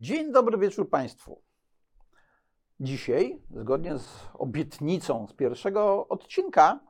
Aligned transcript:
Dzień 0.00 0.32
dobry 0.32 0.58
wieczór 0.58 0.90
Państwu. 0.90 1.42
Dzisiaj, 2.80 3.42
zgodnie 3.50 3.98
z 3.98 4.08
obietnicą 4.34 5.26
z 5.26 5.32
pierwszego 5.32 6.08
odcinka, 6.08 6.80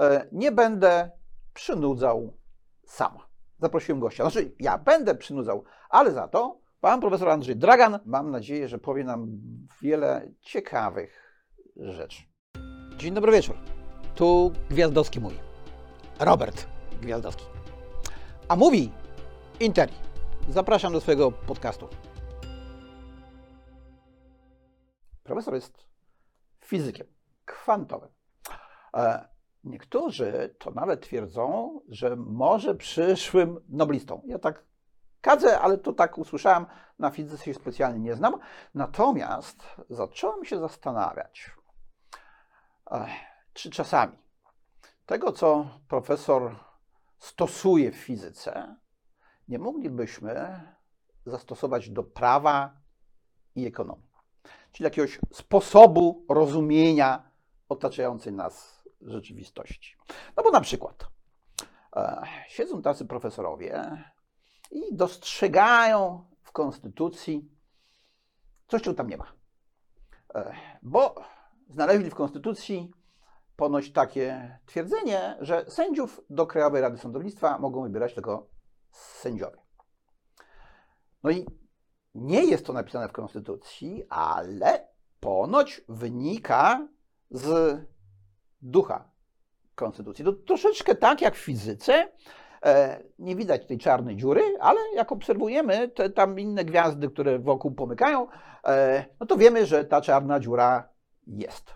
e, 0.00 0.28
nie 0.32 0.52
będę 0.52 1.10
przynudzał 1.54 2.36
sam. 2.86 3.18
Zaprosiłem 3.58 4.00
gościa. 4.00 4.30
Znaczy, 4.30 4.54
ja 4.58 4.78
będę 4.78 5.14
przynudzał, 5.14 5.64
ale 5.90 6.12
za 6.12 6.28
to 6.28 6.60
pan 6.80 7.00
profesor 7.00 7.28
Andrzej 7.28 7.56
Dragan, 7.56 7.98
mam 8.04 8.30
nadzieję, 8.30 8.68
że 8.68 8.78
powie 8.78 9.04
nam 9.04 9.26
wiele 9.82 10.30
ciekawych 10.40 11.42
rzeczy. 11.76 12.22
Dzień 12.96 13.14
dobry 13.14 13.32
wieczór. 13.32 13.56
Tu 14.14 14.52
Gwiazdowski 14.70 15.20
mój. 15.20 15.34
Robert 16.18 16.66
Gwiazdowski. 17.02 17.44
A 18.48 18.56
mówi 18.56 18.92
Interi. 19.60 19.94
Zapraszam 20.48 20.92
do 20.92 21.00
swojego 21.00 21.32
podcastu. 21.32 21.88
Profesor 25.30 25.54
jest 25.54 25.86
fizykiem 26.60 27.06
kwantowym. 27.44 28.08
E, 28.94 29.28
Niektórzy 29.64 30.56
to 30.58 30.70
nawet 30.70 31.00
twierdzą, 31.02 31.80
że 31.88 32.16
może 32.16 32.74
przyszłym 32.74 33.60
noblistą. 33.68 34.22
Ja 34.24 34.38
tak 34.38 34.64
kadzę, 35.20 35.60
ale 35.60 35.78
to 35.78 35.92
tak 35.92 36.18
usłyszałem, 36.18 36.66
na 36.98 37.10
fizyce 37.10 37.44
się 37.44 37.54
specjalnie 37.54 38.00
nie 38.00 38.14
znam. 38.14 38.34
Natomiast 38.74 39.62
zacząłem 39.90 40.44
się 40.44 40.58
zastanawiać, 40.58 41.50
e, 42.90 43.06
czy 43.52 43.70
czasami 43.70 44.18
tego, 45.06 45.32
co 45.32 45.70
profesor 45.88 46.56
stosuje 47.18 47.92
w 47.92 47.96
fizyce, 47.96 48.76
nie 49.48 49.58
moglibyśmy 49.58 50.60
zastosować 51.26 51.90
do 51.90 52.02
prawa 52.02 52.80
i 53.54 53.66
ekonomii 53.66 54.09
czyli 54.72 54.84
jakiegoś 54.84 55.20
sposobu 55.32 56.26
rozumienia 56.28 57.30
otaczającej 57.68 58.32
nas 58.32 58.82
rzeczywistości. 59.02 59.96
No 60.36 60.42
bo 60.42 60.50
na 60.50 60.60
przykład 60.60 61.06
e, 61.96 62.22
siedzą 62.48 62.82
tacy 62.82 63.04
profesorowie 63.04 64.00
i 64.70 64.96
dostrzegają 64.96 66.24
w 66.42 66.52
konstytucji 66.52 67.50
coś, 68.68 68.82
czego 68.82 68.96
tam 68.96 69.08
nie 69.08 69.16
ma. 69.16 69.32
E, 70.34 70.54
bo 70.82 71.14
znaleźli 71.68 72.10
w 72.10 72.14
konstytucji 72.14 72.92
ponoć 73.56 73.92
takie 73.92 74.58
twierdzenie, 74.66 75.36
że 75.40 75.64
sędziów 75.68 76.20
do 76.30 76.46
Krajowej 76.46 76.82
Rady 76.82 76.98
Sądownictwa 76.98 77.58
mogą 77.58 77.82
wybierać 77.82 78.14
tylko 78.14 78.48
sędziowie. 78.90 79.58
No 81.22 81.30
i 81.30 81.46
nie 82.14 82.44
jest 82.44 82.66
to 82.66 82.72
napisane 82.72 83.08
w 83.08 83.12
Konstytucji, 83.12 84.04
ale 84.08 84.88
ponoć 85.20 85.80
wynika 85.88 86.88
z 87.30 87.78
ducha 88.62 89.10
Konstytucji. 89.74 90.24
To 90.24 90.32
troszeczkę 90.32 90.94
tak 90.94 91.20
jak 91.20 91.34
w 91.34 91.44
fizyce. 91.44 92.08
E, 92.64 93.02
nie 93.18 93.36
widać 93.36 93.66
tej 93.66 93.78
czarnej 93.78 94.16
dziury, 94.16 94.42
ale 94.60 94.80
jak 94.94 95.12
obserwujemy 95.12 95.88
te 95.88 96.10
tam 96.10 96.40
inne 96.40 96.64
gwiazdy, 96.64 97.10
które 97.10 97.38
wokół 97.38 97.70
pomykają, 97.70 98.26
e, 98.66 99.04
no 99.20 99.26
to 99.26 99.36
wiemy, 99.36 99.66
że 99.66 99.84
ta 99.84 100.00
czarna 100.00 100.40
dziura 100.40 100.88
jest. 101.26 101.74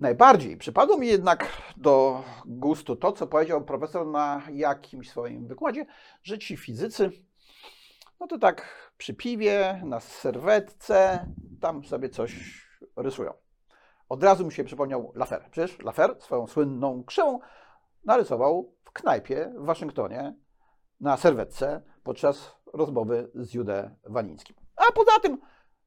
Najbardziej 0.00 0.56
przypadło 0.56 0.98
mi 0.98 1.06
jednak 1.06 1.48
do 1.76 2.22
gustu 2.46 2.96
to, 2.96 3.12
co 3.12 3.26
powiedział 3.26 3.64
profesor 3.64 4.06
na 4.06 4.42
jakimś 4.52 5.10
swoim 5.10 5.46
wykładzie, 5.46 5.86
że 6.22 6.38
ci 6.38 6.56
fizycy, 6.56 7.10
no 8.20 8.26
to 8.26 8.38
tak 8.38 8.68
przy 8.98 9.14
piwie, 9.14 9.82
na 9.84 10.00
serwetce, 10.00 11.26
tam 11.60 11.84
sobie 11.84 12.08
coś 12.08 12.62
rysują. 12.96 13.32
Od 14.08 14.22
razu 14.22 14.46
mi 14.46 14.52
się 14.52 14.64
przypomniał 14.64 15.12
Lafer. 15.14 15.46
Przecież 15.50 15.78
Lafer 15.78 16.16
swoją 16.20 16.46
słynną 16.46 17.04
krzywą 17.04 17.38
narysował 18.04 18.74
w 18.84 18.92
knajpie 18.92 19.52
w 19.56 19.64
Waszyngtonie 19.64 20.34
na 21.00 21.16
serwetce 21.16 21.82
podczas 22.02 22.54
rozmowy 22.72 23.30
z 23.34 23.54
Jude 23.54 23.96
Wanińskim. 24.04 24.56
A 24.76 24.92
poza 24.92 25.20
tym 25.22 25.38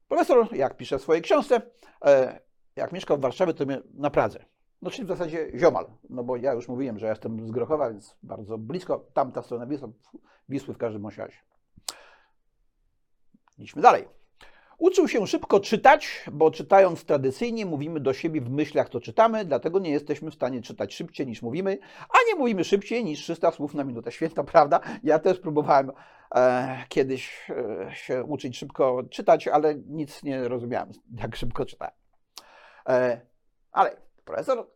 profesor, 0.08 0.54
jak 0.56 0.76
pisze 0.76 0.98
w 0.98 1.02
swojej 1.02 1.22
książce, 1.22 1.60
e, 2.04 2.40
jak 2.76 2.92
mieszkał 2.92 3.16
w 3.16 3.20
Warszawie, 3.20 3.54
to 3.54 3.64
na 3.94 4.10
Pradze. 4.10 4.44
No 4.82 4.90
czyli 4.90 5.04
w 5.04 5.08
zasadzie 5.08 5.58
ziomal, 5.58 5.86
no 6.10 6.24
bo 6.24 6.36
ja 6.36 6.52
już 6.52 6.68
mówiłem, 6.68 6.98
że 6.98 7.06
ja 7.06 7.12
jestem 7.12 7.46
z 7.46 7.50
Grochowa, 7.50 7.90
więc 7.90 8.16
bardzo 8.22 8.58
blisko, 8.58 9.06
tamta 9.12 9.42
strona 9.42 9.66
Wisły, 9.66 9.92
Wisły 10.48 10.74
w 10.74 10.78
każdym 10.78 11.06
razie. 11.06 11.38
Idźmy 13.62 13.82
dalej. 13.82 14.04
Uczył 14.78 15.08
się 15.08 15.26
szybko 15.26 15.60
czytać, 15.60 16.24
bo 16.32 16.50
czytając 16.50 17.04
tradycyjnie 17.04 17.66
mówimy 17.66 18.00
do 18.00 18.12
siebie 18.12 18.40
w 18.40 18.50
myślach, 18.50 18.88
to 18.88 19.00
czytamy, 19.00 19.44
dlatego 19.44 19.78
nie 19.78 19.90
jesteśmy 19.90 20.30
w 20.30 20.34
stanie 20.34 20.62
czytać 20.62 20.94
szybciej 20.94 21.26
niż 21.26 21.42
mówimy, 21.42 21.78
a 22.08 22.16
nie 22.28 22.38
mówimy 22.38 22.64
szybciej 22.64 23.04
niż 23.04 23.22
300 23.22 23.50
słów 23.50 23.74
na 23.74 23.84
minutę. 23.84 24.12
Święta 24.12 24.44
prawda. 24.52 24.80
Ja 25.02 25.18
też 25.18 25.38
próbowałem 25.40 25.92
e, 26.34 26.84
kiedyś 26.88 27.50
e, 27.50 27.94
się 27.94 28.24
uczyć 28.24 28.58
szybko 28.58 29.02
czytać, 29.10 29.48
ale 29.48 29.74
nic 29.74 30.22
nie 30.22 30.48
rozumiałem, 30.48 30.90
jak 31.20 31.36
szybko 31.36 31.66
czytałem. 31.66 31.94
E, 32.88 33.20
ale 33.72 33.96
profesor 34.24 34.66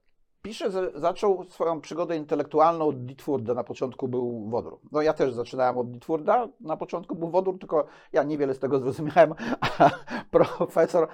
pisze, 0.47 0.71
że 0.71 0.91
zaczął 0.95 1.45
swoją 1.45 1.81
przygodę 1.81 2.17
intelektualną 2.17 2.89
od 2.89 3.05
Ditfurda. 3.05 3.55
Na 3.55 3.65
początku 3.65 4.09
był 4.09 4.49
wodór. 4.51 4.81
No 4.93 5.03
ja 5.03 5.13
też 5.13 5.33
zaczynałem 5.33 5.79
od 5.79 5.91
Ditfurda. 5.91 6.49
Na 6.61 6.77
początku 6.77 7.15
był 7.15 7.31
wodór, 7.31 7.59
tylko 7.59 7.87
ja 8.13 8.23
niewiele 8.23 8.55
z 8.55 8.59
tego 8.59 8.79
zrozumiałem. 8.79 9.35
A 9.79 9.91
profesor 10.31 11.09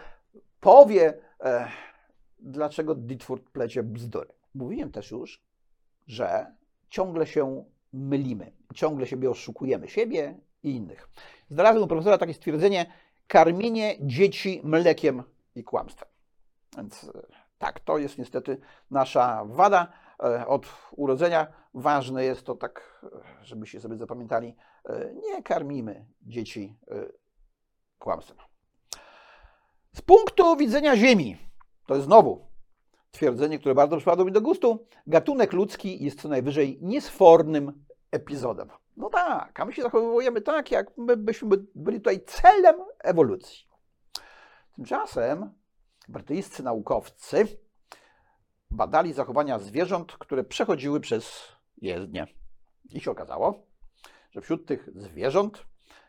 powie, 0.60 1.18
e, 1.40 1.68
dlaczego 2.38 2.94
Ditfurd 2.94 3.50
plecie 3.50 3.82
bzdury. 3.82 4.28
Mówiłem 4.54 4.90
też 4.90 5.10
już, 5.10 5.42
że 6.06 6.46
ciągle 6.88 7.26
się 7.26 7.64
mylimy. 7.92 8.52
Ciągle 8.74 9.06
siebie 9.06 9.30
oszukujemy, 9.30 9.88
siebie 9.88 10.38
i 10.62 10.70
innych. 10.70 11.08
Znalazłem 11.50 11.84
u 11.84 11.86
profesora 11.86 12.18
takie 12.18 12.34
stwierdzenie, 12.34 12.86
karmienie 13.26 13.96
dzieci 14.00 14.60
mlekiem 14.64 15.22
i 15.54 15.64
kłamstwem. 15.64 16.08
Więc 16.76 17.04
e, 17.04 17.41
tak, 17.62 17.80
to 17.80 17.98
jest 17.98 18.18
niestety 18.18 18.60
nasza 18.90 19.44
wada. 19.44 19.92
E, 20.22 20.46
od 20.46 20.66
urodzenia 20.96 21.46
ważne 21.74 22.24
jest 22.24 22.46
to 22.46 22.54
tak, 22.54 23.04
e, 23.40 23.44
żebyście 23.44 23.80
sobie 23.80 23.96
zapamiętali, 23.96 24.56
e, 24.84 25.14
nie 25.14 25.42
karmimy 25.42 26.06
dzieci 26.22 26.78
kłamstwem. 27.98 28.36
Z 29.92 30.02
punktu 30.02 30.56
widzenia 30.56 30.96
Ziemi, 30.96 31.36
to 31.86 31.94
jest 31.94 32.06
znowu 32.06 32.46
twierdzenie, 33.10 33.58
które 33.58 33.74
bardzo 33.74 33.96
przypadło 33.96 34.24
mi 34.24 34.32
do 34.32 34.40
gustu, 34.40 34.86
gatunek 35.06 35.52
ludzki 35.52 36.04
jest 36.04 36.22
co 36.22 36.28
najwyżej 36.28 36.78
niesfornym 36.80 37.84
epizodem. 38.10 38.68
No 38.96 39.10
tak, 39.10 39.60
a 39.60 39.64
my 39.64 39.72
się 39.72 39.82
zachowujemy 39.82 40.40
tak, 40.40 40.70
jak 40.70 40.96
my 40.96 41.16
byśmy 41.16 41.48
byli 41.74 41.98
tutaj 41.98 42.24
celem 42.24 42.76
ewolucji. 42.98 43.66
Tymczasem 44.74 45.61
brytyjscy 46.08 46.62
naukowcy 46.62 47.46
badali 48.70 49.12
zachowania 49.12 49.58
zwierząt, 49.58 50.12
które 50.12 50.44
przechodziły 50.44 51.00
przez 51.00 51.52
jezdnię. 51.76 52.26
I 52.90 53.00
się 53.00 53.10
okazało, 53.10 53.66
że 54.30 54.40
wśród 54.40 54.66
tych 54.66 54.88
zwierząt, 54.94 55.66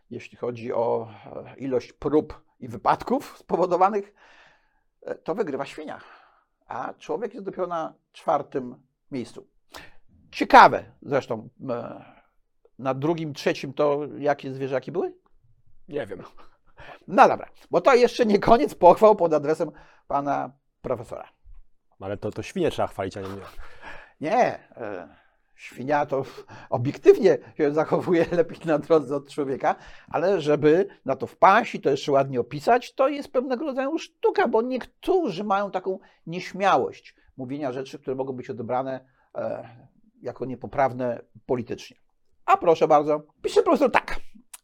jeśli 0.10 0.38
chodzi 0.38 0.74
o 0.74 1.08
e, 1.26 1.56
ilość 1.58 1.94
prób 1.94 2.42
i 2.60 2.68
wypadków 2.68 3.38
spowodowanych, 3.38 4.14
e, 5.02 5.16
to 5.16 5.36
wygrywa 5.36 5.66
świnia, 5.66 6.02
a 6.68 6.94
człowiek 6.94 7.34
jest 7.34 7.46
dopiero 7.46 7.68
na 7.68 7.94
czwartym 8.12 8.76
miejscu. 9.12 9.48
Ciekawe 10.32 10.84
zresztą, 11.02 11.50
e, 11.70 12.06
na 12.80 12.94
drugim, 12.94 13.34
trzecim 13.34 13.74
to 13.74 14.00
jakie 14.18 14.54
zwierzaki 14.54 14.92
były? 14.92 15.14
Nie 15.88 16.06
wiem. 16.06 16.24
No 17.08 17.28
dobra, 17.28 17.50
bo 17.72 17.82
to 17.82 17.94
jeszcze 17.94 18.26
nie 18.26 18.40
koniec 18.40 18.76
pochwał 18.76 19.16
pod 19.16 19.34
adresem 19.34 19.72
pana 20.08 20.52
profesora. 20.82 21.30
Ale 22.00 22.18
to, 22.18 22.32
to 22.32 22.44
świnie 22.44 22.72
trzeba 22.72 22.88
chwalić, 22.88 23.18
a 23.18 23.22
nie 23.22 23.28
mnie. 23.28 23.42
Nie, 24.22 24.70
e, 24.78 25.08
świnia 25.56 26.06
to 26.06 26.24
obiektywnie 26.70 27.38
się 27.58 27.74
zachowuje 27.74 28.26
lepiej 28.32 28.60
na 28.66 28.80
drodze 28.80 29.16
od 29.16 29.30
człowieka, 29.30 29.76
ale 30.08 30.42
żeby 30.42 30.88
na 31.06 31.16
to 31.16 31.28
wpaść 31.28 31.76
i 31.76 31.82
to 31.82 31.90
jeszcze 31.90 32.12
ładnie 32.12 32.40
opisać, 32.40 32.94
to 32.94 33.08
jest 33.08 33.32
pewnego 33.32 33.66
rodzaju 33.66 33.98
sztuka, 34.00 34.48
bo 34.48 34.62
niektórzy 34.62 35.44
mają 35.44 35.72
taką 35.72 36.00
nieśmiałość 36.28 37.16
mówienia 37.38 37.72
rzeczy, 37.72 38.00
które 38.00 38.16
mogą 38.16 38.34
być 38.34 38.50
odebrane 38.50 39.06
e, 39.36 39.70
jako 40.22 40.46
niepoprawne 40.46 41.22
politycznie. 41.46 41.98
A 42.46 42.58
proszę 42.58 42.88
bardzo, 42.88 43.24
pisze 43.42 43.64
profesor 43.64 43.92
tak. 43.92 44.13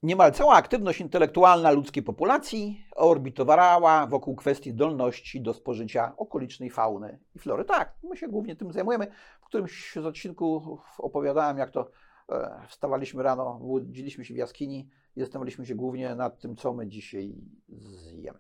Niemal 0.04 0.32
cała 0.32 0.54
aktywność 0.54 1.02
intelektualna 1.02 1.72
ludzkiej 1.72 2.04
populacji 2.04 2.86
orbitowała 2.96 4.08
wokół 4.08 4.36
kwestii 4.36 4.72
zdolności 4.72 5.42
do 5.42 5.54
spożycia 5.54 6.14
okolicznej 6.18 6.70
fauny 6.70 7.20
i 7.36 7.40
flory. 7.40 7.66
Tak, 7.66 7.94
my 8.04 8.18
się 8.18 8.28
głównie 8.28 8.56
tym 8.56 8.72
zajmujemy. 8.72 9.08
W 9.42 9.46
którymś 9.46 9.94
z 9.94 10.06
odcinków 10.06 10.64
opowiadałem, 10.98 11.58
jak 11.58 11.72
to 11.72 11.92
E, 12.32 12.66
Wstawaliśmy 12.68 13.24
rano, 13.24 13.60
budziliśmy 13.62 14.26
się 14.26 14.34
w 14.34 14.38
jaskini 14.38 14.90
i 15.16 15.20
zastanawialiśmy 15.20 15.66
się 15.66 15.76
głównie 15.76 16.16
nad 16.16 16.40
tym, 16.40 16.56
co 16.56 16.74
my 16.74 16.88
dzisiaj 16.88 17.36
zjemy. 17.68 18.40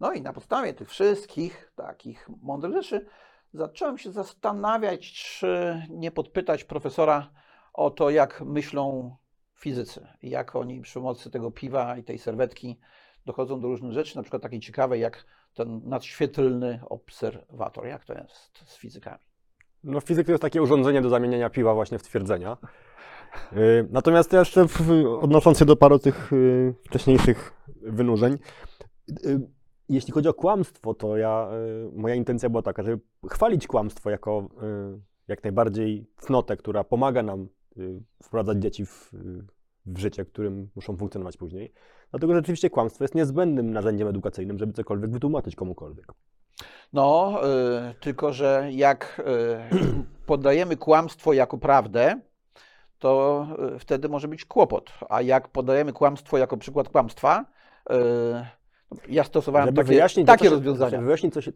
No 0.00 0.12
i 0.12 0.22
na 0.22 0.32
podstawie 0.32 0.74
tych 0.74 0.88
wszystkich 0.88 1.72
takich 1.76 2.30
mądrych 2.42 2.72
rzeczy 2.72 3.06
zacząłem 3.52 3.98
się 3.98 4.12
zastanawiać, 4.12 5.12
czy 5.12 5.82
nie 5.90 6.10
podpytać 6.10 6.64
profesora 6.64 7.30
o 7.72 7.90
to, 7.90 8.10
jak 8.10 8.40
myślą 8.40 9.16
fizycy 9.64 10.06
i 10.22 10.30
jak 10.30 10.56
oni 10.56 10.80
przy 10.80 10.94
pomocy 10.94 11.30
tego 11.30 11.50
piwa 11.50 11.96
i 11.96 12.02
tej 12.04 12.18
serwetki 12.18 12.78
dochodzą 13.26 13.60
do 13.60 13.68
różnych 13.68 13.92
rzeczy, 13.92 14.16
na 14.16 14.22
przykład 14.22 14.42
takiej 14.42 14.60
ciekawej 14.60 15.00
jak 15.00 15.24
ten 15.54 15.80
nadświetlny 15.84 16.80
obserwator. 16.88 17.86
Jak 17.86 18.04
to 18.04 18.14
jest 18.14 18.62
z 18.64 18.76
fizykami? 18.76 19.18
No 19.84 20.00
fizyk 20.00 20.26
to 20.26 20.32
jest 20.32 20.42
takie 20.42 20.62
urządzenie 20.62 21.02
do 21.02 21.08
zamieniania 21.08 21.50
piwa 21.50 21.74
właśnie 21.74 21.98
w 21.98 22.02
twierdzenia. 22.02 22.56
Y, 23.52 23.88
Natomiast 23.90 24.32
jeszcze 24.32 24.66
odnosząc 25.20 25.58
się 25.58 25.64
do 25.64 25.76
paru 25.76 25.98
tych 25.98 26.32
y, 26.32 26.74
wcześniejszych 26.84 27.52
wynurzeń, 27.82 28.38
y, 29.26 29.40
jeśli 29.88 30.12
chodzi 30.12 30.28
o 30.28 30.34
kłamstwo, 30.34 30.94
to 30.94 31.16
ja, 31.16 31.48
moja 31.92 32.14
intencja 32.14 32.48
była 32.48 32.62
taka, 32.62 32.82
żeby 32.82 33.02
chwalić 33.30 33.66
kłamstwo 33.66 34.10
jako 34.10 34.48
jak 35.28 35.44
najbardziej 35.44 36.06
cnotę, 36.18 36.56
która 36.56 36.84
pomaga 36.84 37.22
nam 37.22 37.48
wprowadzać 38.22 38.62
dzieci 38.62 38.86
w, 38.86 39.12
w 39.86 39.98
życie, 39.98 40.24
którym 40.24 40.70
muszą 40.76 40.96
funkcjonować 40.96 41.36
później. 41.36 41.72
Dlatego 42.10 42.34
rzeczywiście 42.34 42.70
kłamstwo 42.70 43.04
jest 43.04 43.14
niezbędnym 43.14 43.72
narzędziem 43.72 44.08
edukacyjnym, 44.08 44.58
żeby 44.58 44.72
cokolwiek 44.72 45.10
wytłumaczyć 45.10 45.56
komukolwiek. 45.56 46.06
No, 46.92 47.40
y, 47.90 47.94
tylko 47.94 48.32
że 48.32 48.68
jak 48.72 49.22
y, 49.72 49.84
podajemy 50.26 50.76
kłamstwo 50.76 51.32
jako 51.32 51.58
prawdę, 51.58 52.20
to 52.98 53.46
y, 53.76 53.78
wtedy 53.78 54.08
może 54.08 54.28
być 54.28 54.44
kłopot. 54.44 54.92
A 55.08 55.22
jak 55.22 55.48
podajemy 55.48 55.92
kłamstwo 55.92 56.38
jako 56.38 56.56
przykład 56.56 56.88
kłamstwa, 56.88 57.44
ja 59.08 59.24
stosowałem 59.24 59.68
Żeby 59.68 59.76
takie, 59.76 59.88
wyjaśnić, 59.88 60.26
takie 60.26 60.44
że 60.44 60.50
coś- 60.50 60.56
rozwiązania. 60.58 60.90
Żeby 60.90 61.04
wyjaśnić, 61.04 61.34
co 61.34 61.40
się, 61.40 61.52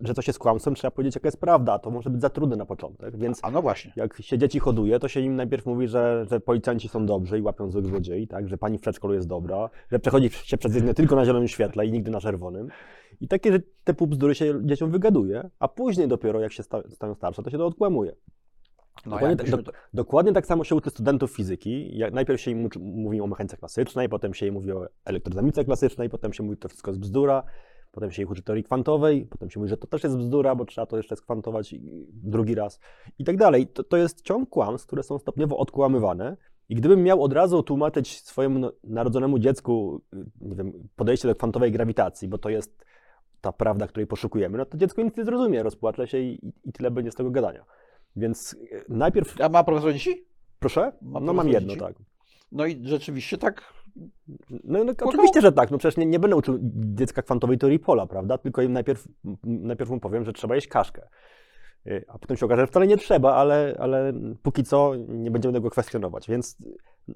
że 0.00 0.14
coś 0.14 0.26
jest 0.26 0.38
kłamstwem, 0.38 0.74
trzeba 0.74 0.90
powiedzieć, 0.90 1.14
jaka 1.14 1.28
jest 1.28 1.40
prawda, 1.40 1.78
to 1.78 1.90
może 1.90 2.10
być 2.10 2.20
za 2.20 2.30
trudne 2.30 2.56
na 2.56 2.66
początek. 2.66 3.16
Więc 3.16 3.38
A 3.42 3.50
no 3.50 3.62
właśnie. 3.62 3.92
jak 3.96 4.16
się 4.22 4.38
dzieci 4.38 4.58
hoduje, 4.58 4.98
to 4.98 5.08
się 5.08 5.20
im 5.20 5.36
najpierw 5.36 5.66
mówi, 5.66 5.88
że, 5.88 6.26
że 6.30 6.40
policjanci 6.40 6.88
są 6.88 7.06
dobrzy 7.06 7.38
i 7.38 7.42
łapią 7.42 7.70
złych 7.70 7.86
złodziei, 7.86 8.26
tak? 8.28 8.48
że 8.48 8.58
pani 8.58 8.78
w 8.78 8.80
przedszkolu 8.80 9.14
jest 9.14 9.28
dobra, 9.28 9.70
że 9.92 9.98
przechodzi 9.98 10.30
się 10.30 10.56
przez 10.56 10.74
jezdnię 10.74 10.94
tylko 10.94 11.16
na 11.16 11.24
zielonym 11.24 11.48
świetle 11.48 11.86
i 11.86 11.92
nigdy 11.92 12.10
na 12.10 12.20
czerwonym. 12.20 12.68
I 13.20 13.28
takie 13.28 13.52
że 13.52 13.58
te 13.84 13.94
pół 13.94 14.06
bzdury 14.06 14.34
się 14.34 14.54
dzieciom 14.62 14.90
wygaduje, 14.90 15.50
a 15.58 15.68
później 15.68 16.08
dopiero 16.08 16.40
jak 16.40 16.52
się 16.52 16.62
sta, 16.62 16.82
stają 16.88 17.14
starsze, 17.14 17.42
to 17.42 17.50
się 17.50 17.58
to 17.58 17.66
odkłamuje. 17.66 18.12
No, 19.06 19.10
Dokładnie, 19.12 19.28
jakbyśmy 19.28 19.62
do, 19.62 19.72
dokładnie 19.94 20.32
tak 20.32 20.46
samo 20.46 20.64
się 20.64 20.74
uczy 20.74 20.90
studentów 20.90 21.30
fizyki. 21.30 21.98
Jak 21.98 22.14
najpierw 22.14 22.40
się 22.40 22.50
im 22.50 22.64
uczy, 22.64 22.78
mówi 22.78 23.20
o 23.20 23.26
mechanice 23.26 23.56
klasycznej, 23.56 24.08
potem 24.08 24.34
się 24.34 24.46
im 24.46 24.54
mówi 24.54 24.72
o 24.72 24.86
elektrodynamice 25.04 25.64
klasycznej, 25.64 26.10
potem 26.10 26.32
się 26.32 26.42
mówi, 26.42 26.54
że 26.54 26.60
to 26.60 26.68
wszystko 26.68 26.90
jest 26.90 27.00
bzdura, 27.00 27.42
potem 27.92 28.10
się 28.10 28.22
ich 28.22 28.30
uczy 28.30 28.42
teorii 28.42 28.64
kwantowej, 28.64 29.26
potem 29.30 29.50
się 29.50 29.60
mówi, 29.60 29.70
że 29.70 29.76
to 29.76 29.86
też 29.86 30.04
jest 30.04 30.16
bzdura, 30.16 30.54
bo 30.54 30.64
trzeba 30.64 30.86
to 30.86 30.96
jeszcze 30.96 31.16
skwantować 31.16 31.74
drugi 32.12 32.54
raz 32.54 32.80
i 33.18 33.24
tak 33.24 33.36
dalej. 33.36 33.66
To, 33.66 33.84
to 33.84 33.96
jest 33.96 34.22
ciąg 34.22 34.48
kłamstw, 34.48 34.86
które 34.86 35.02
są 35.02 35.18
stopniowo 35.18 35.58
odkłamywane. 35.58 36.36
I 36.68 36.74
gdybym 36.74 37.02
miał 37.02 37.22
od 37.22 37.32
razu 37.32 37.62
tłumaczyć 37.62 38.20
swojemu 38.20 38.58
no- 38.58 38.72
narodzonemu 38.84 39.38
dziecku, 39.38 40.00
y, 40.14 40.24
nie 40.40 40.56
wiem, 40.56 40.72
podejście 40.96 41.28
do 41.28 41.34
kwantowej 41.34 41.72
grawitacji, 41.72 42.28
bo 42.28 42.38
to 42.38 42.48
jest 42.50 42.84
ta 43.40 43.52
prawda, 43.52 43.86
której 43.86 44.06
poszukujemy, 44.06 44.58
no 44.58 44.64
to 44.66 44.78
dziecko 44.78 45.02
nic 45.02 45.16
nie 45.16 45.24
zrozumie, 45.24 45.62
rozpłacze 45.62 46.06
się 46.06 46.18
i- 46.18 46.52
i 46.64 46.72
tyle 46.72 46.90
będzie 46.90 47.10
z 47.10 47.14
tego 47.14 47.30
gadania. 47.30 47.64
Więc 48.16 48.52
y, 48.52 48.84
najpierw 48.88 49.40
A 49.40 49.48
ma 49.48 49.64
profesor 49.64 49.92
dzieci? 49.92 50.24
Proszę? 50.58 50.92
Ma 51.02 51.20
no 51.20 51.32
mam 51.32 51.48
jedno, 51.48 51.68
dzieci? 51.68 51.80
tak. 51.80 51.94
No 52.52 52.66
i 52.66 52.80
rzeczywiście 52.86 53.38
tak. 53.38 53.72
No, 54.64 54.84
no 54.84 54.92
oczywiście, 55.04 55.40
że 55.40 55.52
tak. 55.52 55.70
No 55.70 55.78
przecież 55.78 55.96
nie, 55.96 56.06
nie 56.06 56.18
będę 56.18 56.36
uczył 56.36 56.58
dziecka 56.94 57.22
kwantowej 57.22 57.58
teorii 57.58 57.78
pola, 57.78 58.06
prawda? 58.06 58.38
Tylko 58.38 58.62
im 58.62 58.72
najpierw, 58.72 59.08
najpierw 59.44 59.90
mu 59.90 60.00
powiem, 60.00 60.24
że 60.24 60.32
trzeba 60.32 60.54
jeść 60.54 60.68
kaszkę. 60.68 61.08
Y, 61.86 62.04
A 62.08 62.18
potem 62.18 62.36
się 62.36 62.46
okaże, 62.46 62.60
że 62.60 62.66
wcale 62.66 62.86
nie 62.86 62.96
trzeba, 62.96 63.34
ale, 63.34 63.76
ale 63.80 64.12
póki 64.42 64.64
co 64.64 64.92
nie 65.08 65.30
będziemy 65.30 65.54
tego 65.54 65.70
kwestionować. 65.70 66.28
Więc 66.28 66.56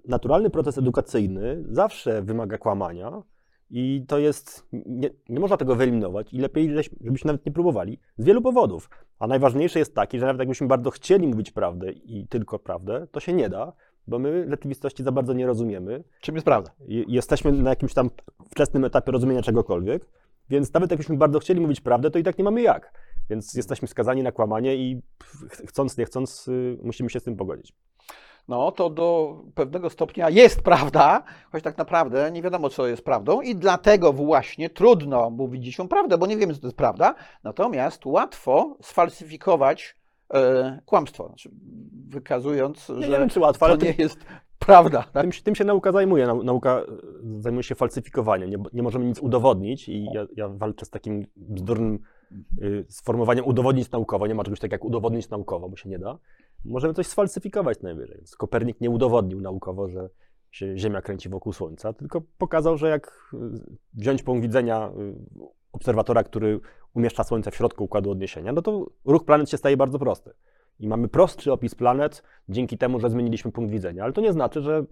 naturalny 0.09 0.51
proces 0.51 0.79
edukacyjny 0.79 1.65
zawsze 1.69 2.23
wymaga 2.23 2.59
kłamania 2.59 3.23
i 3.71 4.05
to 4.09 4.19
jest, 4.19 4.67
nie, 4.73 5.11
nie 5.29 5.41
można 5.41 5.57
tego 5.57 5.77
wyeliminować 5.77 6.33
i 6.33 6.39
lepiej, 6.39 6.71
żebyśmy 7.01 7.29
nawet 7.29 7.47
nie 7.47 7.53
próbowali 7.53 7.99
z 8.19 8.25
wielu 8.25 8.43
powodów. 8.43 8.91
A 9.19 9.27
najważniejszy 9.27 9.79
jest 9.79 9.95
taki, 9.95 10.19
że 10.19 10.27
nawet 10.27 10.39
jakbyśmy 10.39 10.67
bardzo 10.67 10.91
chcieli 10.91 11.27
mówić 11.29 11.51
prawdę 11.51 11.93
i 11.93 12.27
tylko 12.29 12.59
prawdę, 12.59 13.07
to 13.11 13.21
się 13.21 13.33
nie 13.33 13.49
da, 13.49 13.73
bo 14.07 14.19
my 14.19 14.47
rzeczywistości 14.51 15.03
za 15.05 15.13
bardzo 15.13 15.33
nie 15.33 15.47
rozumiemy. 15.47 16.05
Czym 16.21 16.35
jest 16.35 16.45
prawda? 16.45 16.71
I- 16.89 17.05
Jesteśmy 17.09 17.53
na 17.53 17.71
jakimś 17.71 17.95
tam 17.95 18.11
wczesnym 18.51 18.85
etapie 18.85 19.13
rozumienia 19.13 19.43
czegokolwiek, 19.43 20.07
więc 20.51 20.73
nawet 20.73 20.91
jakbyśmy 20.91 21.17
bardzo 21.17 21.39
chcieli 21.39 21.61
mówić 21.61 21.81
prawdę, 21.81 22.11
to 22.11 22.19
i 22.19 22.23
tak 22.23 22.39
nie 22.39 22.45
mamy 22.45 22.63
jak. 22.63 22.93
Więc 23.31 23.55
jesteśmy 23.55 23.89
skazani 23.89 24.23
na 24.23 24.33
kłamanie 24.33 24.77
i 24.77 25.03
ch- 25.51 25.63
chcąc, 25.69 25.99
nie 25.99 26.05
chcąc, 26.05 26.49
y, 26.49 26.79
musimy 26.83 27.11
się 27.11 27.21
z 27.21 27.25
tym 27.25 27.37
pogodzić. 27.37 27.73
No 28.49 28.73
to 28.73 28.91
do 28.91 29.37
pewnego 29.55 29.91
stopnia 29.91 30.31
jest 30.31 30.63
prawda, 30.63 31.23
choć 31.53 31.63
tak 31.65 31.79
naprawdę 31.79 32.31
nie 32.33 32.43
wiadomo, 32.43 32.69
co 32.71 32.87
jest 32.87 33.05
prawdą, 33.05 33.41
i 33.41 33.57
dlatego 33.57 34.13
właśnie 34.13 34.71
trudno 34.71 35.31
mówić 35.31 35.65
dzieciom 35.65 35.89
prawdę, 35.89 36.19
bo 36.19 36.27
nie 36.27 36.37
wiemy, 36.37 36.55
co 36.55 36.61
to 36.61 36.67
jest 36.67 36.77
prawda. 36.77 37.15
Natomiast 37.45 38.07
łatwo 38.07 38.77
sfalsyfikować 38.83 39.97
e, 40.35 40.81
kłamstwo, 40.87 41.27
znaczy 41.29 41.51
wykazując, 42.09 42.89
Nie, 42.89 43.03
że 43.03 43.09
nie 43.13 43.19
wiem, 43.19 43.29
czy 43.29 43.41
łatwo, 43.41 43.69
to 43.69 43.77
nie 43.85 43.95
jest 43.99 44.19
prawda. 44.59 45.05
Tak? 45.13 45.23
tym, 45.23 45.33
się- 45.33 45.43
tym 45.43 45.55
się 45.55 45.65
nauka 45.65 45.93
zajmuje. 45.93 46.27
Nau- 46.27 46.45
Nauka 46.45 46.81
y, 47.39 47.41
zajmuje 47.43 47.63
się 47.63 47.75
falsyfikowaniem. 47.75 48.51
Nie, 48.51 48.57
nie 48.73 48.83
możemy 48.83 49.05
nic 49.05 49.19
udowodnić 49.19 49.89
i 49.89 50.05
ja, 50.15 50.27
ja 50.37 50.49
walczę 50.49 50.87
z 50.87 50.91
takim 50.91 51.27
bzdurnym 51.37 51.99
y, 52.63 52.87
sformułowaniem 52.89 53.45
udowodnić 53.45 53.91
naukowo. 53.91 54.27
Nie 54.27 54.35
ma 54.35 54.45
czegoś 54.45 54.61
takiego 54.61 54.75
jak 54.75 54.85
udowodnić 54.85 55.31
naukowo, 55.31 55.69
bo 55.69 55.77
się 55.77 55.89
nie 55.89 55.99
da. 55.99 56.19
Możemy 56.65 56.95
coś 56.95 57.07
sfalsyfikować 57.07 57.83
najwyżej. 57.83 58.17
Więc 58.17 58.37
Kopernik 58.37 58.81
nie 58.81 58.91
udowodnił 58.91 59.41
naukowo, 59.41 59.89
że 59.89 60.09
się 60.51 60.79
Ziemia 60.79 61.03
kręci 61.03 61.29
wokół 61.29 61.53
Słońca, 61.53 61.93
tylko 61.93 62.23
pokazał, 62.39 62.77
że 62.77 62.89
jak 62.89 63.31
y, 63.35 63.39
wziąć 63.95 64.23
punkt 64.23 64.43
widzenia 64.43 64.93
y, 64.99 65.15
obserwatora, 65.73 66.23
który 66.23 66.61
umieszcza 66.95 67.25
Słońce 67.25 67.51
w 67.51 67.57
środku 67.57 67.85
układu 67.85 68.11
odniesienia, 68.11 68.53
no 68.53 68.63
to 68.63 68.87
ruch 69.05 69.25
planet 69.25 69.51
się 69.51 69.57
staje 69.57 69.77
bardzo 69.77 69.99
prosty. 69.99 70.31
I 70.81 70.89
mamy 70.89 71.09
prostszy 71.09 71.53
opis 71.53 71.75
planet 71.75 72.23
dzięki 72.49 72.79
temu, 72.79 73.01
że 73.01 73.11
zmieniliśmy 73.11 73.53
punkt 73.53 73.73
widzenia. 73.73 74.05
Ale 74.05 74.13
to 74.13 74.21
nie 74.21 74.33
znaczy, 74.33 74.63
że 74.63 74.85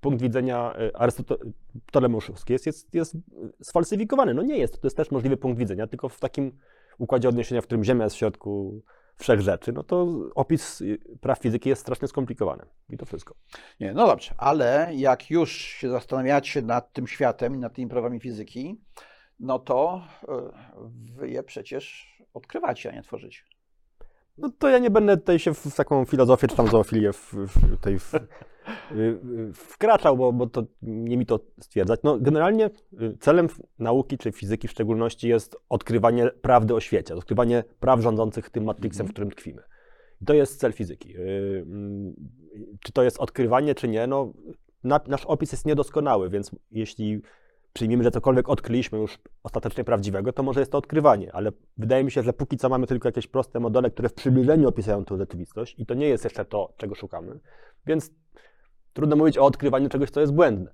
punkt 0.00 0.22
widzenia 0.22 0.74
y, 0.80 0.96
arystoteleuszowski 0.96 2.52
jest, 2.52 2.66
jest, 2.66 2.94
jest 2.94 3.16
sfalsyfikowany. 3.62 4.34
No 4.34 4.42
nie 4.42 4.58
jest. 4.58 4.80
To 4.80 4.86
jest 4.86 4.96
też 4.96 5.10
możliwy 5.10 5.36
punkt 5.36 5.58
widzenia, 5.58 5.86
tylko 5.86 6.08
w 6.08 6.20
takim 6.20 6.52
układzie 6.98 7.28
odniesienia, 7.28 7.60
w 7.60 7.64
którym 7.64 7.84
Ziemia 7.84 8.04
jest 8.04 8.16
w 8.16 8.18
środku 8.18 8.82
wszech 9.20 9.40
rzeczy, 9.40 9.72
no 9.72 9.82
to 9.82 10.06
opis 10.34 10.82
praw 11.20 11.38
fizyki 11.38 11.68
jest 11.68 11.82
strasznie 11.82 12.08
skomplikowany. 12.08 12.66
I 12.88 12.96
to 12.96 13.06
wszystko. 13.06 13.34
Nie, 13.80 13.92
no 13.92 14.06
dobrze, 14.06 14.34
ale 14.38 14.90
jak 14.94 15.30
już 15.30 15.52
się 15.52 15.90
zastanawiacie 15.90 16.62
nad 16.62 16.92
tym 16.92 17.06
światem 17.06 17.54
i 17.54 17.58
nad 17.58 17.74
tymi 17.74 17.88
prawami 17.88 18.20
fizyki, 18.20 18.80
no 19.40 19.58
to 19.58 20.02
e, 20.28 20.32
wy 21.16 21.30
je 21.30 21.42
przecież 21.42 22.16
odkrywacie, 22.34 22.90
a 22.90 22.94
nie 22.94 23.02
tworzycie. 23.02 23.42
No 24.38 24.50
to 24.58 24.68
ja 24.68 24.78
nie 24.78 24.90
będę 24.90 25.16
tutaj 25.16 25.38
się 25.38 25.54
w, 25.54 25.58
w 25.58 25.74
taką 25.74 26.04
filozofię 26.04 26.48
czy 26.48 26.56
tam 26.56 26.68
zoofilię 26.68 27.12
w, 27.12 27.32
w, 27.32 27.80
tej 27.80 27.98
w, 27.98 28.12
wkraczał, 29.54 30.16
bo, 30.16 30.32
bo 30.32 30.46
to 30.46 30.64
nie 30.82 31.16
mi 31.16 31.26
to 31.26 31.40
stwierdzać. 31.60 32.00
No 32.02 32.18
generalnie 32.18 32.70
y, 33.02 33.16
celem 33.20 33.48
nauki 33.78 34.18
czy 34.18 34.32
fizyki 34.32 34.68
w 34.68 34.70
szczególności 34.70 35.28
jest 35.28 35.56
odkrywanie 35.68 36.30
prawdy 36.42 36.74
o 36.74 36.80
świecie, 36.80 37.14
odkrywanie 37.14 37.64
praw 37.80 38.00
rządzących 38.00 38.50
tym 38.50 38.64
matrixem, 38.64 39.06
w 39.06 39.10
którym 39.10 39.30
tkwimy. 39.30 39.62
I 40.22 40.24
to 40.24 40.34
jest 40.34 40.60
cel 40.60 40.72
fizyki. 40.72 41.16
Y, 41.16 41.64
Czy 42.80 42.92
to 42.92 43.02
jest 43.02 43.18
odkrywanie, 43.18 43.74
czy 43.74 43.88
nie, 43.88 44.06
no 44.06 44.32
na, 44.84 45.00
nasz 45.06 45.26
opis 45.26 45.52
jest 45.52 45.66
niedoskonały, 45.66 46.30
więc 46.30 46.50
jeśli 46.70 47.22
przyjmiemy, 47.72 48.04
że 48.04 48.10
cokolwiek 48.10 48.48
odkryliśmy 48.48 48.98
już 48.98 49.18
ostatecznie 49.42 49.84
prawdziwego, 49.84 50.32
to 50.32 50.42
może 50.42 50.60
jest 50.60 50.72
to 50.72 50.78
odkrywanie, 50.78 51.34
ale 51.34 51.52
wydaje 51.78 52.04
mi 52.04 52.10
się, 52.10 52.22
że 52.22 52.32
póki 52.32 52.56
co 52.56 52.68
mamy 52.68 52.86
tylko 52.86 53.08
jakieś 53.08 53.26
proste 53.26 53.60
modele, 53.60 53.90
które 53.90 54.08
w 54.08 54.14
przybliżeniu 54.14 54.68
opisują 54.68 55.04
tę 55.04 55.16
rzeczywistość 55.18 55.74
i 55.78 55.86
to 55.86 55.94
nie 55.94 56.08
jest 56.08 56.24
jeszcze 56.24 56.44
to, 56.44 56.72
czego 56.76 56.94
szukamy, 56.94 57.40
więc 57.86 58.10
trudno 58.92 59.16
mówić 59.16 59.38
o 59.38 59.44
odkrywaniu 59.44 59.88
czegoś, 59.88 60.10
co 60.10 60.20
jest 60.20 60.32
błędne. 60.34 60.70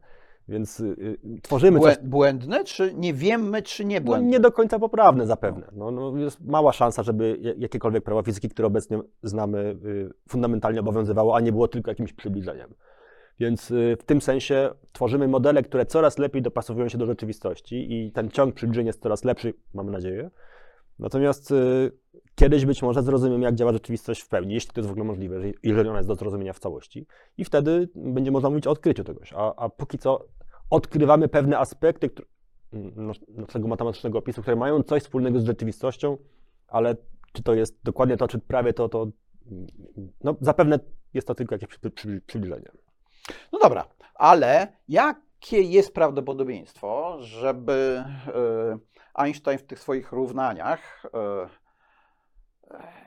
Więc 0.49 0.81
y, 0.81 0.85
y, 0.85 1.41
tworzymy 1.43 1.81
coś, 1.81 1.95
Błę- 1.97 2.03
Błędne, 2.03 2.65
czy 2.65 2.95
nie 2.95 3.15
wiemy, 3.15 3.63
czy 3.63 3.85
nie 3.85 4.01
no, 4.01 4.07
błędne? 4.07 4.29
nie 4.31 4.41
do 4.41 4.53
końca 4.53 4.79
poprawne 4.79 5.27
zapewne. 5.27 5.67
No, 5.73 5.91
no, 5.91 6.17
jest 6.17 6.41
mała 6.45 6.73
szansa, 6.73 7.03
żeby 7.03 7.39
ja- 7.41 7.53
jakiekolwiek 7.59 8.05
prawo 8.05 8.23
fizyki, 8.23 8.49
które 8.49 8.67
obecnie 8.67 9.01
znamy, 9.23 9.59
y, 9.85 10.11
fundamentalnie 10.29 10.81
obowiązywało, 10.81 11.37
a 11.37 11.41
nie 11.41 11.53
było 11.53 11.69
tylko 11.69 11.91
jakimś 11.91 12.13
przybliżeniem. 12.13 12.75
Więc 13.39 13.71
y, 13.71 13.97
w 14.01 14.05
tym 14.05 14.21
sensie 14.21 14.71
tworzymy 14.93 15.29
modele, 15.29 15.63
które 15.63 15.87
coraz 15.87 16.19
lepiej 16.19 16.43
dopasowują 16.43 16.89
się 16.89 16.99
do 16.99 17.07
rzeczywistości 17.07 17.93
i 17.93 18.13
ten 18.13 18.31
ciąg 18.31 18.55
przybliżeń 18.55 18.87
jest 18.87 19.03
coraz 19.03 19.25
lepszy, 19.25 19.55
mamy 19.75 19.91
nadzieję. 19.91 20.31
Natomiast 20.99 21.51
y, 21.51 21.93
kiedyś 22.35 22.67
być 22.67 22.83
może 22.83 23.03
zrozumiemy, 23.03 23.45
jak 23.45 23.55
działa 23.55 23.73
rzeczywistość 23.73 24.21
w 24.23 24.29
pełni, 24.29 24.55
jeśli 24.55 24.73
to 24.73 24.81
jest 24.81 24.89
w 24.89 24.93
ogóle 24.93 25.05
możliwe, 25.07 25.37
jeżeli- 25.63 25.89
ona 25.89 25.99
jest 25.99 26.09
do 26.09 26.15
zrozumienia 26.15 26.53
w 26.53 26.59
całości. 26.59 27.07
I 27.39 27.45
wtedy 27.45 27.89
będzie 27.95 28.31
można 28.31 28.51
mówić 28.51 28.67
o 28.67 28.71
odkryciu 28.71 29.05
czegoś. 29.05 29.33
A, 29.33 29.55
a 29.57 29.69
póki 29.69 29.99
co 29.99 30.27
odkrywamy 30.71 31.29
pewne 31.29 31.59
aspekty 31.59 32.11
które, 32.11 32.29
nasz- 32.97 33.21
naszego 33.29 33.69
matematycznego 33.69 34.19
opisu, 34.19 34.43
które 34.43 34.57
mają 34.57 34.83
coś 34.83 35.03
wspólnego 35.03 35.41
z 35.41 35.45
rzeczywistością, 35.45 36.17
ale 36.69 36.97
czy 37.33 37.43
to 37.43 37.55
jest 37.55 37.79
dokładnie 37.85 38.17
to, 38.17 38.29
czy 38.29 38.39
prawie 38.39 38.73
to, 38.73 38.89
to 38.89 39.07
no, 40.25 40.37
zapewne 40.41 40.79
jest 41.15 41.27
to 41.27 41.35
tylko 41.35 41.55
jakieś 41.55 41.69
przy, 41.69 41.91
przy, 41.91 42.21
przybliżenie. 42.27 42.69
No 43.53 43.59
dobra, 43.59 43.85
ale 44.15 44.73
jakie 44.89 45.63
jest 45.63 45.95
prawdopodobieństwo, 45.95 47.17
żeby 47.21 48.05
e, 48.29 48.79
Einstein 49.15 49.59
w 49.59 49.67
tych 49.67 49.79
swoich 49.79 50.13
równaniach 50.13 51.03
e, 51.15 51.49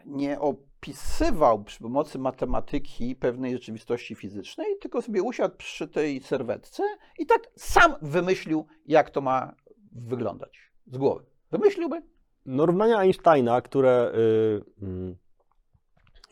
nie 0.06 0.40
opisywał 0.40 1.64
przy 1.64 1.80
pomocy 1.80 2.20
matematyki 2.20 3.16
pewnej 3.16 3.54
rzeczywistości 3.54 4.16
fizycznej, 4.16 4.78
tylko 4.82 5.02
sobie 5.02 5.24
usiadł 5.24 5.56
przy 5.58 5.88
tej 5.88 6.22
serwetce 6.22 6.84
i 7.20 7.26
tak 7.26 7.52
sam 7.56 7.96
wymyślił, 8.02 8.68
jak 8.86 9.10
to 9.10 9.22
ma 9.22 9.56
wyglądać 9.92 10.72
z 10.88 10.98
głowy. 10.98 11.26
Wymyśliłby? 11.52 12.02
No, 12.46 12.66
równania 12.66 12.98
Einsteina, 12.98 13.62
które, 13.62 14.12
y, 14.16 14.64
mm, 14.82 15.16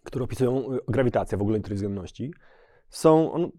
które 0.04 0.26
opisują 0.26 0.74
y, 0.74 0.80
grawitację, 0.88 1.38
w 1.38 1.42
ogóle 1.42 1.60
teorię 1.60 1.76
względności, 1.76 2.34
są. 2.90 3.32
On, 3.32 3.52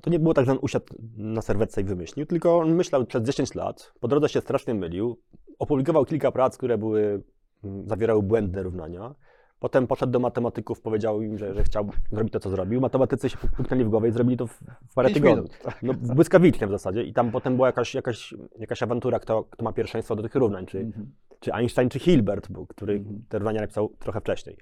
to 0.00 0.10
nie 0.10 0.18
było 0.18 0.34
tak, 0.34 0.46
że 0.46 0.52
on 0.52 0.58
usiadł 0.62 0.86
na 1.16 1.42
serwetce 1.42 1.80
i 1.80 1.84
wymyślił, 1.84 2.26
tylko 2.26 2.58
on 2.58 2.74
myślał 2.74 3.06
przez 3.06 3.22
10 3.22 3.54
lat, 3.54 3.92
po 4.00 4.08
drodze 4.08 4.28
się 4.28 4.40
strasznie 4.40 4.74
mylił, 4.74 5.18
opublikował 5.58 6.04
kilka 6.04 6.32
prac, 6.32 6.56
które 6.56 6.78
były, 6.78 7.22
mm, 7.64 7.88
zawierały 7.88 8.22
błędne 8.22 8.62
równania. 8.62 9.14
Potem 9.58 9.86
poszedł 9.86 10.12
do 10.12 10.18
matematyków, 10.18 10.80
powiedział 10.80 11.22
im, 11.22 11.38
że, 11.38 11.54
że 11.54 11.64
chciał 11.64 11.90
zrobić 12.12 12.32
to, 12.32 12.40
co 12.40 12.50
zrobił. 12.50 12.80
Matematycy 12.80 13.28
się 13.28 13.38
puknęli 13.56 13.84
w 13.84 13.88
głowę 13.88 14.08
i 14.08 14.12
zrobili 14.12 14.36
to 14.36 14.46
w, 14.46 14.60
w 14.90 14.94
parę 14.94 15.10
tygodni. 15.10 15.48
tak. 15.62 15.82
No, 15.82 15.94
błyskawicznie 15.94 16.66
w 16.66 16.70
zasadzie. 16.70 17.02
I 17.02 17.12
tam 17.12 17.30
potem 17.30 17.56
była 17.56 17.68
jakaś, 17.68 17.94
jakaś, 17.94 18.34
jakaś 18.58 18.82
awantura, 18.82 19.18
kto, 19.20 19.44
kto 19.50 19.64
ma 19.64 19.72
pierwszeństwo 19.72 20.16
do 20.16 20.22
tych 20.22 20.34
równań, 20.34 20.66
czy, 20.66 20.78
Mhm. 20.78 21.12
czy 21.40 21.52
Einstein, 21.52 21.88
czy 21.88 21.98
Hilbert, 21.98 22.48
był, 22.52 22.66
który 22.66 22.94
Mhm. 22.94 23.24
te 23.28 23.38
równania 23.38 23.60
napisał 23.60 23.88
trochę 23.98 24.20
wcześniej. 24.20 24.56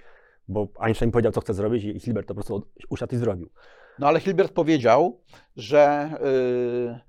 Bo 0.47 0.67
Einstein 0.79 1.11
powiedział, 1.11 1.31
co 1.31 1.41
chce 1.41 1.53
zrobić 1.53 1.83
i 1.83 1.99
Hilbert 1.99 2.27
to 2.27 2.33
po 2.35 2.41
prostu 2.41 2.67
usiadł 2.89 3.15
i 3.15 3.17
zrobił. 3.17 3.49
No 3.99 4.07
ale 4.07 4.19
Hilbert 4.19 4.53
powiedział, 4.53 5.19
że 5.55 6.09
y, 6.25 6.99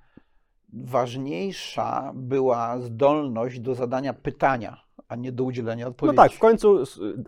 ważniejsza 0.73 2.12
była 2.15 2.81
zdolność 2.81 3.61
do 3.61 3.75
zadania 3.75 4.12
pytania, 4.12 4.77
a 5.09 5.17
nie 5.17 5.33
do 5.33 5.45
udzielenia 5.45 5.85
No 5.85 5.91
odpowiedzi. 5.91 6.17
tak, 6.17 6.33
w 6.33 6.39
końcu 6.39 6.79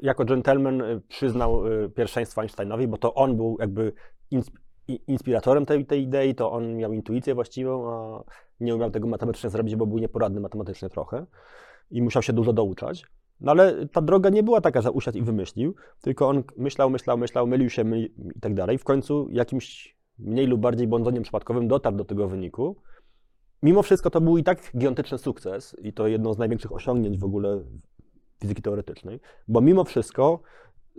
jako 0.02 0.24
dżentelmen 0.24 0.80
y, 0.80 1.00
przyznał 1.08 1.66
y, 1.66 1.90
pierwszeństwo 1.90 2.40
Einsteinowi, 2.40 2.88
bo 2.88 2.98
to 2.98 3.14
on 3.14 3.36
był 3.36 3.56
jakby 3.60 3.92
inspiratorem 5.06 5.66
tej, 5.66 5.86
tej 5.86 6.02
idei, 6.02 6.34
to 6.34 6.52
on 6.52 6.76
miał 6.76 6.92
intuicję 6.92 7.34
właściwą, 7.34 7.90
a 7.90 8.24
nie 8.60 8.74
umiał 8.74 8.90
tego 8.90 9.08
matematycznie 9.08 9.50
zrobić, 9.50 9.76
bo 9.76 9.86
był 9.86 9.98
nieporadny 9.98 10.40
matematycznie 10.40 10.88
trochę 10.88 11.26
i 11.90 12.02
musiał 12.02 12.22
się 12.22 12.32
dużo 12.32 12.52
douczać. 12.52 13.06
No 13.44 13.50
ale 13.50 13.86
ta 13.88 14.00
droga 14.00 14.30
nie 14.30 14.42
była 14.42 14.60
taka, 14.60 14.82
że 14.82 14.92
usiadł 14.92 15.18
i 15.18 15.22
wymyślił, 15.22 15.74
tylko 16.00 16.28
on 16.28 16.42
myślał, 16.56 16.90
myślał, 16.90 17.18
myślał, 17.18 17.46
mylił 17.46 17.70
się 17.70 17.84
myli, 17.84 18.14
i 18.36 18.40
tak 18.40 18.54
dalej. 18.54 18.78
W 18.78 18.84
końcu 18.84 19.28
jakimś 19.30 19.96
mniej 20.18 20.46
lub 20.46 20.60
bardziej 20.60 20.86
błądzeniem 20.86 21.22
przypadkowym 21.22 21.68
dotarł 21.68 21.96
do 21.96 22.04
tego 22.04 22.28
wyniku. 22.28 22.76
Mimo 23.62 23.82
wszystko 23.82 24.10
to 24.10 24.20
był 24.20 24.38
i 24.38 24.44
tak 24.44 24.70
gigantyczny 24.72 25.18
sukces 25.18 25.76
i 25.82 25.92
to 25.92 26.06
jedno 26.06 26.34
z 26.34 26.38
największych 26.38 26.72
osiągnięć 26.72 27.18
w 27.18 27.24
ogóle 27.24 27.64
fizyki 28.40 28.62
teoretycznej, 28.62 29.20
bo 29.48 29.60
mimo 29.60 29.84
wszystko 29.84 30.42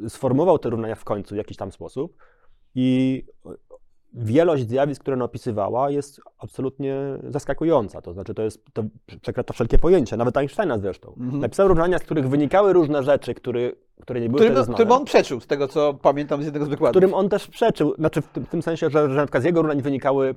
sformułował 0.08 0.60
te 0.60 0.70
równania 0.70 0.96
w 0.96 1.04
końcu 1.04 1.36
w 1.36 1.38
jakiś 1.38 1.58
tam 1.58 1.72
sposób 1.72 2.18
i 2.76 3.24
wielość 4.16 4.70
zjawisk, 4.70 5.02
które 5.02 5.14
ona 5.14 5.26
opisywała, 5.26 5.90
jest 5.90 6.22
absolutnie 6.38 6.96
zaskakująca. 7.30 8.02
To 8.02 8.14
znaczy, 8.14 8.34
to 8.34 8.44
jest, 8.44 8.66
to 8.74 8.84
przekracza 9.22 9.54
wszelkie 9.54 9.80
pojęcia, 9.80 10.18
nawet 10.18 10.38
Einsteina 10.38 10.78
zresztą. 10.78 11.14
Mhm. 11.18 11.40
Napisał 11.42 11.68
równania, 11.68 12.00
z 12.00 12.02
których 12.02 12.30
wynikały 12.30 12.74
różne 12.74 13.04
rzeczy, 13.04 13.34
które, 13.34 13.72
które 14.02 14.22
nie 14.22 14.30
były 14.30 14.38
Którym, 14.40 14.54
wtedy 14.54 14.66
znane, 14.66 14.76
którym 14.76 14.92
on 14.92 15.06
przeczył, 15.06 15.40
z 15.40 15.48
tego 15.48 15.68
co 15.68 15.94
pamiętam 15.94 16.42
z 16.42 16.46
jednego 16.46 16.66
z 16.66 16.70
wykładów. 16.70 16.92
którym 16.92 17.14
on 17.14 17.30
też 17.30 17.48
przeczył, 17.48 17.96
znaczy 17.96 18.22
w 18.22 18.28
tym, 18.28 18.46
w 18.46 18.50
tym 18.50 18.62
sensie, 18.62 18.90
że, 18.90 19.10
że 19.10 19.16
na 19.16 19.26
przykład 19.26 19.44
z 19.44 19.46
jego 19.46 19.62
równania 19.62 19.82
wynikały, 19.82 20.36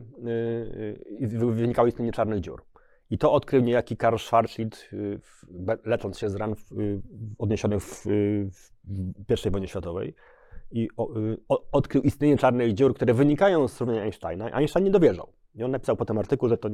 yy, 1.21 1.29
wynikały 1.53 1.89
istnienie 1.89 2.13
czarnych 2.13 2.41
dziur. 2.41 2.63
I 3.11 3.19
to 3.19 3.33
odkrył 3.33 3.63
niejaki 3.63 3.97
Karl 3.97 4.17
Schwarzschild, 4.17 4.89
yy, 4.93 5.19
w- 5.19 5.47
be- 5.51 5.79
lecząc 5.85 6.19
się 6.19 6.31
z 6.31 6.35
ran 6.35 6.55
w, 6.55 6.71
yy, 6.73 7.03
odniesionych 7.39 7.83
w, 7.83 8.07
yy, 8.07 8.51
w 9.29 9.47
I 9.47 9.51
wojnie 9.51 9.69
światowej. 9.69 10.15
I 10.71 10.89
yy, 11.17 11.39
o, 11.49 11.65
odkrył 11.73 12.03
istnienie 12.03 12.37
czarnych 12.37 12.75
dziur, 12.75 12.95
które 12.95 13.15
wynikają 13.15 13.69
z 13.69 13.81
równania 13.81 14.03
Einsteina. 14.03 14.53
Einstein 14.53 14.85
nie 14.85 14.91
dowierzał. 14.91 15.33
I 15.55 15.65
on 15.65 15.71
napisał 15.71 15.97
potem 15.97 16.19
artykuł, 16.19 16.49
że 16.49 16.59
to, 16.59 16.69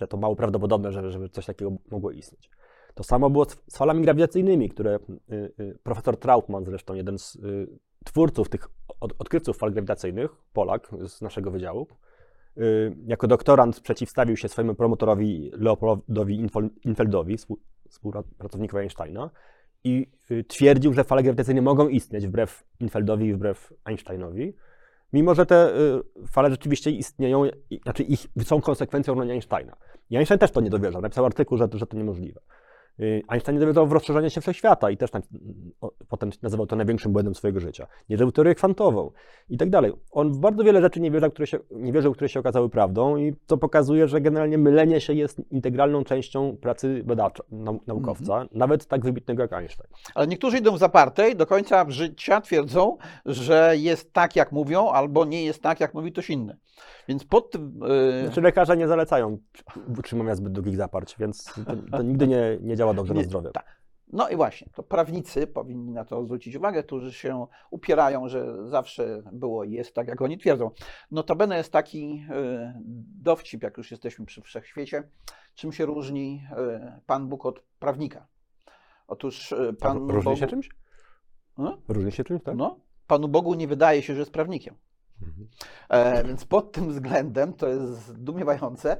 że 0.00 0.08
to 0.08 0.16
mało 0.16 0.36
prawdopodobne, 0.36 0.92
żeby, 0.92 1.10
żeby 1.10 1.28
coś 1.28 1.46
takiego 1.46 1.72
mogło 1.90 2.10
istnieć. 2.10 2.50
To 2.94 3.04
samo 3.04 3.30
było 3.30 3.44
z, 3.44 3.56
z 3.68 3.76
falami 3.76 4.02
grawitacyjnymi, 4.02 4.68
które 4.68 4.98
y, 5.30 5.52
y, 5.60 5.78
profesor 5.82 6.16
Trautmann, 6.16 6.64
zresztą 6.64 6.94
jeden 6.94 7.18
z 7.18 7.36
y, 7.36 7.78
twórców 8.04 8.48
tych 8.48 8.68
od, 9.00 9.12
odkrywców 9.18 9.56
fal 9.56 9.72
grawitacyjnych, 9.72 10.30
Polak 10.52 10.90
z 11.06 11.22
naszego 11.22 11.50
wydziału, 11.50 11.86
y, 12.58 12.96
jako 13.06 13.26
doktorant 13.26 13.80
przeciwstawił 13.80 14.36
się 14.36 14.48
swojemu 14.48 14.74
promotorowi 14.74 15.50
Leopoldowi 15.54 16.48
Infeldowi, 16.84 17.36
współ- 17.36 17.58
współpracownikowi 17.88 18.80
Einsteina, 18.80 19.30
i 19.84 20.06
y, 20.30 20.44
twierdził, 20.44 20.92
że 20.92 21.04
fale 21.04 21.22
grawitacyjne 21.22 21.62
mogą 21.62 21.88
istnieć 21.88 22.26
wbrew 22.26 22.64
Infeldowi 22.80 23.26
i 23.26 23.34
wbrew 23.34 23.72
Einsteinowi, 23.84 24.54
mimo 25.12 25.34
że 25.34 25.46
te 25.46 25.76
y, 25.76 26.02
fale 26.26 26.50
rzeczywiście 26.50 26.90
istnieją, 26.90 27.44
znaczy 27.82 28.02
ich 28.02 28.26
są 28.42 28.60
konsekwencją 28.60 29.14
równania 29.14 29.32
Einsteina. 29.32 29.76
I 30.10 30.16
Einstein 30.16 30.38
też 30.38 30.50
to 30.50 30.60
nie 30.60 30.70
dowierzał, 30.70 31.02
napisał 31.02 31.26
artykuł, 31.26 31.58
że, 31.58 31.68
że 31.74 31.86
to 31.86 31.96
niemożliwe. 31.96 32.40
Y, 33.00 33.22
Einstein 33.28 33.56
nie 33.56 33.60
dowierzał 33.60 33.86
w 33.86 33.92
rozszerzenie 33.92 34.30
się 34.30 34.40
wszechświata 34.40 34.90
i 34.90 34.96
też 34.96 35.10
tam, 35.10 35.22
o, 35.80 35.92
potem 36.08 36.30
nazywał 36.42 36.66
to 36.66 36.76
największym 36.76 37.12
błędem 37.12 37.34
swojego 37.34 37.60
życia. 37.60 37.86
Nie 38.08 38.16
wierzył 38.16 38.30
w 38.30 38.32
teorię 38.32 38.54
kwantową 38.54 39.10
i 39.48 39.56
tak 39.58 39.70
dalej. 39.70 39.92
On 40.10 40.32
w 40.32 40.38
bardzo 40.38 40.64
wiele 40.64 40.80
rzeczy 40.80 41.00
nie 41.00 41.10
wierzył, 41.10 41.30
które 41.30 41.46
się, 41.46 41.58
nie 41.70 41.92
wierzył, 41.92 42.12
które 42.12 42.28
się 42.28 42.40
okazały 42.40 42.68
prawdą 42.68 43.16
i 43.16 43.34
to 43.46 43.56
pokazuje, 43.58 44.08
że 44.08 44.20
generalnie 44.20 44.58
mylenie 44.58 45.00
się 45.00 45.12
jest 45.12 45.52
integralną 45.52 46.04
częścią 46.04 46.56
pracy 46.56 47.02
badacza, 47.04 47.44
nau, 47.50 47.80
naukowca, 47.86 48.46
nawet 48.52 48.86
tak 48.86 49.04
wybitnego 49.04 49.42
jak 49.42 49.52
Einstein. 49.52 49.90
Ale 50.14 50.26
niektórzy 50.26 50.58
idą 50.58 50.72
w 50.72 50.78
zapartej, 50.78 51.36
do 51.36 51.46
końca 51.46 51.90
życia 51.90 52.40
twierdzą, 52.40 52.96
że 53.26 53.74
jest 53.76 54.12
tak, 54.12 54.36
jak 54.36 54.52
mówią, 54.52 54.88
albo 54.88 55.24
nie 55.24 55.44
jest 55.44 55.62
tak, 55.62 55.80
jak 55.80 55.94
mówi 55.94 56.12
ktoś 56.12 56.30
inny. 56.30 56.56
Więc 57.08 57.24
pod 57.24 57.50
tym. 57.50 57.82
y, 57.82 58.24
Znaczy 58.24 58.40
lekarze 58.40 58.76
nie 58.76 58.88
zalecają 58.88 59.38
utrzymania 59.98 60.34
zbyt 60.34 60.52
długich 60.52 60.76
zaparć, 60.76 61.16
więc 61.18 61.44
to, 61.90 61.96
to 61.96 62.02
nigdy 62.02 62.26
nie, 62.26 62.58
nie 62.60 62.76
działa 62.76 62.83
dobrze 62.92 63.14
na 63.14 63.22
zdrowie. 63.22 63.50
tak. 63.50 63.84
No 64.12 64.28
i 64.28 64.36
właśnie, 64.36 64.68
to 64.74 64.82
prawnicy 64.82 65.46
powinni 65.46 65.92
na 65.92 66.04
to 66.04 66.24
zwrócić 66.24 66.56
uwagę, 66.56 66.82
którzy 66.82 67.12
się 67.12 67.46
upierają, 67.70 68.28
że 68.28 68.68
zawsze 68.68 69.22
było 69.32 69.64
i 69.64 69.72
jest 69.72 69.94
tak, 69.94 70.08
jak 70.08 70.22
oni 70.22 70.38
twierdzą. 70.38 70.70
Notabene 71.10 71.56
jest 71.56 71.72
taki 71.72 72.24
y, 72.30 72.72
dowcip, 73.22 73.62
jak 73.62 73.76
już 73.76 73.90
jesteśmy 73.90 74.26
przy 74.26 74.42
wszechświecie, 74.42 75.02
czym 75.54 75.72
się 75.72 75.86
różni 75.86 76.46
y, 76.52 77.00
Pan 77.06 77.28
Bóg 77.28 77.46
od 77.46 77.60
prawnika. 77.78 78.26
Otóż 79.08 79.52
y, 79.52 79.76
Pan 79.80 79.98
Różni 79.98 80.24
Bogu, 80.24 80.36
się 80.36 80.46
czymś? 80.46 80.70
No, 81.58 81.78
Różni 81.88 82.12
się 82.12 82.24
czymś, 82.24 82.42
tak? 82.42 82.56
no, 82.56 82.80
Panu 83.06 83.28
Bogu 83.28 83.54
nie 83.54 83.68
wydaje 83.68 84.02
się, 84.02 84.14
że 84.14 84.20
jest 84.20 84.32
prawnikiem. 84.32 84.74
Mhm. 85.22 85.48
E, 85.88 86.24
więc 86.24 86.44
pod 86.44 86.72
tym 86.72 86.88
względem 86.88 87.52
to 87.52 87.68
jest 87.68 88.06
zdumiewające. 88.06 88.96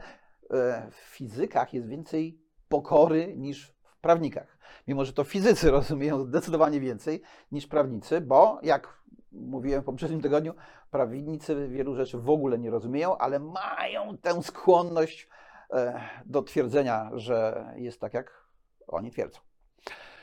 E, 0.51 0.91
w 0.91 0.95
fizykach 0.95 1.75
jest 1.75 1.89
więcej 1.89 2.39
pokory 2.69 3.35
niż 3.37 3.74
prawnikach. 4.05 4.59
Mimo, 4.89 5.05
że 5.05 5.13
to 5.13 5.25
fizycy 5.25 5.71
rozumieją 5.79 6.25
zdecydowanie 6.25 6.81
więcej 6.81 7.23
niż 7.53 7.67
prawnicy, 7.67 8.21
bo 8.21 8.59
jak 8.63 9.05
mówiłem 9.33 9.83
w 9.83 9.85
poprzednim 9.85 10.21
tygodniu, 10.21 10.55
prawnicy 10.91 11.69
wielu 11.69 11.95
rzeczy 11.95 12.19
w 12.19 12.31
ogóle 12.31 12.59
nie 12.59 12.71
rozumieją, 12.71 13.19
ale 13.19 13.39
mają 13.39 14.19
tę 14.19 14.43
skłonność 14.43 15.29
e, 15.71 16.01
do 16.27 16.43
twierdzenia, 16.43 17.11
że 17.15 17.67
jest 17.77 18.01
tak, 18.01 18.15
jak 18.15 18.45
oni 18.87 19.11
twierdzą. 19.11 19.41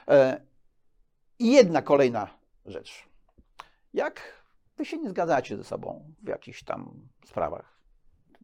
E, 0.08 0.42
I 1.40 1.52
jedna 1.52 1.82
kolejna 1.82 2.28
rzecz. 2.66 3.06
Jak 3.94 4.22
wy 4.78 4.86
się 4.86 4.98
nie 4.98 5.10
zgadzacie 5.10 5.58
ze 5.58 5.64
sobą 5.64 6.14
w 6.24 6.28
jakichś 6.28 6.64
tam 6.64 7.10
sprawach 7.26 7.82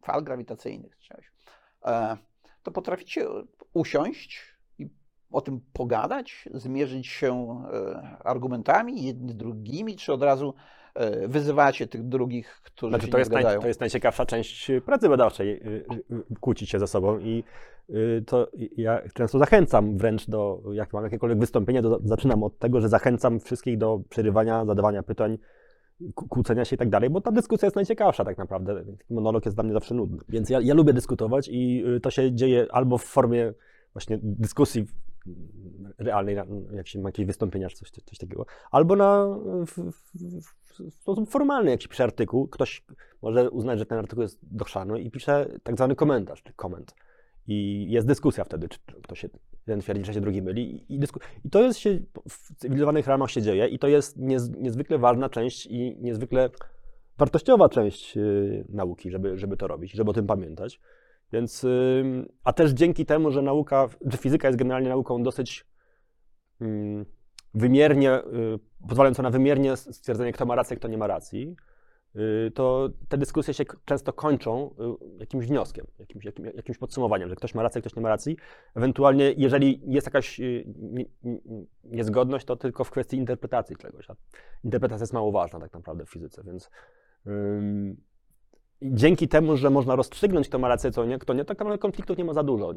fal 0.03 0.23
grawitacyjnych, 0.23 0.97
czy 0.97 1.07
czegoś, 1.07 1.31
e, 1.85 2.17
to 2.63 2.71
potraficie 2.71 3.27
usiąść 3.73 4.56
o 5.31 5.41
tym 5.41 5.61
pogadać, 5.73 6.49
zmierzyć 6.53 7.07
się 7.07 7.63
e, 7.73 8.01
argumentami 8.23 9.03
jedni 9.03 9.35
drugimi, 9.35 9.95
czy 9.95 10.13
od 10.13 10.23
razu 10.23 10.53
e, 10.95 11.27
wyzywacie 11.27 11.87
tych 11.87 12.07
drugich, 12.07 12.61
którzy 12.63 12.91
Znaczy, 12.91 13.05
się 13.05 13.11
to, 13.11 13.17
nie 13.17 13.21
jest 13.21 13.31
naj, 13.31 13.59
to 13.59 13.67
jest 13.67 13.79
najciekawsza 13.79 14.25
część 14.25 14.71
pracy 14.85 15.09
badawczej, 15.09 15.61
kłócić 16.39 16.69
się 16.69 16.79
ze 16.79 16.87
sobą 16.87 17.19
i 17.19 17.43
to 18.25 18.47
ja 18.77 19.01
często 19.13 19.39
zachęcam 19.39 19.97
wręcz 19.97 20.29
do, 20.29 20.61
jak 20.73 20.93
mam 20.93 21.03
jakiekolwiek 21.03 21.39
wystąpienie, 21.39 21.81
to 21.81 21.99
zaczynam 22.03 22.43
od 22.43 22.59
tego, 22.59 22.81
że 22.81 22.89
zachęcam 22.89 23.39
wszystkich 23.39 23.77
do 23.77 23.99
przerywania, 24.09 24.65
zadawania 24.65 25.03
pytań, 25.03 25.37
kłócenia 26.15 26.65
się 26.65 26.75
i 26.75 26.79
tak 26.79 26.89
dalej, 26.89 27.09
bo 27.09 27.21
ta 27.21 27.31
dyskusja 27.31 27.65
jest 27.65 27.75
najciekawsza 27.75 28.25
tak 28.25 28.37
naprawdę. 28.37 28.83
Monolog 29.09 29.45
jest 29.45 29.57
dla 29.57 29.63
mnie 29.63 29.73
zawsze 29.73 29.95
nudny. 29.95 30.17
Więc 30.29 30.49
ja, 30.49 30.59
ja 30.61 30.73
lubię 30.73 30.93
dyskutować 30.93 31.49
i 31.51 31.83
to 32.01 32.11
się 32.11 32.35
dzieje 32.35 32.67
albo 32.71 32.97
w 32.97 33.03
formie 33.03 33.53
właśnie 33.93 34.19
dyskusji 34.21 34.85
realnej, 35.97 36.37
jak 36.71 36.87
się 36.87 36.99
ma 36.99 37.09
jakieś 37.09 37.25
wystąpienia 37.25 37.69
czy 37.69 37.75
coś, 37.75 37.91
coś 37.91 38.17
takiego, 38.17 38.45
albo 38.71 38.95
na, 38.95 39.37
w, 39.67 39.91
w, 39.91 40.91
w 40.91 40.93
sposób 40.93 41.29
formalny, 41.29 41.71
jak 41.71 41.81
się 41.81 41.89
pisze 41.89 42.03
artykuł, 42.03 42.47
ktoś 42.47 42.83
może 43.21 43.49
uznać, 43.49 43.79
że 43.79 43.85
ten 43.85 43.97
artykuł 43.97 44.21
jest 44.21 44.39
dochrzany 44.41 45.01
i 45.01 45.11
pisze 45.11 45.49
tak 45.63 45.75
zwany 45.75 45.95
komentarz, 45.95 46.43
czy 46.43 46.53
koment. 46.53 46.95
I 47.47 47.85
jest 47.89 48.07
dyskusja 48.07 48.43
wtedy, 48.43 48.69
czy 48.69 48.79
ktoś 49.03 49.19
się, 49.19 49.29
jeden 49.67 49.81
twierdzi, 49.81 50.05
że 50.05 50.13
się 50.13 50.21
drugi 50.21 50.41
myli. 50.41 50.75
I, 50.75 50.95
i, 50.95 50.99
dysku... 50.99 51.19
I 51.45 51.49
to 51.49 51.63
jest 51.63 51.79
się 51.79 51.99
w 52.29 52.55
cywilizowanych 52.55 53.07
ramach 53.07 53.31
się 53.31 53.41
dzieje 53.41 53.67
i 53.67 53.79
to 53.79 53.87
jest 53.87 54.17
niez, 54.17 54.49
niezwykle 54.49 54.97
ważna 54.97 55.29
część 55.29 55.65
i 55.65 55.97
niezwykle 55.99 56.49
wartościowa 57.17 57.69
część 57.69 58.17
y, 58.17 58.65
nauki, 58.69 59.11
żeby, 59.11 59.37
żeby 59.37 59.57
to 59.57 59.67
robić, 59.67 59.91
żeby 59.91 60.11
o 60.11 60.13
tym 60.13 60.27
pamiętać. 60.27 60.79
Więc, 61.33 61.65
a 62.43 62.53
też 62.53 62.71
dzięki 62.71 63.05
temu, 63.05 63.31
że 63.31 63.41
nauka, 63.41 63.87
że 64.01 64.17
fizyka 64.17 64.47
jest 64.47 64.59
generalnie 64.59 64.89
nauką 64.89 65.23
dosyć 65.23 65.65
ym, 66.61 67.05
wymiernie, 67.53 68.19
y, 68.23 68.59
pozwalająca 68.87 69.23
na 69.23 69.29
wymiernie 69.29 69.77
stwierdzenie, 69.77 70.31
kto 70.31 70.45
ma 70.45 70.55
rację, 70.55 70.77
kto 70.77 70.87
nie 70.87 70.97
ma 70.97 71.07
racji, 71.07 71.55
y, 72.15 72.51
to 72.51 72.89
te 73.09 73.17
dyskusje 73.17 73.53
się 73.53 73.63
często 73.85 74.13
kończą 74.13 74.75
y, 75.15 75.19
jakimś 75.19 75.45
wnioskiem, 75.47 75.85
jakimś, 75.99 76.25
jakim, 76.25 76.45
jakimś 76.45 76.77
podsumowaniem, 76.77 77.29
że 77.29 77.35
ktoś 77.35 77.55
ma 77.55 77.63
rację, 77.63 77.81
ktoś 77.81 77.95
nie 77.95 78.01
ma 78.01 78.09
racji. 78.09 78.37
Ewentualnie, 78.75 79.33
jeżeli 79.37 79.81
jest 79.85 80.07
jakaś 80.07 80.39
nie- 80.39 81.05
nie- 81.23 81.39
niezgodność, 81.83 82.45
to 82.45 82.55
tylko 82.55 82.83
w 82.83 82.91
kwestii 82.91 83.17
interpretacji 83.17 83.75
czegoś. 83.75 84.09
A 84.09 84.15
interpretacja 84.63 85.03
jest 85.03 85.13
mało 85.13 85.31
ważna 85.31 85.59
tak 85.59 85.73
naprawdę 85.73 86.05
w 86.05 86.09
fizyce, 86.09 86.43
więc 86.43 86.69
dzięki 88.81 89.27
temu, 89.27 89.57
że 89.57 89.69
można 89.69 89.95
rozstrzygnąć, 89.95 90.49
kto 90.49 90.59
ma 90.59 90.67
rację, 90.67 90.91
co 90.91 91.05
nie, 91.05 91.19
kto 91.19 91.33
nie, 91.33 91.45
tak 91.45 91.59
naprawdę 91.59 91.77
konfliktów 91.77 92.17
nie 92.17 92.25
ma 92.25 92.33
za 92.33 92.43
dużo. 92.43 92.73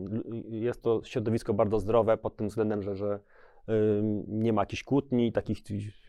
Jest 0.49 0.83
to 0.83 1.00
środowisko 1.04 1.54
bardzo 1.54 1.78
zdrowe 1.78 2.16
pod 2.16 2.37
tym 2.37 2.49
względem, 2.49 2.83
że, 2.83 2.97
że 2.97 3.21
nie 4.28 4.52
ma 4.52 4.62
jakichś 4.62 4.85
kłótni, 4.85 5.33
takich 5.33 5.59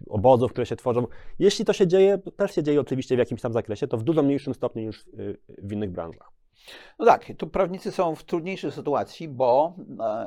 obozów, 0.10 0.52
które 0.52 0.66
się 0.66 0.76
tworzą. 0.76 1.08
Jeśli 1.40 1.66
to 1.66 1.74
się 1.74 1.88
dzieje, 1.88 2.18
też 2.18 2.56
się 2.56 2.64
dzieje 2.64 2.82
oczywiście 2.82 3.16
w 3.16 3.20
jakimś 3.20 3.42
tam 3.42 3.54
zakresie, 3.54 3.88
to 3.88 3.98
w 3.98 4.04
dużo 4.04 4.24
mniejszym 4.24 4.54
stopniu 4.54 4.84
niż 4.84 5.06
w 5.58 5.72
innych 5.74 5.92
branżach. 5.92 6.32
No 7.00 7.06
tak, 7.06 7.26
tu 7.38 7.48
prawnicy 7.48 7.92
są 7.92 8.16
w 8.16 8.24
trudniejszej 8.24 8.72
sytuacji, 8.72 9.28
bo 9.28 9.76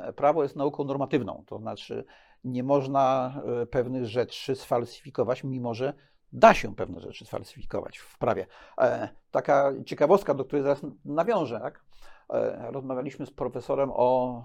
e, 0.07 0.13
prawo 0.13 0.43
jest 0.43 0.55
nauką 0.55 0.83
normatywną, 0.83 1.43
to 1.47 1.57
znaczy 1.59 2.05
nie 2.43 2.63
można 2.63 3.33
e, 3.61 3.65
pewnych 3.65 4.05
rzeczy 4.05 4.55
sfalsyfikować, 4.55 5.43
mimo 5.43 5.73
że 5.73 5.93
da 6.35 6.53
się 6.53 6.75
pewne 6.75 7.01
rzeczy 7.01 7.25
sfalsyfikować 7.25 7.97
w 7.97 8.17
prawie. 8.17 8.47
E, 8.77 9.09
Taka 9.31 9.73
ciekawostka, 9.85 10.33
do 10.33 10.45
której 10.45 10.63
zaraz 10.63 10.81
nawiążę, 11.05 11.59
tak? 11.59 11.83
E, 12.29 12.71
Rozmawialiśmy 12.71 13.25
z 13.25 13.31
profesorem 13.31 13.91
o 13.93 14.41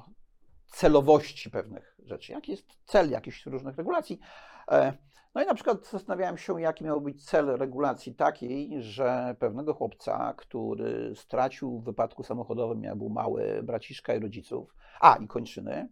celowości 0.67 1.51
pewnych 1.51 1.97
rzeczy. 2.05 2.33
Jaki 2.33 2.51
jest 2.51 2.67
cel 2.85 3.11
jakichś 3.11 3.47
różnych 3.47 3.77
regulacji? 3.77 4.21
E, 4.71 4.93
No 5.35 5.43
i 5.43 5.47
na 5.47 5.55
przykład 5.55 5.87
zastanawiałem 5.87 6.39
się, 6.39 6.61
jaki 6.61 6.85
miał 6.85 7.01
być 7.01 7.25
cel 7.25 7.47
regulacji 7.47 8.15
takiej, 8.15 8.83
że 8.83 9.37
pewnego 9.39 9.75
chłopca, 9.75 10.35
który 10.37 11.13
stracił 11.17 11.81
w 11.81 11.85
wypadku 11.85 12.23
samochodowym, 12.23 12.81
miał 12.81 12.97
był 12.97 13.11
mały 13.11 13.63
braciszka 13.63 14.15
i 14.15 14.21
rodziców, 14.21 14.75
a 15.01 15.17
i 15.17 15.27
kończyny, 15.27 15.89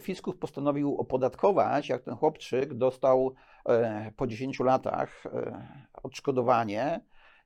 Fiskus 0.00 0.36
postanowił 0.36 0.96
opodatkować, 0.96 1.88
jak 1.88 2.02
ten 2.02 2.16
chłopczyk 2.16 2.74
dostał 2.74 3.34
e, 3.68 4.12
po 4.16 4.26
10 4.26 4.60
latach 4.60 5.26
e, 5.26 5.66
odszkodowanie 6.02 7.00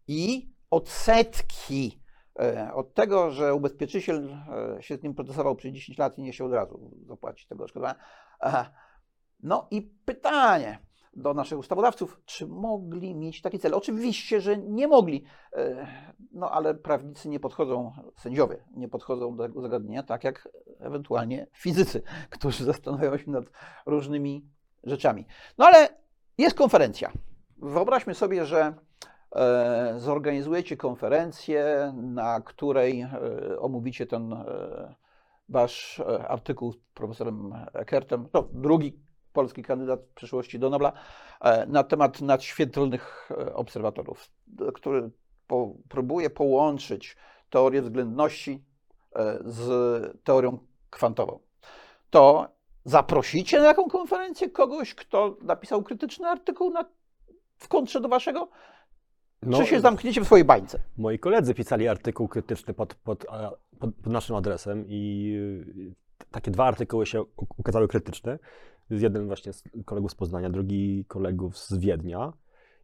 i 0.09 0.53
odsetki. 0.71 2.03
E, 2.39 2.75
od 2.75 2.95
tego, 2.95 3.31
że 3.31 3.55
ubezpieczyciel 3.55 4.39
e, 4.79 4.83
się 4.83 4.97
z 4.97 5.03
nim 5.03 5.15
procesował 5.15 5.57
przez 5.57 5.73
10 5.73 5.99
lat 5.99 6.19
i 6.19 6.23
nie 6.23 6.33
chciał 6.33 6.47
od 6.47 6.53
razu 6.53 6.91
zapłacić 7.07 7.49
tego 7.49 7.65
odszkodowania. 7.65 7.99
E, 8.43 8.67
No 9.43 9.69
i 9.71 9.83
pytanie 9.83 10.79
do 11.17 11.35
naszych 11.35 11.59
ustawodawców, 11.59 12.21
czy 12.25 12.47
mogli 12.47 13.15
mieć 13.15 13.43
taki 13.43 13.59
cel? 13.59 13.75
Oczywiście, 13.75 14.41
że 14.41 14.59
nie 14.59 14.89
mogli, 14.89 15.25
E, 15.57 15.87
no 16.33 16.51
ale 16.51 16.75
prawnicy 16.75 17.29
nie 17.29 17.41
podchodzą, 17.41 17.93
sędziowie 18.17 18.57
nie 18.77 18.89
podchodzą 18.89 19.37
do 19.37 19.43
tego 19.43 19.61
zagadnienia 19.61 20.03
tak 20.03 20.25
jak 20.25 20.49
ewentualnie 20.81 21.47
fizycy, 21.53 22.03
którzy 22.31 22.65
zastanawiają 22.65 23.19
się 23.19 23.31
nad 23.31 23.45
różnymi 23.87 24.47
rzeczami. 24.85 25.27
No 25.59 25.67
ale 25.67 25.89
jest 26.39 26.57
konferencja. 26.57 27.13
Wyobraźmy 27.59 28.15
sobie, 28.15 28.47
że 28.47 28.75
e, 29.37 29.95
zorganizujecie 29.97 30.77
konferencję, 30.77 31.93
na 31.97 32.41
której 32.41 33.01
e, 33.01 33.11
omówicie 33.59 34.07
ten 34.07 34.35
wasz 35.49 36.03
artykuł 36.29 36.73
z 36.73 36.77
profesorem 36.95 37.53
Eckertem, 37.73 38.29
no, 38.35 38.49
drugi 38.53 39.02
polski 39.33 39.63
kandydat 39.63 40.01
w 40.01 40.15
przyszłości 40.15 40.59
do 40.59 40.71
Nobla, 40.71 40.93
e, 41.41 41.67
na 41.67 41.85
temat 41.85 42.21
nadświetlnych 42.21 43.31
e, 43.31 43.55
obserwatorów, 43.55 44.31
który 44.75 45.11
po, 45.47 45.75
próbuje 45.89 46.31
połączyć 46.31 47.17
teorię 47.51 47.83
względności 47.83 48.65
e, 49.17 49.39
z 49.45 50.23
teorią 50.25 50.59
kwantową. 50.91 51.39
To 52.11 52.49
zaprosicie 52.85 53.59
na 53.59 53.65
taką 53.65 53.89
konferencję 53.89 54.51
kogoś, 54.51 54.95
kto 54.95 55.37
napisał 55.43 55.83
krytyczny 55.83 56.29
artykuł 56.29 56.71
na, 56.71 56.85
w 57.59 57.69
kontrze 57.69 58.01
do 58.01 58.09
waszego? 58.09 58.49
No, 59.43 59.59
Czy 59.59 59.67
się 59.67 59.81
zamkniecie 59.81 60.21
w 60.21 60.25
swojej 60.25 60.45
bańce? 60.45 60.79
Moi 60.99 61.19
koledzy 61.19 61.55
pisali 61.55 61.89
artykuł 61.89 62.29
krytyczny 62.29 62.75
pod, 62.75 62.95
pod, 62.95 63.25
pod, 63.79 63.95
pod 64.03 64.13
naszym 64.13 64.37
adresem 64.37 64.85
i 64.89 65.33
y, 65.77 65.95
takie 66.31 66.51
dwa 66.51 66.65
artykuły 66.65 67.07
się 67.07 67.25
ukazały 67.59 67.89
krytyczne. 67.89 68.39
Jeden 68.91 69.27
właśnie 69.27 69.53
z 69.53 69.65
kolegów 69.85 70.11
z 70.11 70.15
Poznania, 70.15 70.51
drugi 70.51 71.05
kolegów 71.09 71.59
z 71.59 71.79
Wiednia. 71.79 72.33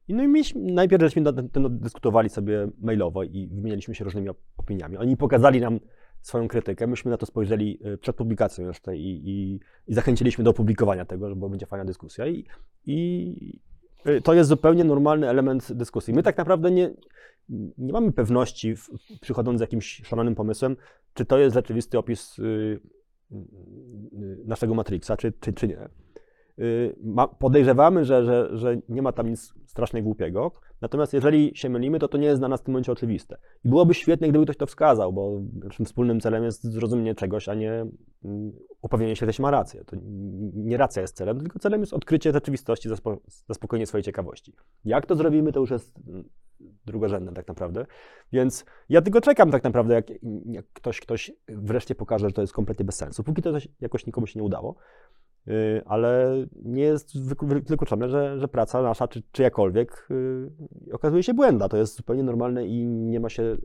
I 0.09 0.15
no 0.15 0.23
i 0.23 0.29
mieliśmy, 0.29 0.61
najpierw 0.73 1.03
żeśmy 1.03 1.23
na 1.23 1.33
ten, 1.33 1.49
ten 1.49 1.79
dyskutowali 1.79 2.29
sobie 2.29 2.69
mailowo 2.81 3.23
i 3.25 3.49
wymienialiśmy 3.53 3.95
się 3.95 4.05
różnymi 4.05 4.31
op- 4.31 4.35
opiniami. 4.57 4.97
Oni 4.97 5.17
pokazali 5.17 5.61
nam 5.61 5.81
swoją 6.23 6.49
krytykę, 6.49 6.87
myśmy 6.87 7.11
na 7.11 7.17
to 7.17 7.27
spojrzeli 7.27 7.79
y, 7.87 7.99
przed 7.99 8.17
publikacją 8.17 8.67
jeszcze 8.67 8.97
i, 8.97 9.29
i, 9.31 9.61
i 9.87 9.95
zachęciliśmy 9.95 10.45
do 10.45 10.51
opublikowania 10.51 11.05
tego, 11.05 11.37
bo 11.37 11.49
będzie 11.49 11.67
fajna 11.67 11.85
dyskusja. 11.85 12.27
I, 12.27 12.45
i 12.87 13.61
y, 14.07 14.21
to 14.21 14.35
jest 14.35 14.49
zupełnie 14.49 14.85
normalny 14.85 15.29
element 15.29 15.73
dyskusji. 15.73 16.15
My 16.15 16.23
tak 16.23 16.37
naprawdę 16.39 16.71
nie, 16.71 16.95
nie 17.79 17.93
mamy 17.93 18.13
pewności, 18.13 18.77
w- 18.77 18.91
przychodząc 19.21 19.59
z 19.59 19.61
jakimś 19.61 20.03
szalonym 20.05 20.35
pomysłem, 20.35 20.77
czy 21.15 21.25
to 21.25 21.39
jest 21.39 21.55
rzeczywisty 21.55 21.99
opis 21.99 22.39
y, 22.39 22.81
naszego 24.45 24.75
Matrixa, 24.75 25.17
czy, 25.17 25.33
czy, 25.41 25.53
czy 25.53 25.69
nie. 25.69 25.89
Y, 26.59 26.97
podejrzewamy, 27.39 28.05
że, 28.05 28.25
że, 28.25 28.49
że 28.53 28.77
nie 28.89 29.03
ma 29.03 29.13
tam 29.13 29.29
nic 29.29 29.55
strasznie 29.67 30.03
głupiego, 30.03 30.53
natomiast 30.81 31.13
jeżeli 31.13 31.53
się 31.55 31.69
mylimy, 31.69 31.99
to 31.99 32.09
to 32.09 32.19
nie 32.19 32.27
jest 32.27 32.41
dla 32.41 32.49
nas 32.49 32.61
w 32.61 32.65
tym 32.65 32.73
momencie 32.73 32.93
oczywiste. 32.93 33.37
I 33.65 33.69
byłoby 33.69 33.95
świetnie, 33.95 34.29
gdyby 34.29 34.45
ktoś 34.45 34.57
to 34.57 34.67
wskazał, 34.67 35.13
bo 35.13 35.41
naszym 35.65 35.87
wspólnym 35.87 36.21
celem 36.21 36.45
jest 36.45 36.65
zrozumienie 36.65 37.15
czegoś, 37.15 37.49
a 37.49 37.55
nie 37.55 37.87
mm, 38.25 38.53
upewnienie 38.83 39.17
się, 39.17 39.27
że 39.27 39.33
się 39.33 39.43
ma 39.43 39.51
rację. 39.51 39.85
To 39.85 39.97
nie 40.55 40.77
racja 40.77 41.03
jest 41.03 41.17
celem, 41.17 41.41
tylko 41.41 41.59
celem 41.59 41.81
jest 41.81 41.93
odkrycie 41.93 42.33
rzeczywistości, 42.33 42.89
zaspo, 42.89 43.19
zaspokojenie 43.47 43.87
swojej 43.87 44.05
ciekawości. 44.05 44.53
Jak 44.85 45.07
to 45.07 45.15
zrobimy, 45.15 45.53
to 45.53 45.61
już 45.61 45.71
jest 45.71 46.01
drugorzędne 46.87 47.33
tak 47.33 47.49
naprawdę. 47.49 47.87
Więc 48.33 48.65
ja 48.89 49.03
tylko 49.03 49.21
czekam 49.21 49.51
tak 49.51 49.65
naprawdę, 49.65 49.95
jak, 49.95 50.07
jak 50.47 50.67
ktoś, 50.73 51.01
ktoś 51.01 51.33
wreszcie 51.49 51.95
pokaże, 51.95 52.29
że 52.29 52.33
to 52.33 52.41
jest 52.41 52.53
kompletnie 52.53 52.85
bez 52.85 52.97
sensu. 52.97 53.25
Póki 53.25 53.43
to 53.43 53.53
jakoś 53.81 54.07
nikomu 54.07 54.27
się 54.27 54.39
nie 54.39 54.45
udało, 54.45 54.75
Yy, 55.47 55.83
ale 55.87 56.35
nie 56.63 56.83
jest 56.83 57.17
wyklu- 57.17 57.69
wykluczone, 57.69 58.09
że, 58.09 58.39
że 58.39 58.49
praca 58.49 58.83
nasza, 58.83 59.09
czy 59.09 59.23
czyjakolwiek, 59.33 60.09
yy, 60.11 60.95
okazuje 60.95 61.23
się 61.23 61.35
błędna. 61.35 61.69
To 61.69 61.77
jest 61.77 61.97
zupełnie 61.97 62.23
normalne 62.23 62.67
i 62.67 62.87
nie 62.87 63.21
ma 63.21 63.29
się 63.29 63.57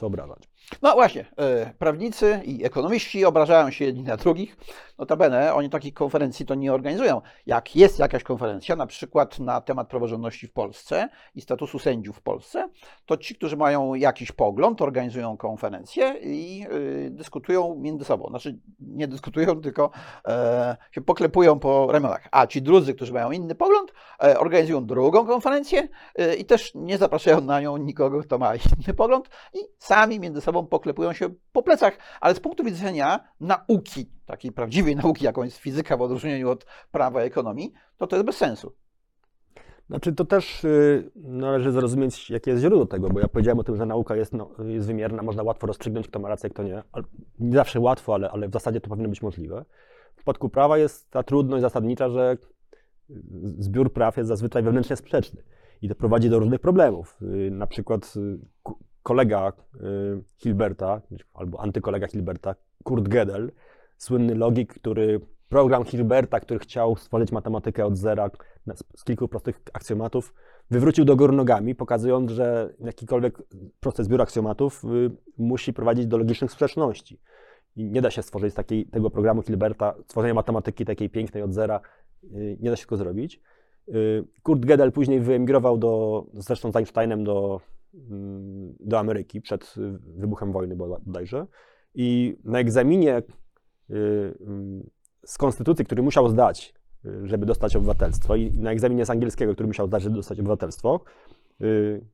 co 0.00 0.06
obrażać. 0.06 0.48
No 0.82 0.92
właśnie, 0.92 1.24
e, 1.36 1.74
prawnicy 1.78 2.40
i 2.44 2.64
ekonomiści 2.64 3.24
obrażają 3.24 3.70
się 3.70 3.84
jedni 3.84 4.02
na 4.02 4.16
drugich. 4.16 4.56
Notabene 4.98 5.54
oni 5.54 5.70
takich 5.70 5.94
konferencji 5.94 6.46
to 6.46 6.54
nie 6.54 6.72
organizują. 6.72 7.20
Jak 7.46 7.76
jest 7.76 7.98
jakaś 7.98 8.22
konferencja, 8.22 8.76
na 8.76 8.86
przykład 8.86 9.38
na 9.38 9.60
temat 9.60 9.88
praworządności 9.88 10.46
w 10.46 10.52
Polsce 10.52 11.08
i 11.34 11.40
statusu 11.40 11.78
sędziów 11.78 12.16
w 12.16 12.22
Polsce, 12.22 12.68
to 13.06 13.16
ci, 13.16 13.34
którzy 13.34 13.56
mają 13.56 13.94
jakiś 13.94 14.32
pogląd, 14.32 14.82
organizują 14.82 15.36
konferencję 15.36 16.14
i 16.22 16.66
y, 16.72 17.10
dyskutują 17.10 17.74
między 17.74 18.04
sobą. 18.04 18.28
Znaczy 18.28 18.58
nie 18.80 19.08
dyskutują, 19.08 19.60
tylko 19.62 19.90
e, 20.28 20.76
się 20.92 21.00
poklepują 21.00 21.58
po 21.58 21.92
ramionach. 21.92 22.28
A 22.30 22.46
ci 22.46 22.62
drudzy, 22.62 22.94
którzy 22.94 23.12
mają 23.12 23.30
inny 23.30 23.54
pogląd, 23.54 23.92
e, 24.22 24.38
organizują 24.38 24.86
drugą 24.86 25.26
konferencję 25.26 25.88
e, 26.14 26.34
i 26.34 26.44
też 26.44 26.72
nie 26.74 26.98
zapraszają 26.98 27.40
na 27.40 27.60
nią 27.60 27.76
nikogo, 27.76 28.20
kto 28.20 28.38
ma 28.38 28.54
inny 28.54 28.94
pogląd 28.94 29.28
i 29.54 29.58
sami 29.90 30.20
między 30.20 30.40
sobą 30.40 30.66
poklepują 30.66 31.12
się 31.12 31.30
po 31.52 31.62
plecach, 31.62 31.98
ale 32.20 32.34
z 32.34 32.40
punktu 32.40 32.64
widzenia 32.64 33.20
nauki, 33.40 34.06
takiej 34.26 34.52
prawdziwej 34.52 34.96
nauki, 34.96 35.24
jaką 35.24 35.42
jest 35.42 35.56
fizyka 35.56 35.96
w 35.96 36.02
odróżnieniu 36.02 36.50
od 36.50 36.66
prawa 36.90 37.20
ekonomii, 37.20 37.72
to 37.96 38.06
to 38.06 38.16
jest 38.16 38.26
bez 38.26 38.36
sensu. 38.36 38.72
Znaczy 39.88 40.12
to 40.12 40.24
też 40.24 40.64
y, 40.64 41.10
należy 41.16 41.72
zrozumieć, 41.72 42.30
jakie 42.30 42.50
jest 42.50 42.62
źródło 42.62 42.86
tego, 42.86 43.08
bo 43.08 43.20
ja 43.20 43.28
powiedziałem 43.28 43.58
o 43.58 43.64
tym, 43.64 43.76
że 43.76 43.86
nauka 43.86 44.16
jest, 44.16 44.32
no, 44.32 44.50
jest 44.64 44.86
wymierna, 44.86 45.22
można 45.22 45.42
łatwo 45.42 45.66
rozstrzygnąć, 45.66 46.08
kto 46.08 46.18
ma 46.18 46.28
rację, 46.28 46.50
kto 46.50 46.62
nie. 46.62 46.82
Nie 47.38 47.56
zawsze 47.56 47.80
łatwo, 47.80 48.14
ale, 48.14 48.30
ale 48.30 48.48
w 48.48 48.52
zasadzie 48.52 48.80
to 48.80 48.88
powinno 48.88 49.08
być 49.08 49.22
możliwe. 49.22 49.64
W 50.12 50.16
przypadku 50.16 50.48
prawa 50.48 50.78
jest 50.78 51.10
ta 51.10 51.22
trudność 51.22 51.62
zasadnicza, 51.62 52.08
że 52.08 52.36
zbiór 53.58 53.92
praw 53.92 54.16
jest 54.16 54.28
zazwyczaj 54.28 54.62
wewnętrznie 54.62 54.96
sprzeczny 54.96 55.42
i 55.82 55.88
to 55.88 55.94
prowadzi 55.94 56.30
do 56.30 56.38
różnych 56.38 56.60
problemów. 56.60 57.18
Y, 57.22 57.50
na 57.50 57.66
przykład 57.66 58.14
y, 58.16 58.38
kolega 59.02 59.52
Hilberta, 60.36 61.00
albo 61.34 61.60
antykolega 61.60 62.06
Hilberta, 62.06 62.54
Kurt 62.84 63.08
Gödel, 63.08 63.50
słynny 63.96 64.34
logik, 64.34 64.74
który 64.74 65.20
program 65.48 65.84
Hilberta, 65.84 66.40
który 66.40 66.60
chciał 66.60 66.96
stworzyć 66.96 67.32
matematykę 67.32 67.86
od 67.86 67.96
zera 67.96 68.30
z 68.96 69.04
kilku 69.04 69.28
prostych 69.28 69.60
aksjomatów, 69.72 70.34
wywrócił 70.70 71.04
do 71.04 71.16
góry 71.16 71.32
nogami, 71.32 71.74
pokazując, 71.74 72.30
że 72.30 72.74
jakikolwiek 72.80 73.42
prosty 73.80 74.04
zbiór 74.04 74.22
aksjomatów 74.22 74.84
y, 74.84 75.10
musi 75.38 75.72
prowadzić 75.72 76.06
do 76.06 76.18
logicznych 76.18 76.52
sprzeczności. 76.52 77.20
I 77.76 77.90
nie 77.90 78.02
da 78.02 78.10
się 78.10 78.22
stworzyć 78.22 78.54
takiej, 78.54 78.86
tego 78.86 79.10
programu 79.10 79.42
Hilberta, 79.42 79.94
stworzenia 80.04 80.34
matematyki 80.34 80.84
takiej 80.84 81.10
pięknej 81.10 81.42
od 81.42 81.54
zera, 81.54 81.80
y, 82.24 82.56
nie 82.60 82.70
da 82.70 82.76
się 82.76 82.84
tego 82.84 82.96
zrobić. 82.96 83.40
Y, 83.88 84.24
Kurt 84.42 84.60
Gödel 84.60 84.92
później 84.92 85.20
wyemigrował 85.20 85.78
do, 85.78 86.24
zresztą 86.34 86.72
z 86.72 86.76
Einsteinem 86.76 87.24
do, 87.24 87.60
do 88.80 88.98
Ameryki 88.98 89.40
przed 89.40 89.74
wybuchem 90.16 90.52
wojny 90.52 90.76
bodajże. 90.76 91.46
I 91.94 92.36
na 92.44 92.58
egzaminie 92.58 93.22
z 95.24 95.38
konstytucji, 95.38 95.84
który 95.84 96.02
musiał 96.02 96.28
zdać, 96.28 96.74
y, 97.04 97.28
żeby 97.28 97.46
dostać 97.46 97.76
obywatelstwo, 97.76 98.36
i 98.36 98.52
na 98.52 98.70
egzaminie 98.70 99.06
z 99.06 99.10
angielskiego, 99.10 99.54
który 99.54 99.66
musiał 99.66 99.86
zdać, 99.86 100.02
żeby 100.02 100.16
dostać 100.16 100.40
obywatelstwo, 100.40 101.00
y, 101.60 102.04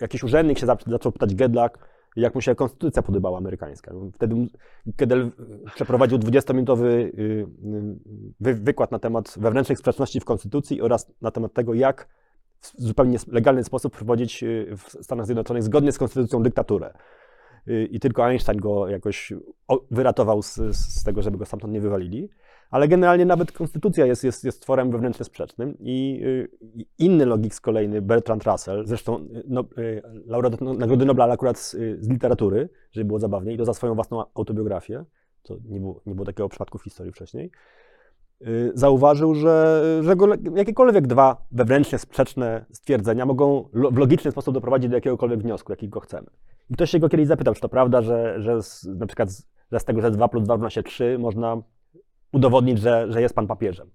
jakiś 0.00 0.24
urzędnik 0.24 0.58
się 0.58 0.66
zaczął 0.86 1.12
pytać 1.12 1.34
Gedlak, 1.34 1.90
jak 2.16 2.34
mu 2.34 2.40
się 2.40 2.54
konstytucja 2.54 3.02
podobała 3.02 3.38
amerykańska. 3.38 3.92
No, 3.94 4.10
wtedy 4.14 4.46
Gedel 4.86 5.30
przeprowadził 5.74 6.18
20-minutowy 6.18 6.84
y, 6.86 7.46
wykład 8.40 8.90
na 8.90 8.98
temat 8.98 9.34
wewnętrznych 9.38 9.78
sprzeczności 9.78 10.20
w 10.20 10.24
konstytucji 10.24 10.82
oraz 10.82 11.12
na 11.20 11.30
temat 11.30 11.52
tego, 11.52 11.74
jak 11.74 12.08
w 12.60 12.82
zupełnie 12.82 13.18
legalny 13.28 13.64
sposób 13.64 13.96
prowadzić 13.96 14.44
w 14.76 15.04
Stanach 15.04 15.26
Zjednoczonych 15.26 15.62
zgodnie 15.62 15.92
z 15.92 15.98
konstytucją 15.98 16.42
dyktaturę 16.42 16.94
i 17.90 18.00
tylko 18.00 18.26
Einstein 18.26 18.58
go 18.58 18.88
jakoś 18.88 19.32
wyratował 19.90 20.42
z, 20.42 20.54
z 20.76 21.04
tego, 21.04 21.22
żeby 21.22 21.38
go 21.38 21.46
stamtąd 21.46 21.72
nie 21.72 21.80
wywalili. 21.80 22.28
Ale 22.70 22.88
generalnie 22.88 23.26
nawet 23.26 23.52
konstytucja 23.52 24.06
jest, 24.06 24.24
jest, 24.24 24.44
jest 24.44 24.62
tworem 24.62 24.90
wewnętrznie 24.90 25.24
sprzecznym 25.24 25.76
i, 25.80 26.22
i 26.74 26.86
inny 26.98 27.26
logik 27.26 27.54
z 27.54 27.60
kolejny, 27.60 28.02
Bertrand 28.02 28.44
Russell, 28.44 28.86
zresztą 28.86 29.18
y, 29.18 29.42
no, 29.48 29.64
y, 29.78 30.02
laureat 30.26 30.60
Nagrody 30.60 31.04
Nobla 31.04 31.24
akurat 31.24 31.58
z, 31.58 31.70
z, 32.00 32.08
literatury, 32.08 32.68
żeby 32.92 33.04
było 33.04 33.18
zabawniej, 33.18 33.54
i 33.54 33.58
to 33.58 33.64
za 33.64 33.74
swoją 33.74 33.94
własną 33.94 34.24
autobiografię, 34.34 35.04
to 35.42 35.56
nie 35.64 35.80
było, 35.80 36.00
nie 36.06 36.14
było 36.14 36.26
takiego 36.26 36.48
przypadku 36.48 36.78
w 36.78 36.82
historii 36.82 37.12
wcześniej, 37.12 37.46
y, 37.46 37.50
zauważył, 38.74 39.34
że, 39.34 39.82
że 40.02 40.14
jakiekolwiek 40.56 41.06
dwa 41.06 41.46
wewnętrznie 41.52 41.98
sprzeczne 41.98 42.64
stwierdzenia 42.72 43.26
mogą 43.26 43.68
w 43.72 43.98
logiczny 43.98 44.30
sposób 44.30 44.54
doprowadzić 44.54 44.90
do 44.90 44.96
jakiegokolwiek 44.96 45.42
wniosku, 45.42 45.72
jakiego 45.72 46.00
chcemy. 46.00 46.26
I 46.70 46.74
ktoś 46.74 46.90
się 46.90 46.98
go 46.98 47.08
kiedyś 47.08 47.26
zapytał, 47.26 47.54
czy 47.54 47.60
to 47.60 47.68
prawda, 47.68 48.02
że, 48.02 48.42
że 48.42 48.62
z, 48.62 48.84
na 48.84 49.06
przykład 49.06 49.30
z, 49.30 49.46
że 49.72 49.80
z 49.80 49.84
tego, 49.84 50.00
że 50.00 50.10
2 50.10 50.28
plus 50.28 50.44
2 50.44 50.54
równa 50.54 50.70
się 50.70 50.82
3, 50.82 51.18
można 51.18 51.62
udowodnić, 52.32 52.78
że, 52.78 53.06
że 53.12 53.22
jest 53.22 53.34
pan 53.34 53.46
papieżem. 53.46 53.90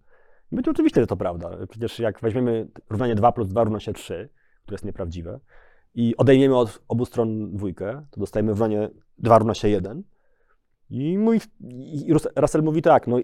Być 0.51 0.67
oczywiście, 0.67 1.01
że 1.01 1.07
to 1.07 1.17
prawda. 1.17 1.49
Przecież 1.69 1.99
jak 1.99 2.21
weźmiemy 2.21 2.67
równanie 2.89 3.15
2 3.15 3.31
plus 3.31 3.47
2 3.47 3.63
równa 3.63 3.79
się 3.79 3.93
3, 3.93 4.29
które 4.63 4.75
jest 4.75 4.85
nieprawdziwe, 4.85 5.39
i 5.95 6.17
odejmiemy 6.17 6.57
od 6.57 6.81
obu 6.87 7.05
stron 7.05 7.55
dwójkę, 7.55 8.05
to 8.11 8.19
dostajemy 8.19 8.49
równanie 8.49 8.89
2 9.17 9.37
równa 9.37 9.53
się 9.53 9.69
1. 9.69 10.03
I, 10.89 11.17
mój, 11.17 11.39
I 11.69 12.13
Russell 12.35 12.63
mówi 12.63 12.81
tak, 12.81 13.07
no 13.07 13.17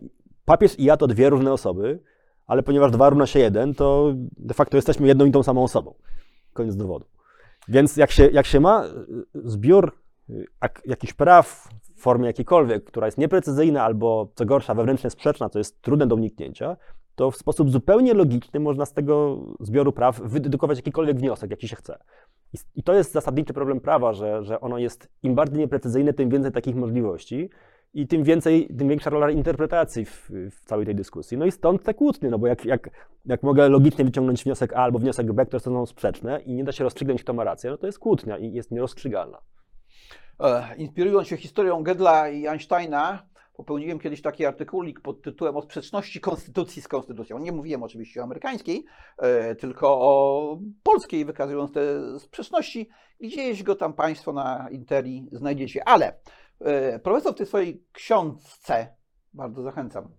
papież 0.51 0.79
i 0.79 0.83
ja 0.83 0.97
to 0.97 1.07
dwie 1.07 1.29
różne 1.29 1.53
osoby, 1.53 1.99
ale 2.47 2.63
ponieważ 2.63 2.91
2 2.91 3.09
równa 3.09 3.25
się 3.25 3.39
1, 3.39 3.73
to 3.73 4.13
de 4.37 4.53
facto 4.53 4.77
jesteśmy 4.77 5.07
jedną 5.07 5.25
i 5.25 5.31
tą 5.31 5.43
samą 5.43 5.63
osobą. 5.63 5.93
Koniec 6.53 6.75
dowodu. 6.75 7.05
Więc 7.67 7.97
jak 7.97 8.11
się, 8.11 8.27
jak 8.27 8.45
się 8.45 8.59
ma 8.59 8.83
zbiór 9.33 9.91
jak, 10.61 10.81
jakichś 10.85 11.13
praw 11.13 11.69
w 11.95 12.01
formie 12.01 12.27
jakiejkolwiek, 12.27 12.83
która 12.83 13.07
jest 13.07 13.17
nieprecyzyjna 13.17 13.83
albo 13.83 14.31
co 14.35 14.45
gorsza 14.45 14.73
wewnętrznie 14.73 15.09
sprzeczna, 15.09 15.49
co 15.49 15.59
jest 15.59 15.81
trudne 15.81 16.07
do 16.07 16.15
uniknięcia, 16.15 16.77
to 17.15 17.31
w 17.31 17.37
sposób 17.37 17.71
zupełnie 17.71 18.13
logiczny 18.13 18.59
można 18.59 18.85
z 18.85 18.93
tego 18.93 19.37
zbioru 19.59 19.91
praw 19.91 20.21
wydedukować 20.21 20.77
jakikolwiek 20.77 21.17
wniosek, 21.17 21.51
jaki 21.51 21.67
się 21.67 21.75
chce. 21.75 21.97
I, 22.75 22.83
to 22.83 22.93
jest 22.93 23.11
zasadniczy 23.11 23.53
problem 23.53 23.79
prawa, 23.79 24.13
że, 24.13 24.43
że 24.43 24.61
ono 24.61 24.77
jest 24.77 25.09
im 25.23 25.35
bardziej 25.35 25.59
nieprecyzyjne, 25.59 26.13
tym 26.13 26.29
więcej 26.29 26.51
takich 26.51 26.75
możliwości 26.75 27.49
i 27.93 28.07
tym 28.07 28.23
więcej, 28.23 28.67
tym 28.77 28.87
większa 28.87 29.09
rola 29.09 29.31
interpretacji 29.31 30.05
w, 30.05 30.29
w, 30.29 30.65
całej 30.65 30.85
tej 30.85 30.95
dyskusji. 30.95 31.37
No 31.37 31.45
i 31.45 31.51
stąd 31.51 31.83
te 31.83 31.93
kłótnie, 31.93 32.29
no 32.29 32.39
bo 32.39 32.47
jak, 32.47 32.65
jak, 32.65 32.89
jak 33.25 33.43
mogę 33.43 33.69
logicznie 33.69 34.05
wyciągnąć 34.05 34.43
wniosek 34.43 34.73
A 34.73 34.77
albo 34.77 34.99
wniosek 34.99 35.33
B, 35.33 35.45
które 35.45 35.59
są 35.59 35.85
sprzeczne 35.85 36.41
i 36.41 36.53
nie 36.53 36.63
da 36.63 36.71
się 36.71 36.83
rozstrzygnąć, 36.83 37.23
kto 37.23 37.33
ma 37.33 37.43
rację, 37.43 37.69
no 37.69 37.77
to 37.77 37.85
jest 37.85 37.99
kłótnia 37.99 38.37
i 38.37 38.53
jest 38.53 38.71
nierozstrzygalna. 38.71 39.37
E, 40.39 40.75
inspirując 40.77 41.27
się 41.27 41.37
historią 41.37 41.83
Gedla 41.83 42.29
i 42.29 42.47
Einsteina, 42.47 43.31
popełniłem 43.53 43.99
kiedyś 43.99 44.21
taki 44.21 44.45
artykulik 44.45 45.01
pod 45.01 45.21
tytułem 45.21 45.57
o 45.57 45.61
sprzeczności 45.61 46.19
konstytucji 46.19 46.81
z 46.81 46.87
konstytucją. 46.87 47.39
Nie 47.39 47.51
mówiłem 47.51 47.83
oczywiście 47.83 48.21
o 48.21 48.23
amerykańskiej, 48.23 48.85
e, 49.17 49.55
tylko 49.55 49.87
o 50.01 50.57
polskiej, 50.83 51.25
wykazując 51.25 51.71
te 51.71 51.81
sprzeczności. 52.19 52.89
Gdzieś 53.19 53.63
go 53.63 53.75
tam 53.75 53.93
Państwo 53.93 54.33
na 54.33 54.67
Interi 54.71 55.27
znajdziecie. 55.31 55.87
Ale 55.87 56.13
profesor 57.03 57.33
w 57.33 57.37
tej 57.37 57.45
swojej 57.45 57.83
książce, 57.91 58.87
bardzo 59.33 59.61
zachęcam, 59.61 60.09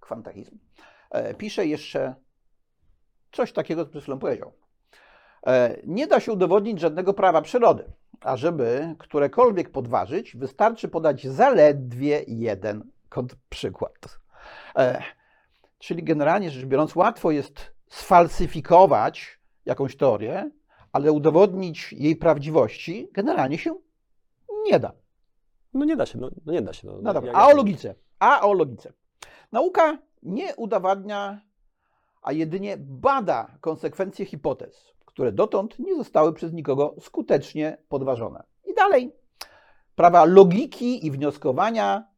kwantachizm, 0.00 0.58
pisze 1.38 1.66
jeszcze 1.66 2.14
coś 3.32 3.52
takiego, 3.52 3.84
co 3.84 3.90
przed 3.90 4.02
chwilą 4.02 4.18
powiedział. 4.18 4.52
Nie 5.84 6.06
da 6.06 6.20
się 6.20 6.32
udowodnić 6.32 6.80
żadnego 6.80 7.14
prawa 7.14 7.42
przyrody. 7.42 7.92
A 8.20 8.36
żeby 8.36 8.94
którekolwiek 8.98 9.70
podważyć, 9.70 10.36
wystarczy 10.36 10.88
podać 10.88 11.26
zaledwie 11.26 12.24
jeden 12.26 12.90
przykład. 13.48 14.18
E, 14.76 15.02
czyli 15.78 16.02
generalnie 16.02 16.50
rzecz 16.50 16.64
biorąc, 16.64 16.96
łatwo 16.96 17.30
jest 17.30 17.74
sfalsyfikować 17.88 19.40
jakąś 19.66 19.96
teorię, 19.96 20.50
ale 20.92 21.12
udowodnić 21.12 21.92
jej 21.92 22.16
prawdziwości 22.16 23.08
generalnie 23.12 23.58
się 23.58 23.74
nie 24.64 24.80
da. 24.80 24.92
No 25.74 25.84
nie 25.84 25.96
da 25.96 26.06
się, 26.06 26.18
no, 26.18 26.30
no 26.46 26.52
nie 26.52 26.62
da 26.62 26.72
się. 26.72 26.86
No, 26.86 26.98
no 27.02 27.14
dobra. 27.14 27.32
A 27.34 27.48
o 27.48 27.54
logice. 27.54 27.94
A 28.18 28.40
o 28.40 28.52
logice. 28.52 28.92
Nauka 29.52 29.98
nie 30.22 30.56
udowadnia, 30.56 31.40
a 32.22 32.32
jedynie 32.32 32.76
bada 32.78 33.58
konsekwencje 33.60 34.26
hipotez 34.26 34.98
które 35.18 35.32
dotąd 35.32 35.78
nie 35.78 35.96
zostały 35.96 36.32
przez 36.32 36.52
nikogo 36.52 36.94
skutecznie 37.00 37.76
podważone. 37.88 38.42
I 38.66 38.74
dalej, 38.74 39.12
prawa 39.94 40.24
logiki 40.24 41.06
i 41.06 41.10
wnioskowania 41.10 42.08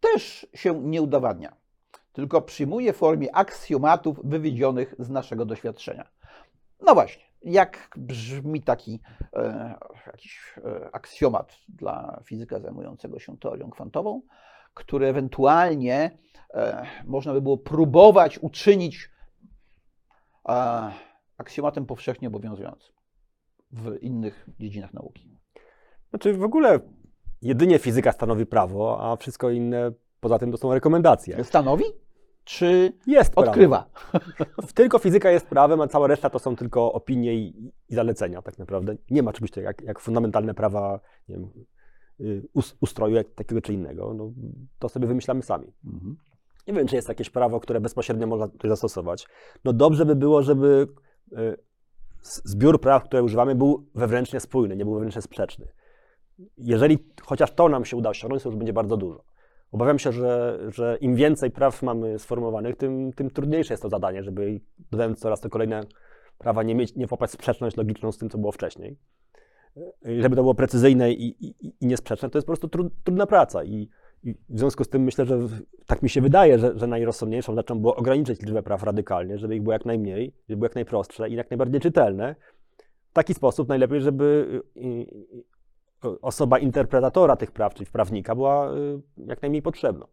też 0.00 0.46
się 0.54 0.82
nie 0.82 1.02
udowadnia, 1.02 1.56
tylko 2.12 2.42
przyjmuje 2.42 2.92
w 2.92 2.96
formie 2.96 3.36
aksjomatów 3.36 4.20
wywiedzionych 4.24 4.94
z 4.98 5.10
naszego 5.10 5.44
doświadczenia. 5.44 6.08
No 6.80 6.94
właśnie, 6.94 7.24
jak 7.42 7.90
brzmi 7.96 8.62
taki 8.62 9.00
e, 9.32 9.74
jakiś 10.06 10.54
e, 10.64 10.94
aksjomat 10.94 11.56
dla 11.68 12.20
fizyka 12.24 12.60
zajmującego 12.60 13.18
się 13.18 13.38
teorią 13.38 13.70
kwantową, 13.70 14.22
który 14.74 15.06
ewentualnie 15.06 16.18
e, 16.54 16.86
można 17.04 17.32
by 17.32 17.42
było 17.42 17.58
próbować 17.58 18.38
uczynić 18.38 19.10
e, 20.48 20.92
aksjomatem 21.38 21.86
powszechnie 21.86 22.28
obowiązującym 22.28 22.94
w 23.72 24.02
innych 24.02 24.46
dziedzinach 24.58 24.94
nauki. 24.94 25.36
Znaczy 26.10 26.34
w 26.34 26.42
ogóle 26.42 26.80
jedynie 27.42 27.78
fizyka 27.78 28.12
stanowi 28.12 28.46
prawo, 28.46 29.10
a 29.12 29.16
wszystko 29.16 29.50
inne 29.50 29.92
poza 30.20 30.38
tym 30.38 30.52
to 30.52 30.58
są 30.58 30.74
rekomendacje. 30.74 31.44
Stanowi? 31.44 31.84
Czy 32.50 32.92
jest 33.06 33.32
odkrywa? 33.36 33.90
tylko 34.74 34.98
fizyka 34.98 35.30
jest 35.30 35.46
prawem, 35.46 35.80
a 35.80 35.88
cała 35.88 36.06
reszta 36.06 36.30
to 36.30 36.38
są 36.38 36.56
tylko 36.56 36.92
opinie 36.92 37.34
i, 37.34 37.72
i 37.88 37.94
zalecenia 37.94 38.42
tak 38.42 38.58
naprawdę. 38.58 38.96
Nie 39.10 39.22
ma 39.22 39.32
czegoś 39.32 39.50
takiego 39.50 39.66
jak, 39.66 39.82
jak 39.82 40.00
fundamentalne 40.00 40.54
prawa 40.54 41.00
wiem, 41.28 41.50
y, 42.20 42.42
us- 42.54 42.76
ustroju 42.80 43.14
jak, 43.14 43.30
takiego 43.34 43.60
czy 43.60 43.72
innego, 43.72 44.14
no, 44.14 44.32
to 44.78 44.88
sobie 44.88 45.06
wymyślamy 45.06 45.42
sami. 45.42 45.72
Mhm. 45.84 46.16
Nie 46.66 46.74
wiem, 46.74 46.86
czy 46.86 46.96
jest 46.96 47.08
jakieś 47.08 47.30
prawo, 47.30 47.60
które 47.60 47.80
bezpośrednio 47.80 48.26
można 48.26 48.48
tutaj 48.48 48.68
zastosować. 48.68 49.26
No 49.64 49.72
dobrze 49.72 50.06
by 50.06 50.16
było, 50.16 50.42
żeby 50.42 50.88
y, 51.32 51.56
zbiór 52.22 52.80
praw, 52.80 53.04
które 53.04 53.22
używamy, 53.22 53.54
był 53.54 53.86
wewnętrznie 53.94 54.40
spójny, 54.40 54.76
nie 54.76 54.84
był 54.84 54.94
wewnętrznie 54.94 55.22
sprzeczny. 55.22 55.68
Jeżeli 56.56 56.98
chociaż 57.22 57.52
to 57.52 57.68
nam 57.68 57.84
się 57.84 57.96
uda 57.96 58.10
osiągnąć, 58.10 58.42
to 58.42 58.48
już 58.48 58.58
będzie 58.58 58.72
bardzo 58.72 58.96
dużo. 58.96 59.29
Obawiam 59.72 59.98
się, 59.98 60.12
że, 60.12 60.58
że 60.68 60.98
im 61.00 61.14
więcej 61.14 61.50
praw 61.50 61.82
mamy 61.82 62.18
sformułowanych, 62.18 62.76
tym, 62.76 63.12
tym 63.12 63.30
trudniejsze 63.30 63.72
jest 63.74 63.82
to 63.82 63.88
zadanie, 63.88 64.22
żeby 64.22 64.60
dodając 64.90 65.18
coraz 65.20 65.40
to 65.40 65.48
kolejne 65.50 65.80
prawa 66.38 66.62
nie, 66.62 66.74
mieć, 66.74 66.96
nie 66.96 67.06
włapać 67.06 67.30
sprzeczność 67.30 67.76
logiczną 67.76 68.12
z 68.12 68.18
tym, 68.18 68.30
co 68.30 68.38
było 68.38 68.52
wcześniej. 68.52 68.96
Y, 70.06 70.22
Żeby 70.22 70.36
to 70.36 70.42
było 70.42 70.54
precyzyjne 70.54 71.12
i, 71.12 71.46
i, 71.46 71.54
i 71.80 71.86
niesprzeczne, 71.86 72.30
to 72.30 72.38
jest 72.38 72.46
po 72.46 72.50
prostu 72.50 72.68
tru, 72.68 72.90
trudna 73.04 73.26
praca. 73.26 73.64
I, 73.64 73.88
I 74.24 74.34
w 74.48 74.58
związku 74.58 74.84
z 74.84 74.88
tym 74.88 75.02
myślę, 75.02 75.26
że 75.26 75.38
w- 75.38 75.62
tak 75.86 76.02
mi 76.02 76.08
się 76.08 76.20
wydaje, 76.20 76.58
że, 76.58 76.78
że 76.78 76.86
najrozsądniejszą 76.86 77.54
rzeczą 77.54 77.80
było 77.80 77.96
ograniczyć 77.96 78.42
liczbę 78.42 78.62
praw 78.62 78.82
radykalnie, 78.82 79.38
żeby 79.38 79.56
ich 79.56 79.62
było 79.62 79.72
jak 79.72 79.84
najmniej, 79.84 80.34
żeby 80.48 80.56
były 80.58 80.66
jak 80.66 80.74
najprostsze 80.74 81.28
i 81.28 81.34
jak 81.34 81.50
najbardziej 81.50 81.80
czytelne. 81.80 82.34
W 83.10 83.12
taki 83.12 83.34
sposób 83.34 83.68
najlepiej, 83.68 84.00
żeby 84.00 84.24
y, 84.76 84.80
y, 84.80 85.44
osoba 86.22 86.58
interpretatora 86.58 87.36
tych 87.36 87.50
praw, 87.52 87.74
czyli 87.74 87.90
prawnika, 87.90 88.34
była 88.34 88.72
y, 88.72 89.00
jak 89.16 89.42
najmniej 89.42 89.62
potrzebna. 89.62 90.06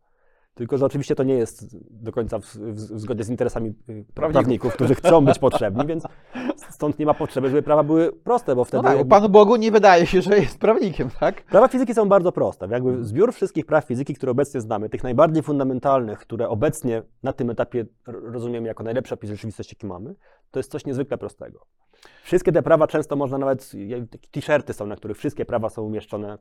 Tylko, 0.54 0.78
że 0.78 0.86
oczywiście 0.86 1.16
to 1.16 1.24
nie 1.24 1.34
jest 1.34 1.78
do 2.04 2.12
końca 2.12 2.40
w, 2.40 2.44
w, 2.46 2.74
w 2.74 3.00
zgodzie 3.00 3.24
z 3.24 3.30
interesami 3.30 3.74
y, 3.90 4.06
prawników, 4.14 4.74
którzy 4.74 4.96
chcą 4.96 5.26
być 5.26 5.40
potrzebni, 5.40 5.86
więc 5.88 6.04
stąd 6.70 7.00
nie 7.00 7.06
ma 7.06 7.14
potrzeby, 7.14 7.50
żeby 7.50 7.62
prawa 7.62 7.84
były 7.84 8.14
proste, 8.14 8.56
bo 8.56 8.62
No 8.62 8.66
wtedy 8.66 8.84
tak, 8.84 8.92
bo 8.94 8.98
jakby- 8.98 9.10
Panu 9.10 9.30
Bogu 9.30 9.56
nie 9.56 9.72
wydaje 9.72 10.06
się, 10.06 10.22
że 10.22 10.38
jest 10.38 10.60
prawnikiem, 10.60 11.10
tak? 11.20 11.44
Prawa 11.46 11.68
fizyki 11.68 11.94
są 11.94 12.10
bardzo 12.10 12.32
proste. 12.32 12.68
Jakby 12.72 13.04
zbiór 13.04 13.34
wszystkich 13.34 13.66
praw 13.66 13.86
fizyki, 13.86 14.14
które 14.16 14.32
obecnie 14.32 14.62
znamy, 14.62 14.90
tych 14.90 15.04
najbardziej 15.04 15.44
fundamentalnych, 15.44 16.20
które 16.20 16.50
obecnie 16.50 17.04
na 17.24 17.34
tym 17.34 17.50
etapie 17.50 17.86
rozumiemy 18.08 18.68
jako 18.68 18.84
najlepszy 18.84 19.14
opis 19.14 19.30
rzeczywistości, 19.30 19.76
jaki 19.76 19.88
mamy, 19.88 20.16
to 20.52 20.60
jest 20.60 20.72
coś 20.72 20.86
niezwykle 20.86 21.18
prostego. 21.18 21.60
Wszystkie 22.24 22.52
te 22.52 22.64
prawa 22.64 22.88
często 22.88 23.16
można 23.16 23.38
nawet, 23.38 23.72
t-shirty 24.32 24.74
są, 24.74 24.86
na 24.88 24.96
których 24.96 25.18
wszystkie 25.18 25.46
prawa 25.46 25.70
są 25.70 25.82
umieszczone 25.84 26.38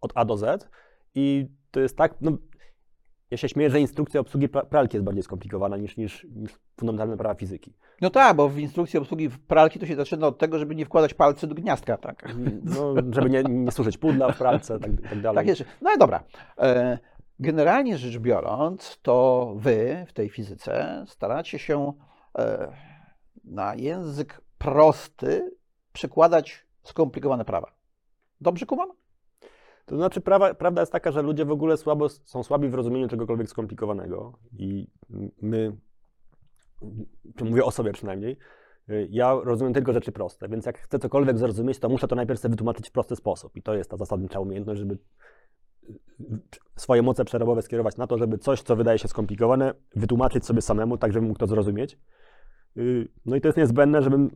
od 0.00 0.12
A 0.14 0.24
do 0.24 0.36
Z 0.36 0.68
i 1.14 1.46
to 1.70 1.80
jest 1.80 1.96
tak, 1.96 2.14
no, 2.20 2.32
ja 3.30 3.36
się 3.36 3.48
śmieję, 3.48 3.70
że 3.70 3.80
instrukcja 3.80 4.20
obsługi 4.20 4.48
pra- 4.48 4.66
pralki 4.66 4.96
jest 4.96 5.04
bardziej 5.04 5.22
skomplikowana 5.22 5.76
niż, 5.76 5.96
niż, 5.96 6.26
niż 6.34 6.52
fundamentalne 6.76 7.16
prawa 7.16 7.34
fizyki. 7.34 7.74
No 8.00 8.10
tak, 8.10 8.36
bo 8.36 8.48
w 8.48 8.58
instrukcji 8.58 8.98
obsługi 8.98 9.30
pralki 9.30 9.78
to 9.78 9.86
się 9.86 9.96
zaczyna 9.96 10.26
od 10.26 10.38
tego, 10.38 10.58
żeby 10.58 10.74
nie 10.74 10.86
wkładać 10.86 11.14
palcy 11.14 11.46
do 11.46 11.54
gniazdka, 11.54 11.96
tak? 11.96 12.34
No, 12.64 12.94
żeby 13.12 13.30
nie, 13.30 13.42
nie 13.42 13.70
służyć 13.70 13.98
pudla 13.98 14.32
w 14.32 14.38
pralce 14.38 14.80
tak, 14.80 14.92
i 14.92 15.02
tak 15.02 15.20
dalej. 15.20 15.36
Tak 15.36 15.46
jest. 15.46 15.64
No 15.82 15.94
i 15.94 15.98
dobra. 15.98 16.24
E, 16.58 16.98
Generalnie 17.40 17.98
rzecz 17.98 18.18
biorąc, 18.18 18.98
to 19.02 19.52
wy 19.56 20.04
w 20.08 20.12
tej 20.12 20.28
fizyce 20.28 21.04
staracie 21.08 21.58
się 21.58 21.92
e, 22.38 22.72
na 23.44 23.74
język 23.74 24.40
prosty 24.58 25.56
przekładać 25.92 26.66
skomplikowane 26.82 27.44
prawa. 27.44 27.72
Dobrze 28.40 28.66
kumam? 28.66 28.88
To 29.86 29.96
znaczy, 29.96 30.20
prawa, 30.20 30.54
prawda 30.54 30.82
jest 30.82 30.92
taka, 30.92 31.12
że 31.12 31.22
ludzie 31.22 31.44
w 31.44 31.50
ogóle 31.50 31.76
słabo, 31.76 32.08
są 32.08 32.42
słabi 32.42 32.68
w 32.68 32.74
rozumieniu 32.74 33.08
czegokolwiek 33.08 33.48
skomplikowanego 33.48 34.38
i 34.58 34.88
my, 35.42 35.76
mówię 37.40 37.64
o 37.64 37.70
sobie 37.70 37.92
przynajmniej, 37.92 38.38
ja 39.10 39.34
rozumiem 39.44 39.74
tylko 39.74 39.92
rzeczy 39.92 40.12
proste, 40.12 40.48
więc 40.48 40.66
jak 40.66 40.78
chcę 40.78 40.98
cokolwiek 40.98 41.38
zrozumieć, 41.38 41.78
to 41.78 41.88
muszę 41.88 42.08
to 42.08 42.16
najpierw 42.16 42.40
sobie 42.40 42.50
wytłumaczyć 42.50 42.88
w 42.88 42.92
prosty 42.92 43.16
sposób 43.16 43.56
i 43.56 43.62
to 43.62 43.74
jest 43.74 43.90
ta 43.90 43.96
zasadnicza 43.96 44.40
umiejętność, 44.40 44.80
żeby 44.80 44.98
swoje 46.76 47.02
moce 47.02 47.24
przerobowe 47.24 47.62
skierować 47.62 47.96
na 47.96 48.06
to, 48.06 48.18
żeby 48.18 48.38
coś, 48.38 48.62
co 48.62 48.76
wydaje 48.76 48.98
się 48.98 49.08
skomplikowane, 49.08 49.74
wytłumaczyć 49.96 50.46
sobie 50.46 50.62
samemu, 50.62 50.98
tak 50.98 51.12
żebym 51.12 51.28
mógł 51.28 51.40
to 51.40 51.46
zrozumieć. 51.46 51.98
Y, 52.78 53.08
No 53.26 53.36
i 53.36 53.40
to 53.40 53.48
jest 53.48 53.58
niezbędne, 53.58 54.02
żebym 54.02 54.30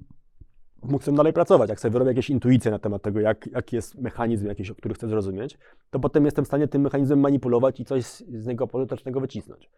mógł 0.83 1.03
z 1.03 1.05
tym 1.05 1.15
dalej 1.15 1.33
pracować. 1.33 1.71
Jak 1.71 1.81
sobie 1.81 1.93
wyrobię 1.93 2.11
jakieś 2.11 2.31
intuicje 2.31 2.71
na 2.71 2.79
temat 2.79 3.03
tego, 3.03 3.21
jak, 3.21 3.47
jaki 3.47 3.77
jest 3.77 3.99
mechanizm 3.99 4.47
jakiś, 4.47 4.73
który 4.73 4.95
chcę 4.95 5.09
zrozumieć, 5.09 5.59
to 5.91 6.01
potem 6.01 6.25
jestem 6.25 6.45
w 6.45 6.49
stanie 6.49 6.69
tym 6.69 6.83
mechanizmem 6.83 7.21
manipulować 7.21 7.81
i 7.81 7.85
coś 7.85 8.05
z, 8.05 8.47
niego 8.47 8.67
pożytecznego 8.67 9.21
wycisnąć. 9.21 9.71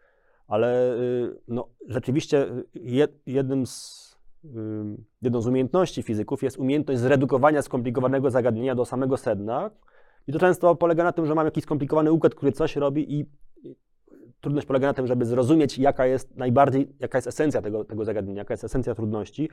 Ale 0.49 0.97
y, 0.97 1.39
no, 1.49 1.69
rzeczywiście 1.89 2.49
y, 2.49 2.65
je, 2.75 3.09
jednym 3.27 3.67
z, 3.67 4.03
jedną 5.23 5.41
z 5.41 5.47
umiejętności 5.47 6.03
fizyków 6.03 6.43
jest 6.43 6.59
umiejętność 6.59 7.01
zredukowania 7.01 7.63
skomplikowanego 7.63 8.31
zagadnienia 8.31 8.75
do 8.75 8.85
samego 8.85 9.17
sedna. 9.17 9.71
I 10.27 10.33
to 10.33 10.39
często 10.39 10.75
polega 10.75 11.05
na 11.05 11.13
tym, 11.13 11.27
że 11.27 11.35
mam 11.35 11.47
jakiś 11.47 11.65
skomplikowany 11.65 12.13
układ, 12.13 12.35
który 12.35 12.53
coś 12.53 12.77
robi 12.77 13.21
i 13.21 13.27
trudność 14.43 14.67
polega 14.67 14.87
na 14.87 14.95
tym, 14.95 15.07
żeby 15.07 15.25
zrozumieć, 15.25 15.79
jaka 15.79 16.07
jest 16.07 16.37
najbardziej, 16.37 16.89
jaka 17.01 17.19
jest 17.19 17.29
esencja 17.29 17.63
tego, 17.63 17.85
tego 17.85 18.05
zagadnienia, 18.05 18.39
jaka 18.39 18.55
jest 18.55 18.65
esencja 18.65 18.95
trudności, 18.95 19.51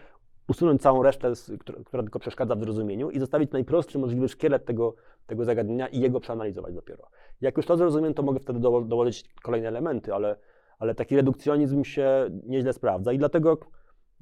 usunąć 0.47 0.82
całą 0.82 1.04
resztę, 1.04 1.34
która, 1.60 1.80
która 1.84 2.04
tylko 2.04 2.19
przeszkadza 2.19 2.56
w 2.56 2.60
zrozumieniu 2.60 3.10
i 3.10 3.19
zostawić 3.19 3.52
najprostszy 3.52 3.99
możliwy 3.99 4.30
szkielet 4.30 4.65
tego, 4.65 4.95
tego 5.28 5.45
zagadnienia 5.45 5.88
i 5.88 5.99
jego 5.99 6.19
przeanalizować 6.19 6.73
dopiero. 6.75 7.08
Jak 7.41 7.58
już 7.58 7.65
to 7.65 7.78
zrozumiem, 7.78 8.13
to 8.13 8.23
mogę 8.23 8.39
wtedy 8.39 8.60
doło- 8.60 8.88
dołożyć 8.88 9.25
kolejne 9.43 9.67
elementy, 9.67 10.13
ale, 10.13 10.36
ale 10.80 10.95
taki 10.95 11.15
redukcjonizm 11.15 11.84
się 11.84 12.30
nieźle 12.45 12.73
sprawdza 12.73 13.13
i 13.13 13.17
dlatego 13.17 13.58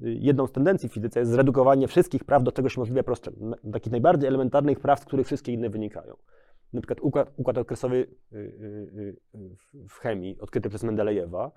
y, 0.00 0.12
jedną 0.20 0.46
z 0.46 0.52
tendencji 0.52 0.88
w 0.88 0.92
fizyce 0.92 1.20
jest 1.20 1.32
zredukowanie 1.32 1.88
wszystkich 1.88 2.24
praw 2.24 2.42
do 2.42 2.52
czegoś 2.52 2.76
możliwie 2.76 3.02
prostszego, 3.02 3.36
takich 3.72 3.92
najbardziej 3.92 4.28
elementarnych 4.28 4.80
praw, 4.80 5.00
z 5.00 5.04
których 5.04 5.26
wszystkie 5.26 5.52
inne 5.52 5.70
wynikają. 5.70 6.16
Na 6.72 6.80
przykład 6.80 7.00
układ, 7.00 7.32
układ 7.36 7.58
okresowy 7.58 7.96
y, 7.96 8.36
y, 8.36 9.16
y, 9.34 9.56
w- 9.88 9.98
chemii, 9.98 10.40
odkryty 10.40 10.68
przez 10.68 10.82
Mendelejewa, 10.82 11.50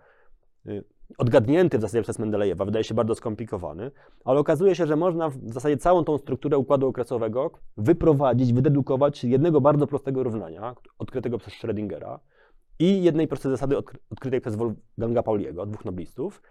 odgadnięty 1.17 1.78
w 1.78 1.82
zasadzie 1.82 2.02
przez 2.02 2.19
Mendelejewa, 2.19 2.65
wydaje 2.65 2.84
się 2.84 2.93
bardzo 2.93 3.15
skomplikowany, 3.15 3.91
ale 4.26 4.39
okazuje 4.39 4.76
się, 4.76 4.86
że 4.88 4.95
można 4.95 5.30
w 5.30 5.38
zasadzie 5.54 5.78
całą 5.78 6.04
tą 6.04 6.17
strukturę 6.17 6.58
układu 6.58 6.88
okresowego 6.88 7.52
wyprowadzić, 7.78 8.54
wydedukować 8.54 9.24
jednego 9.24 9.62
bardzo 9.62 9.88
prostego 9.88 10.24
równania, 10.24 10.76
odkrytego 10.97 11.38
przez 11.38 11.54
Schrödingera 11.54 12.19
i 12.80 13.04
jednej 13.04 13.28
prostej 13.28 13.52
zasady 13.52 13.76
odkry- 13.76 13.97
odkrytej 14.10 14.41
przez 14.41 14.56
Wolfganga 14.56 15.24
Pauliego, 15.24 15.65
dwóch 15.65 15.86
noblistów. 15.86 16.41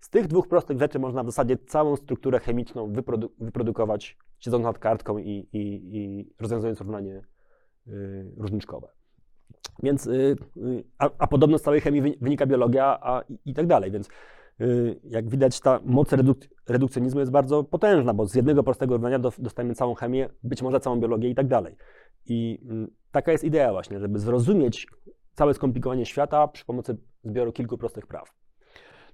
Z 0.00 0.10
tych 0.10 0.26
dwóch 0.26 0.48
prostych 0.48 0.78
rzeczy 0.78 0.98
można 0.98 1.22
w 1.22 1.26
zasadzie 1.26 1.56
całą 1.56 1.96
strukturę 1.96 2.38
chemiczną 2.40 2.92
wyprodu- 2.92 3.28
wyprodukować, 3.38 4.18
siedząc 4.38 4.64
nad 4.64 4.78
kartką 4.78 5.18
i, 5.18 5.48
i, 5.52 5.96
i 5.96 6.32
rozwiązując 6.40 6.80
równanie 6.80 7.22
różniczkowe. 8.36 8.88
Więc, 9.82 10.06
y, 10.06 10.36
y, 10.56 10.84
a, 10.98 11.10
a 11.18 11.26
podobno 11.26 11.58
z 11.58 11.62
całej 11.62 11.80
chemii 11.80 12.02
wy- 12.02 12.14
wynika 12.20 12.46
biologia 12.46 12.98
a, 13.02 13.22
i, 13.28 13.38
i 13.44 13.54
tak 13.54 13.66
dalej. 13.66 13.90
Więc 13.90 14.08
y, 14.60 15.00
jak 15.04 15.28
widać, 15.28 15.60
ta 15.60 15.80
moc 15.84 16.12
reduk- 16.12 16.48
redukcjonizmu 16.68 17.20
jest 17.20 17.32
bardzo 17.32 17.64
potężna, 17.64 18.14
bo 18.14 18.26
z 18.26 18.34
jednego 18.34 18.62
prostego 18.62 18.94
równania 18.94 19.18
do, 19.18 19.32
dostajemy 19.38 19.74
całą 19.74 19.94
chemię, 19.94 20.28
być 20.42 20.62
może 20.62 20.80
całą 20.80 21.00
biologię 21.00 21.28
i 21.30 21.34
tak 21.34 21.48
dalej. 21.48 21.76
I 22.26 22.58
mm, 22.64 22.90
taka 23.12 23.32
jest 23.32 23.44
idea 23.44 23.72
właśnie, 23.72 24.00
żeby 24.00 24.18
zrozumieć 24.18 24.86
całe 25.34 25.54
skomplikowanie 25.54 26.06
świata 26.06 26.48
przy 26.48 26.64
pomocy 26.64 26.96
zbioru 27.24 27.52
kilku 27.52 27.78
prostych 27.78 28.06
praw. 28.06 28.37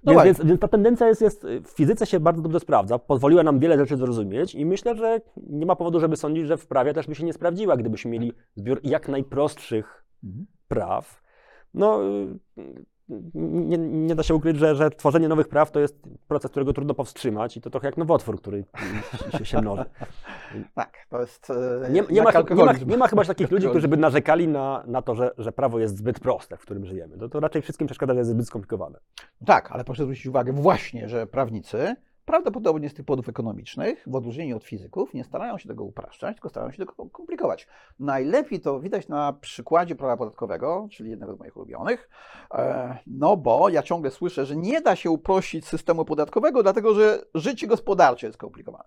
No 0.03 0.11
Więc, 0.13 0.23
więc, 0.25 0.49
więc 0.49 0.61
ta 0.61 0.67
tendencja 0.67 1.07
jest, 1.07 1.21
jest, 1.21 1.47
w 1.63 1.69
fizyce 1.69 2.05
się 2.05 2.19
bardzo 2.19 2.41
dobrze 2.41 2.59
sprawdza, 2.59 2.99
pozwoliła 2.99 3.43
nam 3.43 3.59
wiele 3.59 3.77
rzeczy 3.77 3.97
zrozumieć 3.97 4.55
i 4.55 4.65
myślę, 4.65 4.95
że 4.95 5.21
nie 5.37 5.65
ma 5.65 5.75
powodu, 5.75 5.99
żeby 5.99 6.15
sądzić, 6.15 6.47
że 6.47 6.57
w 6.57 6.67
prawie 6.67 6.93
też 6.93 7.07
by 7.07 7.15
się 7.15 7.25
nie 7.25 7.33
sprawdziła, 7.33 7.77
gdybyśmy 7.77 8.11
mieli 8.11 8.33
zbiór 8.55 8.79
jak 8.83 9.09
najprostszych 9.09 10.05
praw. 10.67 11.21
No, 11.73 11.99
nie, 13.33 13.77
nie 13.77 14.15
da 14.15 14.23
się 14.23 14.35
ukryć, 14.35 14.57
że, 14.57 14.75
że 14.75 14.89
tworzenie 14.89 15.27
nowych 15.27 15.47
praw 15.47 15.71
to 15.71 15.79
jest 15.79 15.95
proces, 16.27 16.51
którego 16.51 16.73
trudno 16.73 16.93
powstrzymać 16.93 17.57
i 17.57 17.61
to 17.61 17.69
trochę 17.69 17.87
jak 17.87 17.97
nowotwór, 17.97 18.41
który 18.41 18.65
się, 19.37 19.45
się 19.45 19.61
mnoży. 19.61 19.85
Tak, 20.73 20.97
to 21.09 21.21
jest 21.21 21.49
e, 21.49 21.89
Nie, 21.89 22.03
nie, 22.09 22.21
ma, 22.23 22.31
nie, 22.31 22.65
ma, 22.65 22.73
nie 22.87 22.97
ma 22.97 23.07
chyba 23.07 23.23
takich 23.23 23.51
ludzi, 23.51 23.69
którzy 23.69 23.87
by 23.87 23.97
narzekali 23.97 24.47
na, 24.47 24.83
na 24.87 25.01
to, 25.01 25.15
że, 25.15 25.31
że 25.37 25.51
prawo 25.51 25.79
jest 25.79 25.97
zbyt 25.97 26.19
proste, 26.19 26.57
w 26.57 26.61
którym 26.61 26.85
żyjemy. 26.85 27.17
To, 27.17 27.29
to 27.29 27.39
raczej 27.39 27.61
wszystkim 27.61 27.87
przeszkadza, 27.87 28.13
że 28.13 28.19
jest 28.19 28.29
zbyt 28.29 28.47
skomplikowane. 28.47 28.99
Tak, 29.45 29.71
ale 29.71 29.83
proszę 29.83 30.03
zwrócić 30.03 30.25
uwagę 30.25 30.53
właśnie, 30.53 31.09
że 31.09 31.27
prawnicy 31.27 31.95
prawdopodobnie 32.25 32.89
z 32.89 32.93
tych 32.93 33.05
powodów 33.05 33.29
ekonomicznych, 33.29 34.03
w 34.07 34.15
odróżnieniu 34.15 34.57
od 34.57 34.63
fizyków, 34.63 35.13
nie 35.13 35.23
starają 35.23 35.57
się 35.57 35.69
tego 35.69 35.83
upraszczać, 35.83 36.35
tylko 36.35 36.49
starają 36.49 36.71
się 36.71 36.77
tego 36.77 36.93
komplikować. 37.09 37.67
Najlepiej 37.99 38.59
to 38.61 38.79
widać 38.79 39.07
na 39.07 39.33
przykładzie 39.33 39.95
prawa 39.95 40.17
podatkowego, 40.17 40.87
czyli 40.91 41.09
jednego 41.09 41.35
z 41.35 41.39
moich 41.39 41.57
ulubionych, 41.57 42.09
e, 42.53 42.97
no 43.07 43.37
bo 43.37 43.69
ja 43.69 43.83
ciągle 43.83 44.11
słyszę, 44.11 44.45
że 44.45 44.55
nie 44.55 44.81
da 44.81 44.95
się 44.95 45.09
uprościć 45.09 45.67
systemu 45.67 46.05
podatkowego, 46.05 46.63
dlatego 46.63 46.93
że 46.93 47.21
życie 47.35 47.67
gospodarcze 47.67 48.27
jest 48.27 48.37
skomplikowane. 48.37 48.83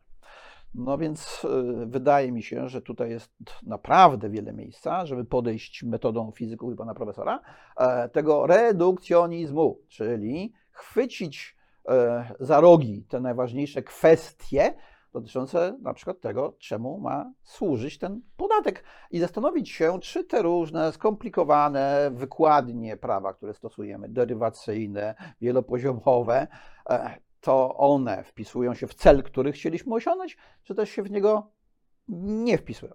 No 0.75 0.99
więc 0.99 1.45
e, 1.45 1.87
wydaje 1.87 2.33
mi 2.33 2.43
się, 2.43 2.69
że 2.69 2.83
tutaj 2.83 3.11
jest 3.11 3.33
naprawdę 3.63 4.31
wiele 4.31 4.53
miejsca, 4.53 5.07
żeby 5.07 5.25
podejść 5.25 5.83
metodą 5.83 6.33
fizyków 6.33 6.73
i 6.73 6.77
pana 6.77 6.95
profesora, 6.95 7.41
e, 7.77 8.09
tego 8.09 8.47
redukcjonizmu, 8.47 9.79
czyli 9.89 10.53
chwycić 10.71 11.58
za 12.41 12.61
rogi 12.61 13.05
te 13.09 13.21
najważniejsze 13.21 13.83
kwestie, 13.83 14.75
dotyczące 15.13 15.79
na 15.83 15.95
przykład 15.95 16.21
tego, 16.21 16.57
czemu 16.59 17.01
ma 17.01 17.33
służyć 17.43 17.99
ten 17.99 18.23
podatek 18.37 18.85
i 19.11 19.21
zastanowić 19.21 19.71
się, 19.71 19.99
czy 20.01 20.25
te 20.25 20.43
różne 20.43 20.93
skomplikowane 20.93 22.11
wykładnie 22.15 22.97
prawa, 22.97 23.35
które 23.35 23.55
stosujemy, 23.55 24.09
derywacyjne, 24.09 25.15
wielopoziomowe, 25.41 26.47
e, 26.91 27.19
to 27.41 27.77
one 27.77 28.25
wpisują 28.25 28.75
się 28.75 28.87
w 28.87 28.95
cel, 28.95 29.23
który 29.23 29.53
chcieliśmy 29.53 29.95
osiągnąć, 29.95 30.37
czy 30.63 30.75
też 30.75 30.91
się 30.91 31.03
w 31.03 31.11
niego 31.11 31.51
nie 32.09 32.59
wpisują. 32.59 32.93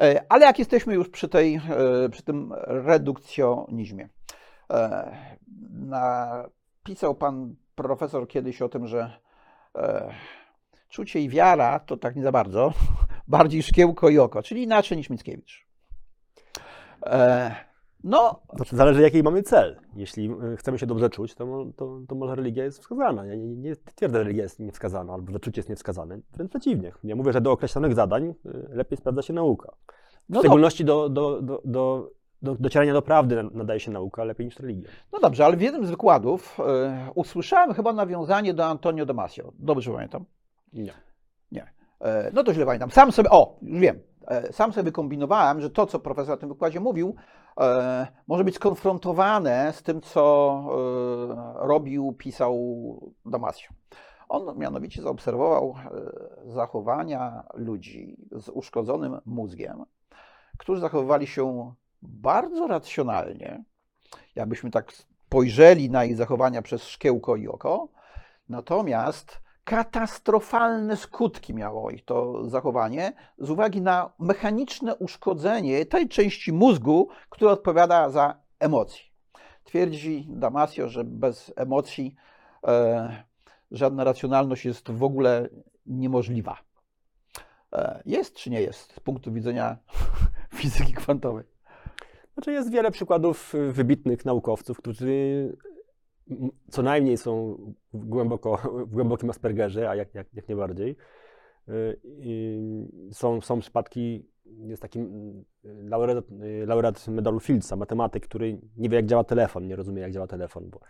E, 0.00 0.24
ale 0.28 0.46
jak 0.46 0.58
jesteśmy 0.58 0.94
już 0.94 1.08
przy, 1.08 1.28
tej, 1.28 1.54
e, 1.54 2.08
przy 2.08 2.22
tym 2.22 2.52
redukcjonizmie, 2.66 4.08
napisał 5.70 7.14
pan 7.14 7.56
profesor 7.76 8.28
kiedyś 8.28 8.62
o 8.62 8.68
tym, 8.68 8.86
że 8.86 9.20
czucie 10.88 11.20
i 11.20 11.28
wiara 11.28 11.80
to 11.80 11.96
tak 11.96 12.16
nie 12.16 12.22
za 12.22 12.32
bardzo, 12.32 12.72
bardziej 13.28 13.62
szkiełko 13.62 14.08
i 14.08 14.18
oko, 14.18 14.42
czyli 14.42 14.62
inaczej 14.62 14.98
niż 14.98 15.10
Mickiewicz. 15.10 15.66
E, 17.06 17.54
no. 18.04 18.40
Znaczy, 18.56 18.76
zależy, 18.76 19.02
jaki 19.02 19.22
mamy 19.22 19.42
cel. 19.42 19.80
Jeśli 19.96 20.30
e, 20.52 20.56
chcemy 20.56 20.78
się 20.78 20.86
dobrze 20.86 21.10
czuć, 21.10 21.34
to, 21.34 21.66
to, 21.76 22.00
to 22.08 22.14
może 22.14 22.34
religia 22.34 22.64
jest 22.64 22.78
wskazana. 22.78 23.26
Ja 23.26 23.34
nie, 23.34 23.56
nie 23.56 23.76
twierdzę, 23.76 24.18
że 24.18 24.24
religia 24.24 24.42
jest 24.42 24.60
niewskazana, 24.60 25.12
albo 25.12 25.32
że 25.32 25.40
czucie 25.40 25.58
jest 25.58 25.68
niewskazane. 25.68 26.18
Wręcz 26.32 26.50
przeciwnie. 26.50 26.92
Ja 27.04 27.16
mówię, 27.16 27.32
że 27.32 27.40
do 27.40 27.52
określonych 27.52 27.94
zadań 27.94 28.24
e, 28.28 28.34
lepiej 28.68 28.98
sprawdza 28.98 29.22
się 29.22 29.32
nauka. 29.32 29.72
W 30.28 30.32
no 30.32 30.40
szczególności 30.40 30.84
do, 30.84 31.08
do, 31.08 31.42
do, 31.42 31.62
do 31.64 32.10
do, 32.42 32.54
docierania 32.54 32.92
do 32.92 33.02
prawdy 33.02 33.42
nadaje 33.52 33.80
się 33.80 33.90
nauka 33.90 34.24
lepiej 34.24 34.46
niż 34.46 34.58
religia. 34.58 34.88
No 35.12 35.18
dobrze, 35.20 35.44
ale 35.44 35.56
w 35.56 35.60
jednym 35.60 35.86
z 35.86 35.90
wykładów 35.90 36.58
y, 36.60 36.62
usłyszałem 37.14 37.74
chyba 37.74 37.92
nawiązanie 37.92 38.54
do 38.54 38.66
Antonio 38.66 39.06
Damasio. 39.06 39.52
Dobrze 39.58 39.92
pamiętam? 39.92 40.24
Nie. 40.72 40.92
Nie. 41.52 41.76
E, 42.00 42.30
no 42.34 42.44
to 42.44 42.54
źle 42.54 42.66
pamiętam. 42.66 42.90
Sam 42.90 43.12
sobie, 43.12 43.30
o, 43.30 43.58
już 43.62 43.80
wiem, 43.80 44.00
e, 44.26 44.52
sam 44.52 44.72
sobie 44.72 44.84
wykombinowałem, 44.84 45.60
że 45.60 45.70
to, 45.70 45.86
co 45.86 45.98
profesor 45.98 46.30
na 46.30 46.36
tym 46.36 46.48
wykładzie 46.48 46.80
mówił, 46.80 47.14
e, 47.60 48.06
może 48.26 48.44
być 48.44 48.54
skonfrontowane 48.54 49.72
z 49.72 49.82
tym, 49.82 50.00
co 50.00 50.64
robił, 51.54 52.12
pisał 52.12 52.56
Damasio. 53.26 53.74
On 54.28 54.58
mianowicie 54.58 55.02
zaobserwował 55.02 55.74
zachowania 56.44 57.42
ludzi 57.54 58.16
z 58.32 58.48
uszkodzonym 58.48 59.20
mózgiem, 59.26 59.84
którzy 60.58 60.80
zachowywali 60.80 61.26
się 61.26 61.74
bardzo 62.02 62.66
racjonalnie, 62.66 63.64
jakbyśmy 64.34 64.70
tak 64.70 64.92
spojrzeli 64.92 65.90
na 65.90 66.04
ich 66.04 66.16
zachowania 66.16 66.62
przez 66.62 66.88
szkiełko 66.88 67.36
i 67.36 67.48
oko, 67.48 67.88
natomiast 68.48 69.40
katastrofalne 69.64 70.96
skutki 70.96 71.54
miało 71.54 71.90
ich 71.90 72.04
to 72.04 72.48
zachowanie 72.48 73.12
z 73.38 73.50
uwagi 73.50 73.82
na 73.82 74.12
mechaniczne 74.18 74.96
uszkodzenie 74.96 75.86
tej 75.86 76.08
części 76.08 76.52
mózgu, 76.52 77.08
która 77.30 77.50
odpowiada 77.52 78.10
za 78.10 78.40
emocje. 78.58 79.04
Twierdzi 79.64 80.26
Damasio, 80.30 80.88
że 80.88 81.04
bez 81.04 81.52
emocji 81.56 82.14
e, 82.66 83.24
żadna 83.70 84.04
racjonalność 84.04 84.64
jest 84.64 84.90
w 84.90 85.02
ogóle 85.02 85.48
niemożliwa. 85.86 86.58
E, 87.72 88.02
jest 88.06 88.34
czy 88.34 88.50
nie 88.50 88.60
jest 88.60 88.94
z 88.94 89.00
punktu 89.00 89.32
widzenia 89.32 89.76
fizyki 90.60 90.92
kwantowej? 90.92 91.55
Znaczy 92.36 92.52
jest 92.52 92.70
wiele 92.70 92.90
przykładów 92.90 93.54
wybitnych 93.70 94.24
naukowców, 94.24 94.78
którzy 94.78 95.56
co 96.70 96.82
najmniej 96.82 97.16
są 97.16 97.58
głęboko, 97.94 98.56
w 98.86 98.92
głębokim 98.94 99.30
Aspergerze, 99.30 99.90
a 99.90 99.94
jak, 99.94 100.14
jak, 100.14 100.26
jak 100.34 100.48
nie 100.48 100.56
bardziej. 100.56 100.96
Y, 101.68 102.00
są, 103.12 103.40
są 103.40 103.60
przypadki, 103.60 104.26
jest 104.44 104.82
taki 104.82 104.98
mm, 104.98 105.44
laureat, 105.64 106.24
laureat 106.66 107.08
medalu 107.08 107.40
Fieldsa, 107.40 107.76
matematyk, 107.76 108.24
który 108.26 108.60
nie 108.76 108.88
wie, 108.88 108.96
jak 108.96 109.06
działa 109.06 109.24
telefon, 109.24 109.66
nie 109.66 109.76
rozumie, 109.76 110.02
jak 110.02 110.12
działa 110.12 110.26
telefon, 110.26 110.70
bo 110.70 110.80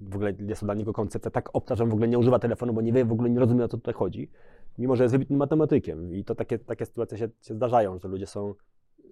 w 0.00 0.14
ogóle 0.14 0.34
jest 0.48 0.60
to 0.60 0.66
dla 0.66 0.74
niego 0.74 0.92
koncepcja 0.92 1.30
tak 1.30 1.50
obca, 1.52 1.74
że 1.74 1.84
on 1.84 1.90
w 1.90 1.92
ogóle 1.92 2.08
nie 2.08 2.18
używa 2.18 2.38
telefonu, 2.38 2.72
bo 2.72 2.80
nie 2.80 2.92
wie, 2.92 3.04
w 3.04 3.12
ogóle 3.12 3.30
nie 3.30 3.40
rozumie, 3.40 3.64
o 3.64 3.68
co 3.68 3.76
tutaj 3.76 3.94
chodzi, 3.94 4.30
mimo 4.78 4.96
że 4.96 5.04
jest 5.04 5.14
wybitnym 5.14 5.38
matematykiem. 5.38 6.14
I 6.14 6.24
to 6.24 6.34
takie, 6.34 6.58
takie 6.58 6.86
sytuacje 6.86 7.18
się, 7.18 7.28
się 7.42 7.54
zdarzają, 7.54 7.98
że 7.98 8.08
ludzie 8.08 8.26
są 8.26 8.54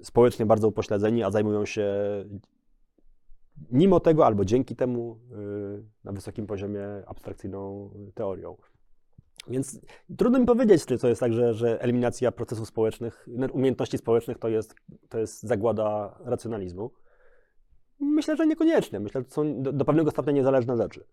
społecznie 0.02 0.46
bardzo 0.46 0.68
upośledzeni, 0.68 1.22
a 1.22 1.30
zajmują 1.30 1.66
się 1.66 1.94
mimo 3.70 4.00
tego 4.00 4.26
albo 4.26 4.44
dzięki 4.44 4.76
temu 4.76 5.18
y, 5.32 5.84
na 6.04 6.12
wysokim 6.12 6.46
poziomie 6.46 6.84
abstrakcyjną 7.06 7.90
teorią. 8.14 8.56
Więc 9.48 9.80
trudno 10.18 10.38
mi 10.38 10.46
powiedzieć, 10.46 10.86
czy 10.86 10.98
to 10.98 11.08
jest 11.08 11.20
tak, 11.20 11.32
że, 11.32 11.54
że 11.54 11.80
eliminacja 11.80 12.32
procesów 12.32 12.68
społecznych, 12.68 13.28
umiejętności 13.52 13.98
społecznych 13.98 14.38
to 14.38 14.48
jest, 14.48 14.74
to 15.08 15.18
jest 15.18 15.42
zagłada 15.42 16.18
racjonalizmu. 16.24 16.90
Myślę, 18.00 18.36
że 18.36 18.46
niekoniecznie. 18.46 19.00
Myślę, 19.00 19.20
że 19.20 19.24
to 19.24 19.34
są 19.34 19.62
do, 19.62 19.72
do 19.72 19.84
pewnego 19.84 20.10
stopnia 20.10 20.32
niezależne 20.32 20.76
rzeczy. 20.76 21.04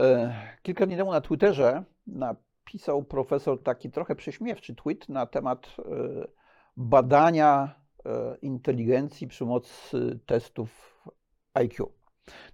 E, 0.00 0.34
kilka 0.62 0.86
dni 0.86 0.96
temu 0.96 1.12
na 1.12 1.20
Twitterze 1.20 1.84
napisał 2.06 3.04
profesor 3.04 3.62
taki 3.62 3.90
trochę 3.90 4.14
prześmiewczy 4.14 4.74
tweet 4.74 5.08
na 5.08 5.26
temat 5.26 5.66
e, 5.78 6.39
badania 6.76 7.80
E, 8.06 8.36
inteligencji 8.42 9.28
przy 9.28 9.44
pomocy 9.44 10.20
testów 10.26 11.00
IQ. 11.54 11.92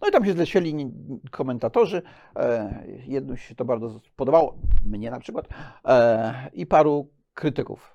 No 0.01 0.09
i 0.09 0.13
tam 0.13 0.25
się 0.25 0.33
zlecieli 0.33 0.91
komentatorzy. 1.31 2.03
E, 2.37 2.83
jednym 3.07 3.37
się 3.37 3.55
to 3.55 3.65
bardzo 3.65 4.01
podobało, 4.17 4.59
mnie 4.87 5.11
na 5.11 5.19
przykład, 5.19 5.49
e, 5.85 6.51
i 6.53 6.67
paru 6.67 7.09
krytyków. 7.35 7.95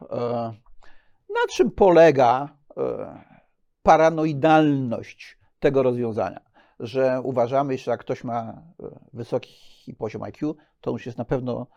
Na 1.29 1.47
czym 1.49 1.71
polega 1.71 2.57
paranoidalność 3.83 5.37
tego 5.59 5.83
rozwiązania? 5.83 6.39
Że 6.79 7.21
uważamy, 7.23 7.77
że 7.77 7.91
jak 7.91 7.99
ktoś 7.99 8.23
ma 8.23 8.63
wysoki 9.13 9.93
poziom 9.97 10.23
IQ, 10.23 10.55
to 10.81 10.91
już 10.91 11.05
jest 11.05 11.17
na 11.17 11.25
pewno 11.25 11.67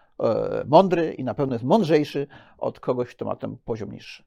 mądry 0.66 1.14
i 1.14 1.24
na 1.24 1.34
pewno 1.34 1.54
jest 1.54 1.64
mądrzejszy 1.64 2.26
od 2.58 2.80
kogoś, 2.80 3.14
kto 3.14 3.24
ma 3.24 3.36
ten 3.36 3.56
poziom 3.64 3.92
niższy. 3.92 4.24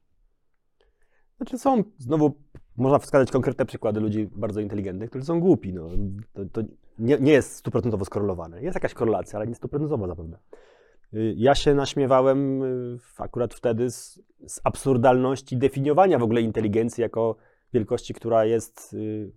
Znaczy 1.38 1.58
są, 1.58 1.82
znowu 1.98 2.34
można 2.76 2.98
wskazać 2.98 3.30
konkretne 3.30 3.66
przykłady 3.66 4.00
ludzi 4.00 4.28
bardzo 4.36 4.60
inteligentnych, 4.60 5.10
którzy 5.10 5.24
są 5.24 5.40
głupi. 5.40 5.72
No. 5.72 5.88
To, 6.32 6.44
to 6.52 6.62
nie, 6.98 7.18
nie, 7.20 7.32
jest 7.32 7.56
stuprocentowo 7.56 8.04
skorelowane. 8.04 8.62
Jest 8.62 8.74
jakaś 8.74 8.94
korelacja, 8.94 9.38
ale 9.38 9.46
nie 9.46 9.54
stuprocentowa 9.54 10.06
zapewne. 10.06 10.38
Y, 11.14 11.34
ja 11.36 11.54
się 11.54 11.74
naśmiewałem 11.74 12.62
y, 12.62 12.98
akurat 13.18 13.54
wtedy 13.54 13.90
z, 13.90 14.20
z 14.46 14.60
absurdalności 14.64 15.56
definiowania 15.56 16.18
w 16.18 16.22
ogóle 16.22 16.40
inteligencji 16.42 17.02
jako 17.02 17.36
wielkości, 17.72 18.14
która 18.14 18.44
jest, 18.44 18.94
y, 18.94 19.32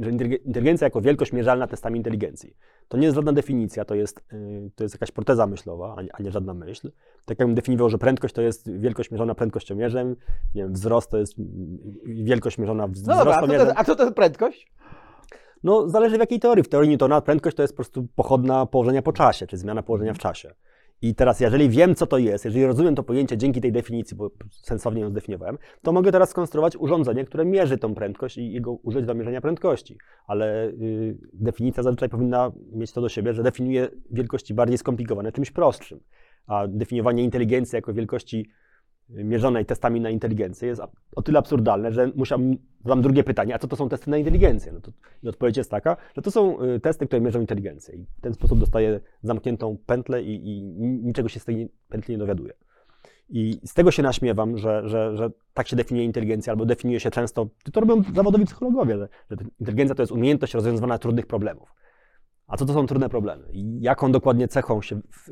że 0.00 0.10
inteligencja 0.10 0.86
jako 0.86 1.00
wielkość 1.00 1.32
mierzalna 1.32 1.66
testami 1.66 1.96
inteligencji. 1.96 2.56
To 2.88 2.96
nie 2.96 3.04
jest 3.04 3.14
żadna 3.14 3.32
definicja, 3.32 3.84
to 3.84 3.94
jest, 3.94 4.24
y, 4.32 4.70
to 4.74 4.84
jest 4.84 4.94
jakaś 4.94 5.10
proteza 5.10 5.46
myślowa, 5.46 5.94
a 5.96 6.02
nie, 6.02 6.08
a 6.12 6.22
nie 6.22 6.30
żadna 6.30 6.54
myśl. 6.54 6.90
Tak 7.24 7.38
jakbym 7.38 7.54
definiował, 7.54 7.90
że 7.90 7.98
prędkość 7.98 8.34
to 8.34 8.42
jest 8.42 8.78
wielkość 8.78 9.10
mierzona 9.10 9.34
prędkościomierzem, 9.34 10.16
nie 10.54 10.62
wiem, 10.62 10.72
wzrost 10.72 11.10
to 11.10 11.18
jest 11.18 11.34
wielkość 12.04 12.58
mierzona 12.58 12.88
wzrostomierzem. 12.88 13.68
No 13.68 13.74
a 13.76 13.84
co 13.84 13.96
to 13.96 14.02
jest 14.02 14.16
prędkość? 14.16 14.72
No, 15.62 15.88
zależy 15.88 16.16
w 16.16 16.20
jakiej 16.20 16.40
teorii. 16.40 16.64
W 16.64 16.68
teorii 16.68 16.90
Newtona 16.90 17.20
prędkość 17.20 17.56
to 17.56 17.62
jest 17.62 17.74
po 17.74 17.76
prostu 17.76 18.06
pochodna 18.14 18.66
położenia 18.66 19.02
po 19.02 19.12
czasie, 19.12 19.46
czy 19.46 19.56
zmiana 19.56 19.82
położenia 19.82 20.14
w 20.14 20.18
czasie. 20.18 20.54
I 21.02 21.14
teraz, 21.14 21.40
jeżeli 21.40 21.68
wiem, 21.68 21.94
co 21.94 22.06
to 22.06 22.18
jest, 22.18 22.44
jeżeli 22.44 22.66
rozumiem 22.66 22.94
to 22.94 23.02
pojęcie 23.02 23.36
dzięki 23.36 23.60
tej 23.60 23.72
definicji, 23.72 24.16
bo 24.16 24.30
sensownie 24.62 25.00
ją 25.00 25.10
zdefiniowałem, 25.10 25.58
to 25.82 25.92
mogę 25.92 26.12
teraz 26.12 26.30
skonstruować 26.30 26.76
urządzenie, 26.76 27.24
które 27.24 27.44
mierzy 27.44 27.78
tą 27.78 27.94
prędkość 27.94 28.38
i 28.38 28.52
jego 28.52 28.72
użyć 28.72 29.06
do 29.06 29.14
mierzenia 29.14 29.40
prędkości. 29.40 29.98
Ale 30.26 30.68
y, 30.68 31.18
definicja 31.32 31.82
zazwyczaj 31.82 32.08
powinna 32.08 32.52
mieć 32.72 32.92
to 32.92 33.00
do 33.00 33.08
siebie, 33.08 33.34
że 33.34 33.42
definiuje 33.42 33.88
wielkości 34.10 34.54
bardziej 34.54 34.78
skomplikowane 34.78 35.32
czymś 35.32 35.50
prostszym. 35.50 36.00
A 36.46 36.68
definiowanie 36.68 37.24
inteligencji 37.24 37.76
jako 37.76 37.94
wielkości 37.94 38.50
mierzonej 39.10 39.66
testami 39.66 40.00
na 40.00 40.10
inteligencję 40.10 40.68
jest 40.68 40.82
o 41.16 41.22
tyle 41.22 41.38
absurdalne, 41.38 41.92
że 41.92 42.12
musiałem, 42.16 42.56
zadam 42.84 43.02
drugie 43.02 43.24
pytanie, 43.24 43.54
a 43.54 43.58
co 43.58 43.68
to 43.68 43.76
są 43.76 43.88
testy 43.88 44.10
na 44.10 44.18
inteligencję? 44.18 44.72
No 44.72 44.80
to, 44.80 44.90
I 45.22 45.28
odpowiedź 45.28 45.56
jest 45.56 45.70
taka, 45.70 45.96
że 46.16 46.22
to 46.22 46.30
są 46.30 46.62
y, 46.62 46.80
testy, 46.80 47.06
które 47.06 47.20
mierzą 47.20 47.40
inteligencję 47.40 47.94
i 47.94 48.04
w 48.18 48.20
ten 48.20 48.34
sposób 48.34 48.58
dostaję 48.58 49.00
zamkniętą 49.22 49.76
pętlę 49.86 50.22
i, 50.22 50.48
i 50.48 50.62
niczego 51.02 51.28
się 51.28 51.40
z 51.40 51.44
tej 51.44 51.68
pętli 51.88 52.12
nie 52.12 52.18
dowiaduje. 52.18 52.52
I 53.28 53.60
z 53.64 53.74
tego 53.74 53.90
się 53.90 54.02
naśmiewam, 54.02 54.58
że, 54.58 54.88
że, 54.88 55.16
że 55.16 55.30
tak 55.54 55.68
się 55.68 55.76
definiuje 55.76 56.06
inteligencja, 56.06 56.52
albo 56.52 56.66
definiuje 56.66 57.00
się 57.00 57.10
często, 57.10 57.48
to 57.72 57.80
robią 57.80 58.02
zawodowi 58.14 58.44
psychologowie, 58.44 58.98
że, 58.98 59.08
że 59.30 59.36
inteligencja 59.60 59.94
to 59.94 60.02
jest 60.02 60.12
umiejętność 60.12 60.54
rozwiązywania 60.54 60.98
trudnych 60.98 61.26
problemów. 61.26 61.74
A 62.50 62.56
co 62.56 62.66
to 62.66 62.72
są 62.72 62.86
trudne 62.86 63.08
problemy? 63.08 63.44
Jaką 63.80 64.12
dokładnie 64.12 64.48
cechą 64.48 64.82
się 64.82 65.00
w, 65.10 65.30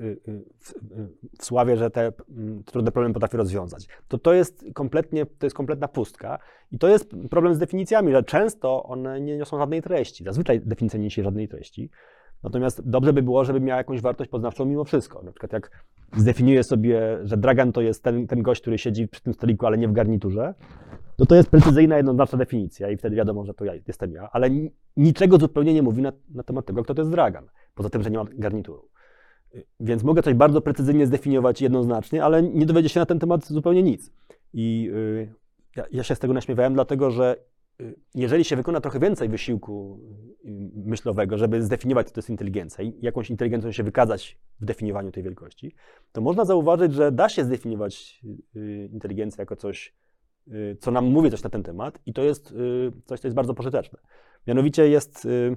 w, 0.61 1.77
że 1.77 1.91
te 1.91 2.13
mm, 2.31 2.65
trudne 2.65 2.93
problemy 2.93 3.15
potrafi 3.15 3.37
rozwiązać? 3.37 3.89
To 4.09 4.19
to 4.19 4.33
jest 4.33 4.65
kompletnie, 4.75 5.27
to 5.27 5.47
jest 5.47 5.57
kompletna 5.57 5.89
pustka 5.89 6.39
i 6.73 6.79
to 6.79 6.89
jest 6.89 7.11
problem 7.31 7.55
z 7.55 7.59
definicjami, 7.59 8.13
że 8.13 8.23
często 8.23 8.83
one 8.83 9.21
nie 9.21 9.37
niosą 9.37 9.59
żadnej 9.59 9.83
treści. 9.83 10.25
Zazwyczaj 10.25 10.61
definicja 10.61 10.99
nie 10.99 11.05
niesie 11.05 11.23
żadnej 11.23 11.49
treści. 11.49 11.91
Natomiast 12.43 12.89
dobrze 12.89 13.13
by 13.13 13.23
było, 13.23 13.45
żeby 13.45 13.61
miała 13.61 13.79
jakąś 13.79 14.01
wartość 14.01 14.31
poznawczą 14.31 14.65
mimo 14.65 14.85
wszystko. 14.85 15.23
Na 15.23 15.33
przykład 15.33 15.53
jak 15.53 15.71
zdefiniuję 16.17 16.65
sobie, 16.65 17.19
że 17.23 17.37
Dragan 17.37 17.73
to 17.73 17.81
jest 17.81 18.03
ten, 18.03 18.27
ten 18.27 18.43
gość, 18.43 18.61
który 18.61 18.79
siedzi 18.79 19.09
przy 19.09 19.23
tym 19.23 19.35
stoliku, 19.35 19.67
ale 19.67 19.79
nie 19.79 19.89
w 19.89 19.93
garniturze, 19.93 20.55
no 21.19 21.27
to 21.27 21.35
jest 21.35 21.51
precyzyjna, 21.51 21.97
jednoznaczna 21.97 22.39
definicja 22.39 22.91
i 22.91 22.97
wtedy 22.97 23.17
wiadomo, 23.17 23.45
że 23.45 23.55
to 23.55 23.65
ja, 23.65 23.73
jestem 23.87 24.13
ja, 24.13 24.29
ale 24.33 24.51
ni- 24.51 24.71
niczego 24.97 25.39
zupełnie 25.39 25.75
nie 25.75 25.83
mówi 25.83 26.03
na, 26.03 26.13
na 26.35 26.43
temat 26.43 26.67
tego, 26.67 26.85
kto 26.85 26.95
to 26.95 27.03
jest 27.03 27.11
Dragan, 27.11 27.49
poza 27.75 27.91
tym, 27.91 28.03
że 28.03 28.11
nie 28.11 28.19
ma 28.19 28.25
garnituru. 28.33 28.89
Więc 29.81 30.03
mogę 30.03 30.23
coś 30.23 30.35
bardzo 30.35 30.61
precyzyjnie 30.61 31.07
zdefiniować 31.07 31.61
jednoznacznie, 31.63 32.25
ale 32.25 32.43
nie 32.43 32.67
dowiedzie 32.67 32.89
się 32.89 33.01
na 33.01 33.07
ten 33.07 33.19
temat 33.19 33.47
zupełnie 33.47 33.83
nic. 33.83 34.13
I 34.53 34.91
y, 34.95 35.35
ja, 35.77 35.85
ja 35.91 36.03
się 36.03 36.15
z 36.15 36.19
tego 36.19 36.35
naśmiewałem, 36.35 36.75
dlatego 36.75 37.11
że 37.11 37.37
y, 37.81 37.95
jeżeli 38.15 38.45
się 38.45 38.57
wykona 38.57 38.81
trochę 38.81 38.99
więcej 38.99 39.29
wysiłku 39.29 40.01
y, 40.45 40.49
myślowego, 40.75 41.39
żeby 41.39 41.63
zdefiniować, 41.63 42.07
co 42.09 42.15
to 42.15 42.19
jest 42.19 42.31
inteligencja 42.31 42.85
i 42.85 42.95
jakąś 43.01 43.31
inteligencją 43.31 43.73
się 43.73 43.83
wykazać 43.83 44.39
w 44.61 44.65
definiowaniu 44.65 45.13
tej 45.13 45.23
wielkości, 45.23 45.75
to 46.13 46.21
można 46.21 46.45
zauważyć, 46.45 46.93
że 46.93 47.13
da 47.13 47.29
się 47.29 47.45
zdefiniować 47.45 48.23
inteligencję 48.93 49.43
jako 49.43 49.57
coś, 49.57 49.95
co 50.81 50.91
nam 50.91 51.05
mówi 51.05 51.31
coś 51.31 51.43
na 51.43 51.51
ten 51.51 51.63
temat 51.63 51.99
i 52.07 52.13
to 52.13 52.23
jest 52.23 52.53
y, 52.53 52.93
coś, 53.05 53.21
co 53.21 53.29
jest 53.29 53.37
bardzo 53.37 53.55
pożyteczne. 53.55 53.99
Mianowicie 54.47 54.89
jest 54.89 55.25
y, 55.25 55.57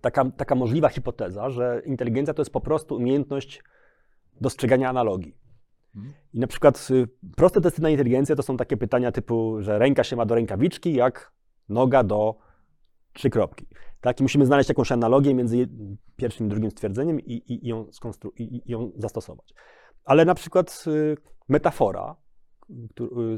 taka, 0.00 0.30
taka 0.30 0.54
możliwa 0.54 0.88
hipoteza, 0.88 1.50
że 1.50 1.82
inteligencja 1.86 2.34
to 2.34 2.42
jest 2.42 2.52
po 2.52 2.60
prostu 2.60 2.96
umiejętność 2.96 3.62
dostrzegania 4.40 4.88
analogii. 4.88 5.36
I 6.32 6.40
na 6.40 6.46
przykład 6.46 6.88
y, 6.90 7.08
proste 7.36 7.60
testy 7.60 7.82
na 7.82 7.90
inteligencję 7.90 8.36
to 8.36 8.42
są 8.42 8.56
takie 8.56 8.76
pytania 8.76 9.12
typu, 9.12 9.56
że 9.60 9.78
ręka 9.78 10.04
się 10.04 10.16
ma 10.16 10.26
do 10.26 10.34
rękawiczki, 10.34 10.94
jak 10.94 11.32
noga 11.68 12.02
do 12.02 12.34
trzy 13.12 13.30
kropki. 13.30 13.66
Tak? 14.00 14.20
I 14.20 14.22
musimy 14.22 14.46
znaleźć 14.46 14.68
jakąś 14.68 14.92
analogię 14.92 15.34
między 15.34 15.68
pierwszym 16.16 16.46
i 16.46 16.50
drugim 16.50 16.70
stwierdzeniem 16.70 17.20
i, 17.20 17.32
i, 17.32 17.66
i, 17.66 17.68
ją, 17.68 17.86
i, 18.36 18.42
i 18.42 18.72
ją 18.72 18.92
zastosować. 18.96 19.54
Ale 20.04 20.24
na 20.24 20.34
przykład 20.34 20.84
y, 20.86 21.16
metafora, 21.48 22.16
y, 22.20 22.23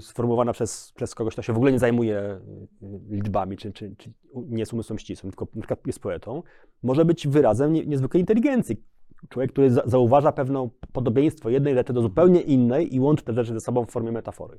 sformułowana 0.01 0.53
przez, 0.53 0.93
przez 0.97 1.14
kogoś, 1.14 1.33
kto 1.33 1.43
się 1.43 1.53
w 1.53 1.57
ogóle 1.57 1.72
nie 1.72 1.79
zajmuje 1.79 2.41
y, 2.83 2.87
y, 2.87 3.01
liczbami, 3.09 3.57
czy, 3.57 3.72
czy, 3.72 3.97
czy 3.97 4.12
nie 4.35 4.59
jest 4.59 4.72
umysłem 4.72 4.99
ścisłym, 4.99 5.33
tylko 5.33 5.47
przykład 5.47 5.87
jest 5.87 6.01
poetą, 6.01 6.43
może 6.83 7.05
być 7.05 7.29
wyrazem 7.29 7.72
nie, 7.72 7.87
niezwykłej 7.87 8.20
inteligencji. 8.20 8.85
Człowiek, 9.29 9.53
który 9.53 9.70
za, 9.70 9.83
zauważa 9.87 10.33
pewną 10.33 10.70
podobieństwo 10.93 11.51
jednej 11.51 11.74
rzeczy 11.74 11.93
do 11.93 12.03
zupełnie 12.03 12.41
innej 12.41 12.95
i 12.95 13.01
łączy 13.01 13.24
te 13.24 13.33
rzeczy 13.33 13.53
ze 13.53 13.61
sobą 13.61 13.85
w 13.85 13.91
formie 13.91 14.12
metafory. 14.12 14.59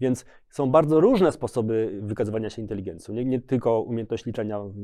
Więc 0.00 0.24
są 0.50 0.70
bardzo 0.70 1.00
różne 1.00 1.32
sposoby 1.32 2.00
wykazywania 2.02 2.50
się 2.50 2.62
inteligencją. 2.62 3.14
Nie, 3.14 3.24
nie 3.24 3.40
tylko 3.40 3.80
umiejętność 3.80 4.26
liczenia 4.26 4.60
i, 4.74 4.80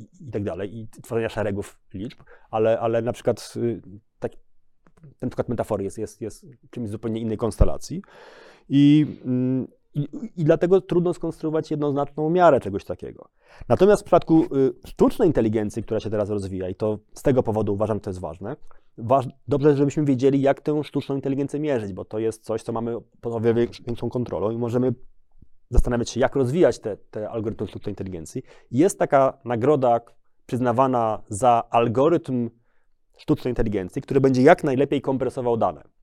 i, 0.00 0.28
i 0.28 0.30
tak 0.30 0.44
dalej, 0.44 0.78
i 0.78 0.88
tworzenia 0.88 1.28
szeregów 1.28 1.78
liczb, 1.94 2.20
ale, 2.50 2.80
ale 2.80 3.02
na 3.02 3.12
przykład 3.12 3.54
y, 3.56 3.82
tak, 4.18 4.32
ten 5.18 5.30
przykład 5.30 5.48
metafory 5.48 5.84
jest, 5.84 5.98
jest, 5.98 6.20
jest 6.20 6.46
czymś 6.70 6.90
zupełnie 6.90 7.20
innej 7.20 7.36
konstelacji. 7.36 8.02
I, 8.68 9.06
mm, 9.24 9.66
i, 9.94 10.08
I 10.36 10.44
dlatego 10.44 10.80
trudno 10.80 11.14
skonstruować 11.14 11.70
jednoznaczną 11.70 12.30
miarę 12.30 12.60
czegoś 12.60 12.84
takiego. 12.84 13.28
Natomiast 13.68 14.02
w 14.02 14.04
przypadku 14.04 14.44
y, 14.44 14.48
sztucznej 14.86 15.28
inteligencji, 15.28 15.82
która 15.82 16.00
się 16.00 16.10
teraz 16.10 16.30
rozwija, 16.30 16.68
i 16.68 16.74
to 16.74 16.98
z 17.14 17.22
tego 17.22 17.42
powodu 17.42 17.74
uważam, 17.74 17.96
że 17.96 18.00
to 18.00 18.10
jest 18.10 18.20
ważne, 18.20 18.56
waż, 18.98 19.28
dobrze, 19.48 19.76
żebyśmy 19.76 20.04
wiedzieli, 20.04 20.40
jak 20.40 20.60
tę 20.60 20.84
sztuczną 20.84 21.14
inteligencję 21.14 21.60
mierzyć, 21.60 21.92
bo 21.92 22.04
to 22.04 22.18
jest 22.18 22.44
coś, 22.44 22.62
co 22.62 22.72
mamy 22.72 22.96
pod 23.20 23.32
o 23.34 23.40
wiele 23.40 23.66
większą 23.86 24.10
kontrolą 24.10 24.50
i 24.50 24.58
możemy 24.58 24.94
zastanawiać 25.70 26.10
się, 26.10 26.20
jak 26.20 26.36
rozwijać 26.36 26.78
te, 26.78 26.96
te 26.96 27.30
algorytmy 27.30 27.66
sztucznej 27.66 27.92
inteligencji. 27.92 28.42
Jest 28.70 28.98
taka 28.98 29.38
nagroda 29.44 30.00
przyznawana 30.46 31.22
za 31.28 31.62
algorytm 31.70 32.50
sztucznej 33.16 33.50
inteligencji, 33.50 34.02
który 34.02 34.20
będzie 34.20 34.42
jak 34.42 34.64
najlepiej 34.64 35.00
kompresował 35.00 35.56
dane. 35.56 35.93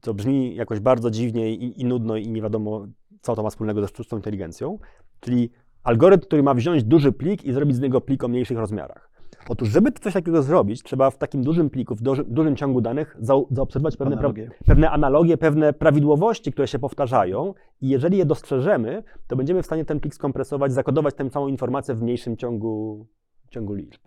To 0.00 0.14
brzmi 0.14 0.54
jakoś 0.54 0.80
bardzo 0.80 1.10
dziwnie 1.10 1.54
i, 1.54 1.80
i 1.80 1.84
nudno 1.84 2.16
i 2.16 2.28
nie 2.28 2.42
wiadomo, 2.42 2.86
co 3.20 3.36
to 3.36 3.42
ma 3.42 3.50
wspólnego 3.50 3.80
ze 3.80 3.88
sztuczną 3.88 4.18
inteligencją. 4.18 4.78
Czyli 5.20 5.50
algorytm, 5.82 6.26
który 6.26 6.42
ma 6.42 6.54
wziąć 6.54 6.84
duży 6.84 7.12
plik 7.12 7.44
i 7.44 7.52
zrobić 7.52 7.76
z 7.76 7.80
niego 7.80 8.00
plik 8.00 8.24
o 8.24 8.28
mniejszych 8.28 8.58
rozmiarach. 8.58 9.10
Otóż, 9.48 9.68
żeby 9.68 9.92
coś 9.92 10.12
takiego 10.12 10.42
zrobić, 10.42 10.82
trzeba 10.82 11.10
w 11.10 11.18
takim 11.18 11.42
dużym 11.42 11.70
pliku, 11.70 11.94
w 11.94 12.02
duży, 12.02 12.24
dużym 12.24 12.56
ciągu 12.56 12.80
danych 12.80 13.16
zau- 13.22 13.46
zaobserwować 13.50 13.96
pewne, 13.96 14.16
pra- 14.16 14.18
Analogie. 14.18 14.50
pewne 14.66 14.90
analogie, 14.90 15.36
pewne 15.36 15.72
prawidłowości, 15.72 16.52
które 16.52 16.68
się 16.68 16.78
powtarzają 16.78 17.54
i 17.80 17.88
jeżeli 17.88 18.18
je 18.18 18.24
dostrzeżemy, 18.26 19.02
to 19.26 19.36
będziemy 19.36 19.62
w 19.62 19.66
stanie 19.66 19.84
ten 19.84 20.00
plik 20.00 20.14
skompresować, 20.14 20.72
zakodować 20.72 21.14
tę 21.14 21.30
samą 21.30 21.48
informację 21.48 21.94
w 21.94 22.02
mniejszym 22.02 22.36
ciągu, 22.36 23.06
ciągu 23.50 23.74
liczb. 23.74 24.00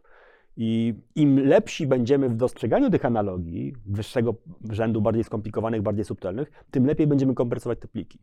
I 0.58 0.94
im 1.16 1.40
lepsi 1.40 1.88
będziemy 1.88 2.30
w 2.30 2.36
dostrzeganiu 2.36 2.90
tych 2.90 3.06
analogii, 3.06 3.76
wyższego 3.86 4.36
rzędu, 4.70 5.02
bardziej 5.02 5.24
skomplikowanych, 5.24 5.82
bardziej 5.82 6.06
subtelnych, 6.06 6.52
tym 6.72 6.86
lepiej 6.86 7.08
będziemy 7.08 7.34
kompresować 7.34 7.80
te 7.80 7.88
pliki. 7.88 8.20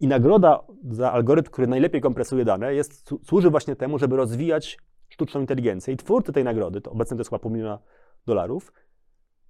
I 0.00 0.08
nagroda 0.08 0.60
za 0.90 1.12
algorytm, 1.12 1.50
który 1.50 1.66
najlepiej 1.66 2.00
kompresuje 2.00 2.44
dane, 2.44 2.74
jest, 2.74 3.10
słu- 3.10 3.18
służy 3.24 3.50
właśnie 3.50 3.76
temu, 3.76 3.98
żeby 3.98 4.16
rozwijać 4.16 4.78
sztuczną 5.08 5.40
inteligencję. 5.40 5.94
I 5.94 5.96
twórcy 5.96 6.32
tej 6.32 6.44
nagrody, 6.44 6.80
to 6.80 6.90
obecnie 6.90 7.16
to 7.16 7.20
jest 7.20 7.30
chyba 7.30 7.38
pół 7.38 7.50
miliona 7.50 7.78
dolarów, 8.26 8.72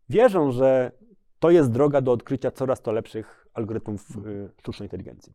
wierzą, 0.09 0.51
że 0.51 0.93
to 1.39 1.51
jest 1.51 1.70
droga 1.70 2.01
do 2.01 2.12
odkrycia 2.12 2.51
coraz 2.51 2.83
to 2.83 2.93
lepszych 2.93 3.47
algorytmów 3.55 4.16
y, 4.26 4.51
sztucznej 4.59 4.87
inteligencji. 4.87 5.33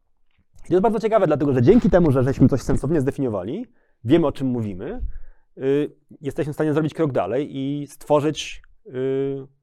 I 0.65 0.67
to 0.67 0.73
jest 0.73 0.81
bardzo 0.81 0.99
ciekawe, 0.99 1.27
dlatego 1.27 1.53
że 1.53 1.61
dzięki 1.61 1.89
temu, 1.89 2.11
że 2.11 2.23
żeśmy 2.23 2.47
coś 2.47 2.61
sensownie 2.61 3.01
zdefiniowali, 3.01 3.65
wiemy 4.03 4.27
o 4.27 4.31
czym 4.31 4.47
mówimy, 4.47 5.01
y, 5.57 5.95
jesteśmy 6.21 6.53
w 6.53 6.55
stanie 6.55 6.73
zrobić 6.73 6.93
krok 6.93 7.11
dalej 7.11 7.57
i 7.57 7.87
stworzyć 7.87 8.61
y, 8.87 8.91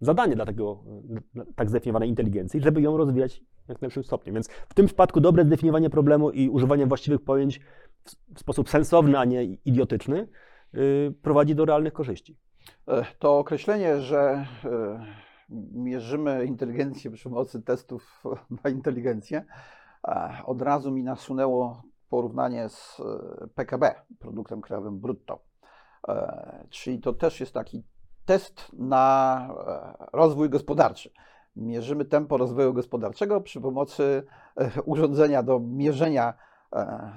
zadanie 0.00 0.36
dla 0.36 0.46
tego 0.46 0.84
tak 1.56 1.70
zdefiniowanej 1.70 2.08
inteligencji, 2.08 2.60
żeby 2.60 2.82
ją 2.82 2.96
rozwijać 2.96 3.42
jak 3.68 3.80
najlepszym 3.80 4.04
stopniu. 4.04 4.34
Więc 4.34 4.48
w 4.48 4.74
tym 4.74 4.86
przypadku 4.86 5.20
dobre 5.20 5.44
zdefiniowanie 5.44 5.90
problemu 5.90 6.30
i 6.30 6.48
używanie 6.48 6.86
właściwych 6.86 7.20
pojęć 7.20 7.60
w, 8.34 8.40
sposób 8.40 8.68
sensowny, 8.68 9.18
a 9.18 9.24
nie 9.24 9.44
idiotyczny, 9.44 10.28
y, 10.74 11.14
prowadzi 11.22 11.54
do 11.54 11.64
realnych 11.64 11.92
korzyści. 11.92 12.36
E, 12.88 13.04
To 13.18 13.38
określenie, 13.38 14.00
że 14.00 14.46
e, 14.64 15.06
mierzymy 15.72 16.44
inteligencję 16.44 17.10
przy 17.10 17.28
pomocy 17.28 17.62
testów 17.62 18.22
na 18.64 18.70
inteligencję, 18.70 19.44
e, 20.08 20.38
od 20.46 20.62
razu 20.62 20.90
mi 20.90 21.02
nasunęło 21.02 21.82
porównanie 22.08 22.68
z 22.68 23.02
PKB, 23.54 23.94
produktem 24.18 24.60
krajowym 24.60 25.00
brutto. 25.00 25.49
E, 26.08 26.66
Czyli 26.70 27.00
to 27.00 27.12
też 27.12 27.40
jest 27.40 27.54
taki 27.54 27.82
test 28.24 28.66
na 28.72 29.48
e, 29.66 30.06
rozwój 30.12 30.50
gospodarczy. 30.50 31.10
Mierzymy 31.56 32.04
tempo 32.04 32.36
rozwoju 32.36 32.74
gospodarczego 32.74 33.40
przy 33.40 33.60
pomocy 33.60 34.22
e, 34.56 34.82
urządzenia 34.82 35.42
do 35.42 35.60
mierzenia 35.60 36.34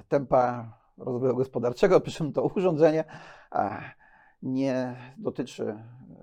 tempa 0.08 0.76
rozwoju 0.98 1.36
gospodarczego, 1.36 2.00
przy 2.00 2.16
czym 2.16 2.32
to 2.32 2.42
urządzenie 2.42 3.04
nie 4.42 4.96
dotyczy 5.16 5.76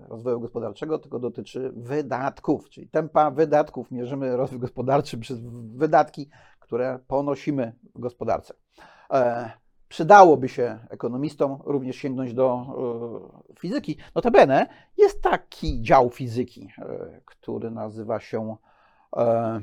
rozwoju 0.08 0.40
gospodarczego, 0.40 0.98
tylko 0.98 1.18
dotyczy 1.18 1.72
wydatków, 1.76 2.70
czyli 2.70 2.88
tempa 2.88 3.30
wydatków. 3.30 3.90
Mierzymy 3.90 4.36
rozwój 4.36 4.58
gospodarczy 4.58 5.18
przez 5.18 5.40
wydatki, 5.74 6.30
które 6.60 6.98
ponosimy 7.06 7.72
w 7.94 8.00
gospodarce. 8.00 8.54
Przydałoby 9.92 10.48
się 10.48 10.78
ekonomistom 10.90 11.58
również 11.64 11.96
sięgnąć 11.96 12.34
do 12.34 12.66
e, 13.54 13.58
fizyki. 13.58 13.96
Notabene 14.14 14.66
jest 14.98 15.22
taki 15.22 15.82
dział 15.82 16.10
fizyki, 16.10 16.68
e, 16.78 17.20
który 17.24 17.70
nazywa 17.70 18.20
się 18.20 18.56
e, 19.16 19.60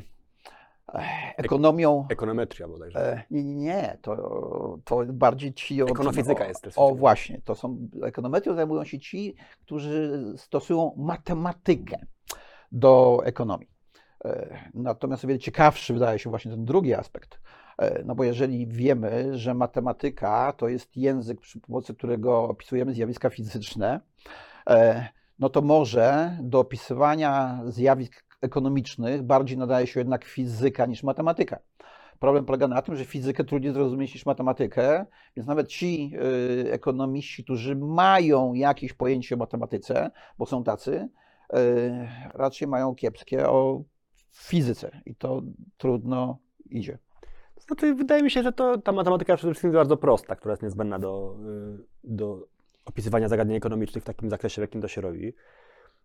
ekonomią. 1.38 2.06
Ekonometria 2.10 2.68
bodajże. 2.68 3.24
Nie, 3.32 3.44
nie, 3.44 3.56
nie, 3.56 3.98
to, 4.02 4.80
to 4.86 5.06
bardziej 5.06 5.54
ci 5.54 5.84
od... 5.84 5.92
Ekonofizyka 5.92 6.46
o, 6.46 6.48
jest 6.48 6.68
O 6.68 6.70
fizyką. 6.70 6.96
właśnie, 6.96 7.42
to 7.46 7.56
są, 7.56 7.90
ekonometrią 8.04 8.56
zajmują 8.56 8.86
się 8.86 9.00
ci, 9.00 9.36
którzy 9.62 10.24
stosują 10.38 10.94
matematykę 10.98 11.98
do 12.72 13.22
ekonomii. 13.26 13.70
Natomiast 14.74 15.24
o 15.24 15.28
wiele 15.28 15.40
ciekawszy 15.40 15.94
wydaje 15.94 16.20
się 16.20 16.30
właśnie 16.30 16.52
ten 16.52 16.66
drugi 16.66 16.94
aspekt. 16.94 17.40
E, 17.80 18.04
No 18.04 18.16
bo 18.16 18.24
jeżeli 18.24 18.68
wiemy, 18.68 19.38
że 19.38 19.54
matematyka 19.54 20.54
to 20.58 20.68
jest 20.68 20.98
język, 20.98 21.40
przy 21.40 21.60
pomocy 21.60 21.94
którego 21.94 22.44
opisujemy 22.44 22.94
zjawiska 22.94 23.30
fizyczne, 23.30 24.00
e, 24.70 25.08
no 25.40 25.50
to 25.50 25.62
może 25.62 26.38
do 26.42 26.60
opisywania 26.60 27.62
zjawisk 27.66 28.26
ekonomicznych 28.42 29.24
bardziej 29.24 29.58
nadaje 29.58 29.88
się 29.88 30.00
jednak 30.00 30.26
fizyka 30.26 30.86
niż 30.86 31.04
matematyka. 31.04 31.60
Problem 32.20 32.46
polega 32.46 32.68
na 32.68 32.82
tym, 32.82 32.96
że 32.96 33.06
fizykę 33.06 33.44
trudniej 33.44 33.74
zrozumieć 33.74 34.14
niż 34.14 34.26
matematykę, 34.26 35.06
więc 35.36 35.48
nawet 35.48 35.68
ci 35.68 36.12
y, 36.66 36.72
ekonomiści, 36.72 37.44
którzy 37.44 37.76
mają 37.76 38.54
jakieś 38.54 38.94
pojęcie 38.94 39.36
o 39.36 39.38
matematyce, 39.38 40.12
bo 40.38 40.46
są 40.46 40.64
tacy, 40.64 41.10
y, 41.54 42.08
raczej 42.34 42.68
mają 42.68 42.96
kiepskie 42.96 43.50
o 43.50 43.84
fizyce 44.32 45.02
i 45.06 45.16
to 45.16 45.42
trudno 45.78 46.38
idzie. 46.70 46.98
Znaczy, 47.70 47.96
wydaje 47.96 48.24
mi 48.24 48.32
się, 48.32 48.44
że 48.44 48.52
to 48.52 48.78
ta 48.78 48.92
matematyka 48.92 49.36
przede 49.36 49.54
wszystkim 49.54 49.68
jest 49.70 49.78
bardzo 49.78 49.98
prosta, 49.98 50.36
która 50.36 50.52
jest 50.52 50.64
niezbędna 50.64 51.00
do, 51.00 51.36
y, 51.76 51.84
do 52.04 52.48
opisywania 52.86 53.28
zagadnień 53.28 53.58
ekonomicznych 53.58 54.04
w 54.04 54.08
takim 54.08 54.30
zakresie, 54.30 54.62
w 54.62 54.64
jakim 54.64 54.82
to 54.82 54.88
się 54.88 55.02
robi. 55.02 55.34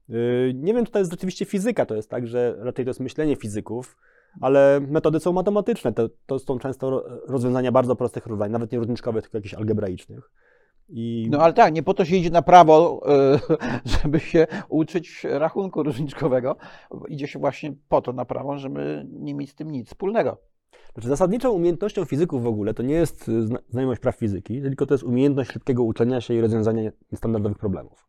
Yy, 0.08 0.52
Nie 0.54 0.74
wiem, 0.74 0.86
czy 0.86 0.92
to 0.92 0.98
jest 0.98 1.10
rzeczywiście 1.10 1.44
fizyka, 1.44 1.86
to 1.86 1.94
jest 1.94 2.10
tak, 2.10 2.26
że 2.26 2.56
raczej 2.58 2.84
to 2.84 2.88
jest 2.90 3.00
myślenie 3.00 3.36
fizyków, 3.36 3.96
ale 4.40 4.80
metody 4.88 5.20
są 5.20 5.32
matematyczne. 5.32 5.92
To, 5.92 6.08
to 6.26 6.38
są 6.38 6.58
często 6.58 6.90
ro- 6.90 7.04
rozwiązania 7.26 7.72
bardzo 7.72 7.96
prostych 7.96 8.26
równań, 8.26 8.50
nawet 8.50 8.72
nie 8.72 8.78
różniczkowych, 8.78 9.22
tylko 9.22 9.38
jakichś 9.38 9.54
algebraicznych. 9.54 10.30
I 10.88 11.28
No 11.30 11.38
ale 11.38 11.52
tak, 11.52 11.74
nie 11.74 11.82
po 11.82 11.94
to 11.94 12.04
się 12.04 12.16
idzie 12.16 12.30
na 12.30 12.42
prawo, 12.42 13.00
e, 13.08 13.38
żeby 14.02 14.20
się 14.20 14.46
uczyć 14.68 15.24
rachunku 15.30 15.82
różniczkowego. 15.82 16.56
Idzie 17.08 17.28
się 17.28 17.38
właśnie 17.38 17.72
po 17.88 18.00
to 18.02 18.12
na 18.12 18.24
prawo, 18.24 18.58
żeby 18.58 19.06
nie 19.10 19.34
mieć 19.34 19.50
z 19.50 19.54
tym 19.54 19.70
nic 19.70 19.88
wspólnego. 19.88 20.38
Znaczy 20.94 21.08
zasadniczą 21.08 21.50
umiejętnością 21.50 22.04
fizyków 22.04 22.42
w 22.42 22.46
ogóle 22.46 22.74
to 22.74 22.82
nie 22.82 22.94
jest 22.94 23.28
y, 23.28 23.46
zna- 23.46 23.58
znajomość 23.68 24.00
praw 24.00 24.16
fizyki, 24.16 24.62
tylko 24.62 24.86
to 24.86 24.94
jest 24.94 25.04
umiejętność 25.04 25.52
szybkiego 25.52 25.82
uczenia 25.82 26.20
się 26.20 26.34
i 26.34 26.40
rozwiązania 26.40 26.90
niestandardowych 27.12 27.58
problemów. 27.58 28.06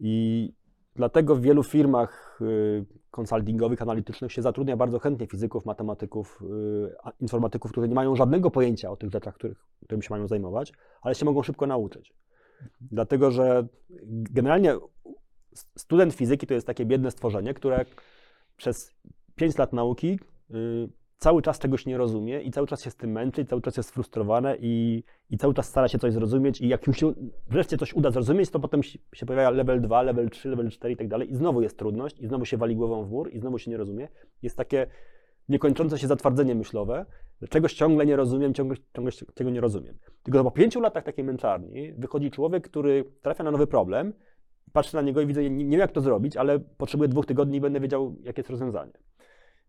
I 0.00 0.52
dlatego 0.96 1.36
w 1.36 1.40
wielu 1.40 1.62
firmach 1.62 2.40
y, 2.40 2.84
konsultingowych, 3.10 3.82
analitycznych 3.82 4.32
się 4.32 4.42
zatrudnia 4.42 4.76
bardzo 4.76 4.98
chętnie 4.98 5.26
fizyków, 5.26 5.64
matematyków, 5.64 6.42
y, 6.42 7.12
informatyków, 7.20 7.70
którzy 7.72 7.88
nie 7.88 7.94
mają 7.94 8.16
żadnego 8.16 8.50
pojęcia 8.50 8.90
o 8.90 8.96
tych 8.96 9.10
rzeczach, 9.10 9.34
których, 9.34 9.58
którymi 9.84 10.02
się 10.02 10.08
mają 10.10 10.28
zajmować, 10.28 10.72
ale 11.02 11.14
się 11.14 11.24
mogą 11.24 11.42
szybko 11.42 11.66
nauczyć. 11.66 12.14
Dlatego, 12.80 13.30
że 13.30 13.66
generalnie 14.06 14.76
student 15.76 16.14
fizyki 16.14 16.46
to 16.46 16.54
jest 16.54 16.66
takie 16.66 16.86
biedne 16.86 17.10
stworzenie, 17.10 17.54
które 17.54 17.84
przez 18.56 18.94
5 19.36 19.58
lat 19.58 19.72
nauki 19.72 20.18
y, 20.50 20.88
cały 21.18 21.42
czas 21.42 21.58
czegoś 21.58 21.86
nie 21.86 21.98
rozumie 21.98 22.40
i 22.40 22.50
cały 22.50 22.66
czas 22.66 22.82
się 22.82 22.90
z 22.90 22.96
tym 22.96 23.12
męczy, 23.12 23.42
i 23.42 23.46
cały 23.46 23.62
czas 23.62 23.76
jest 23.76 23.88
sfrustrowane 23.88 24.56
i, 24.60 25.04
i 25.30 25.38
cały 25.38 25.54
czas 25.54 25.68
stara 25.68 25.88
się 25.88 25.98
coś 25.98 26.12
zrozumieć 26.12 26.60
i 26.60 26.68
jak 26.68 26.86
już 26.86 26.96
się 26.96 27.12
wreszcie 27.50 27.76
coś 27.76 27.94
uda 27.94 28.10
zrozumieć, 28.10 28.50
to 28.50 28.60
potem 28.60 28.82
się 29.12 29.26
pojawia 29.26 29.50
level 29.50 29.80
2, 29.80 30.02
level 30.02 30.30
3, 30.30 30.48
level 30.48 30.70
4 30.70 30.94
i 30.94 30.96
tak 30.96 31.08
dalej 31.08 31.32
i 31.32 31.36
znowu 31.36 31.62
jest 31.62 31.78
trudność 31.78 32.18
i 32.18 32.26
znowu 32.26 32.44
się 32.44 32.56
wali 32.56 32.76
głową 32.76 33.04
w 33.04 33.10
mur 33.10 33.32
i 33.32 33.38
znowu 33.38 33.58
się 33.58 33.70
nie 33.70 33.76
rozumie. 33.76 34.08
Jest 34.42 34.56
takie 34.56 34.86
niekończące 35.48 35.98
się 35.98 36.06
zatwardzenie 36.06 36.54
myślowe, 36.54 37.06
że 37.42 37.48
czegoś 37.48 37.74
ciągle 37.74 38.06
nie 38.06 38.16
rozumiem, 38.16 38.54
ciągle, 38.54 38.76
ciągle 38.96 39.12
tego 39.34 39.50
nie 39.50 39.60
rozumiem. 39.60 39.98
Tylko 40.22 40.44
po 40.44 40.50
pięciu 40.50 40.80
latach 40.80 41.04
takiej 41.04 41.24
męczarni 41.24 41.92
wychodzi 41.92 42.30
człowiek, 42.30 42.68
który 42.68 43.04
trafia 43.22 43.44
na 43.44 43.50
nowy 43.50 43.66
problem, 43.66 44.12
patrzę 44.72 44.96
na 44.96 45.02
niego 45.02 45.20
i 45.20 45.26
widzę, 45.26 45.42
nie, 45.42 45.50
nie 45.50 45.70
wiem 45.70 45.80
jak 45.80 45.92
to 45.92 46.00
zrobić, 46.00 46.36
ale 46.36 46.58
potrzebuję 46.58 47.08
dwóch 47.08 47.26
tygodni 47.26 47.58
i 47.58 47.60
będę 47.60 47.80
wiedział, 47.80 48.16
jakie 48.22 48.40
jest 48.40 48.50
rozwiązanie. 48.50 48.92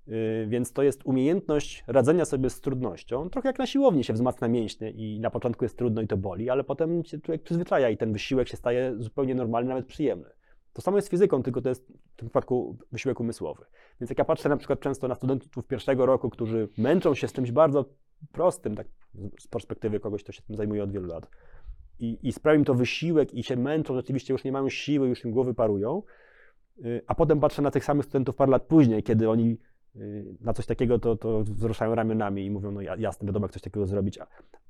Yy, 0.08 0.48
Więc 0.48 0.74
to 0.74 0.84
jest 0.84 1.02
umiejętność 1.06 1.84
radzenia 1.88 2.26
sobie 2.26 2.50
z 2.50 2.62
trudnością. 2.62 3.30
Trochę 3.30 3.50
jak 3.50 3.60
na 3.60 3.68
siłowni 3.68 4.04
się 4.04 4.14
wzmacnia 4.14 4.48
mięśnie 4.48 4.92
i 4.92 5.20
na 5.20 5.30
początku 5.30 5.66
jest 5.66 5.78
trudno 5.78 6.02
i 6.02 6.08
to 6.08 6.18
boli, 6.18 6.50
ale 6.50 6.64
potem 6.64 7.04
się 7.04 7.20
człowiek 7.20 7.44
przyzwyczaja 7.44 7.90
i 7.90 7.98
ten 7.98 8.14
wysiłek 8.14 8.48
się 8.48 8.58
staje 8.58 8.96
zupełnie 8.98 9.36
normalny, 9.36 9.70
nawet 9.70 9.86
przyjemny. 9.86 10.30
To 10.74 10.82
samo 10.82 10.98
jest 10.98 11.08
z 11.08 11.12
fizyką, 11.12 11.44
tylko 11.44 11.62
to 11.62 11.70
jest 11.70 11.88
w 11.88 12.16
tym 12.16 12.28
przypadku 12.28 12.78
wysiłek 12.92 13.20
umysłowy. 13.20 13.66
Więc 14.02 14.10
jak 14.10 14.18
ja 14.18 14.26
patrzę 14.26 14.50
na 14.50 14.58
przykład 14.58 14.80
często 14.80 15.08
na 15.08 15.16
studentów 15.16 15.68
pierwszego 15.68 16.06
roku, 16.06 16.30
którzy 16.30 16.70
męczą 16.78 17.16
się 17.16 17.28
z 17.28 17.34
czymś 17.34 17.52
bardzo 17.52 17.86
prostym, 18.32 18.76
tak 18.76 18.88
z 19.40 19.48
perspektywy 19.48 20.00
kogoś, 20.00 20.24
kto 20.24 20.32
się 20.32 20.42
tym 20.42 20.56
zajmuje 20.56 20.84
od 20.84 20.92
wielu 20.92 21.08
lat, 21.08 21.30
i, 22.00 22.18
i 22.24 22.32
sprawia 22.32 22.58
im 22.58 22.66
to 22.66 22.74
wysiłek 22.74 23.34
i 23.34 23.44
się 23.44 23.56
męczą, 23.56 23.96
rzeczywiście 23.96 24.34
już 24.34 24.44
nie 24.44 24.52
mają 24.52 24.70
siły, 24.70 25.08
już 25.08 25.26
im 25.26 25.32
głowy 25.32 25.54
parują, 25.54 26.04
yy, 26.78 27.02
a 27.08 27.16
potem 27.16 27.40
patrzę 27.40 27.62
na 27.62 27.72
tych 27.72 27.86
samych 27.86 28.06
studentów 28.06 28.36
parę 28.36 28.52
lat 28.52 28.64
później, 28.64 29.04
kiedy 29.04 29.30
oni 29.30 29.58
na 30.42 30.54
coś 30.54 30.66
takiego 30.66 31.00
to, 31.00 31.16
to 31.16 31.44
wzruszają 31.44 31.96
ramionami 31.96 32.46
i 32.46 32.52
mówią, 32.52 32.72
no 32.72 32.82
ja- 32.82 32.96
jasne, 32.96 33.26
wiadomo 33.28 33.46
jak 33.46 33.52
coś 33.52 33.62
takiego 33.62 33.86
zrobić. 33.86 34.20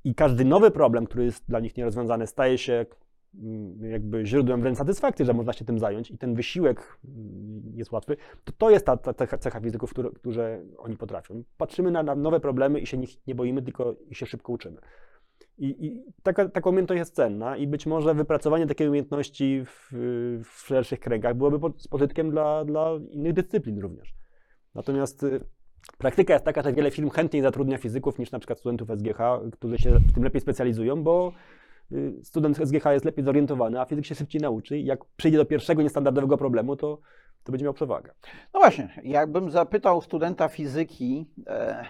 I 0.04 0.14
każdy 0.14 0.44
nowy 0.44 0.70
problem, 0.70 1.06
który 1.06 1.24
jest 1.24 1.48
dla 1.48 1.60
nich 1.60 1.76
nierozwiązany, 1.76 2.26
staje 2.26 2.58
się 2.58 2.86
mm, 3.34 3.90
jakby 3.90 4.26
źródłem 4.26 4.60
wręcz 4.60 4.78
satysfakcji, 4.78 5.24
że 5.24 5.32
można 5.34 5.52
się 5.52 5.64
tym 5.64 5.78
zająć 5.78 6.10
i 6.10 6.18
ten 6.18 6.34
wysiłek 6.34 6.98
mm, 7.04 7.62
jest 7.74 7.92
łatwy, 7.92 8.16
to 8.44 8.52
to 8.58 8.70
jest 8.70 8.86
ta, 8.86 8.96
ta 8.96 9.26
cecha, 9.38 9.60
fizyków, 9.60 9.90
które, 9.90 10.10
które 10.10 10.62
oni 10.78 10.96
potrafią. 10.96 11.42
Patrzymy 11.56 11.90
na, 11.90 12.02
na 12.02 12.14
nowe 12.14 12.40
problemy 12.40 12.80
i 12.80 12.86
się 12.86 13.02
ich 13.02 13.26
nie 13.26 13.34
boimy, 13.34 13.62
tylko 13.62 13.96
i 14.10 14.14
się 14.14 14.26
szybko 14.26 14.52
uczymy. 14.52 14.80
I, 15.58 15.86
i 15.86 16.04
taka, 16.22 16.48
taka 16.48 16.70
umiejętność 16.70 16.98
jest 16.98 17.14
cenna 17.14 17.56
i 17.56 17.66
być 17.66 17.86
może 17.86 18.14
wypracowanie 18.14 18.66
takiej 18.66 18.88
umiejętności 18.88 19.62
w, 19.64 19.88
w 20.44 20.66
szerszych 20.66 21.00
kręgach 21.00 21.34
byłoby 21.36 21.58
po- 21.58 21.72
z 21.78 21.88
pożytkiem 21.88 22.30
dla, 22.30 22.64
dla 22.64 22.90
innych 23.10 23.32
dyscyplin 23.32 23.78
również. 23.78 24.14
Natomiast 24.74 25.22
y, 25.22 25.44
praktyka 25.98 26.32
jest 26.32 26.44
taka, 26.44 26.62
że 26.62 26.72
wiele 26.72 26.90
firm 26.90 27.10
chętniej 27.10 27.42
zatrudnia 27.42 27.78
fizyków 27.78 28.18
niż 28.18 28.30
na 28.30 28.38
przykład 28.38 28.58
studentów 28.58 28.88
SGH, 28.88 29.18
którzy 29.52 29.78
się 29.78 29.90
w 29.90 30.12
tym 30.14 30.24
lepiej 30.24 30.40
specjalizują, 30.40 31.02
bo 31.02 31.32
y, 31.92 32.12
student 32.22 32.56
SGH 32.56 32.84
jest 32.84 33.04
lepiej 33.04 33.24
zorientowany, 33.24 33.80
a 33.80 33.84
fizyk 33.84 34.06
się 34.06 34.14
szybciej 34.14 34.40
nauczy 34.40 34.78
jak 34.78 35.04
przyjdzie 35.04 35.38
do 35.38 35.44
pierwszego 35.44 35.82
niestandardowego 35.82 36.38
problemu, 36.38 36.76
to, 36.76 36.98
to 37.44 37.52
będzie 37.52 37.64
miał 37.64 37.74
przewagę. 37.74 38.12
No 38.54 38.60
właśnie, 38.60 39.00
jakbym 39.04 39.50
zapytał 39.50 40.02
studenta 40.02 40.48
fizyki 40.48 41.26
e, 41.46 41.84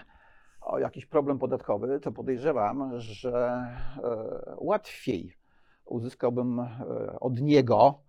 o 0.61 0.79
jakiś 0.79 1.05
problem 1.05 1.39
podatkowy, 1.39 1.99
to 1.99 2.11
podejrzewam, 2.11 2.99
że 2.99 3.63
e, 4.03 4.55
łatwiej 4.57 5.37
uzyskałbym 5.85 6.59
e, 6.59 6.75
od 7.19 7.41
niego 7.41 7.99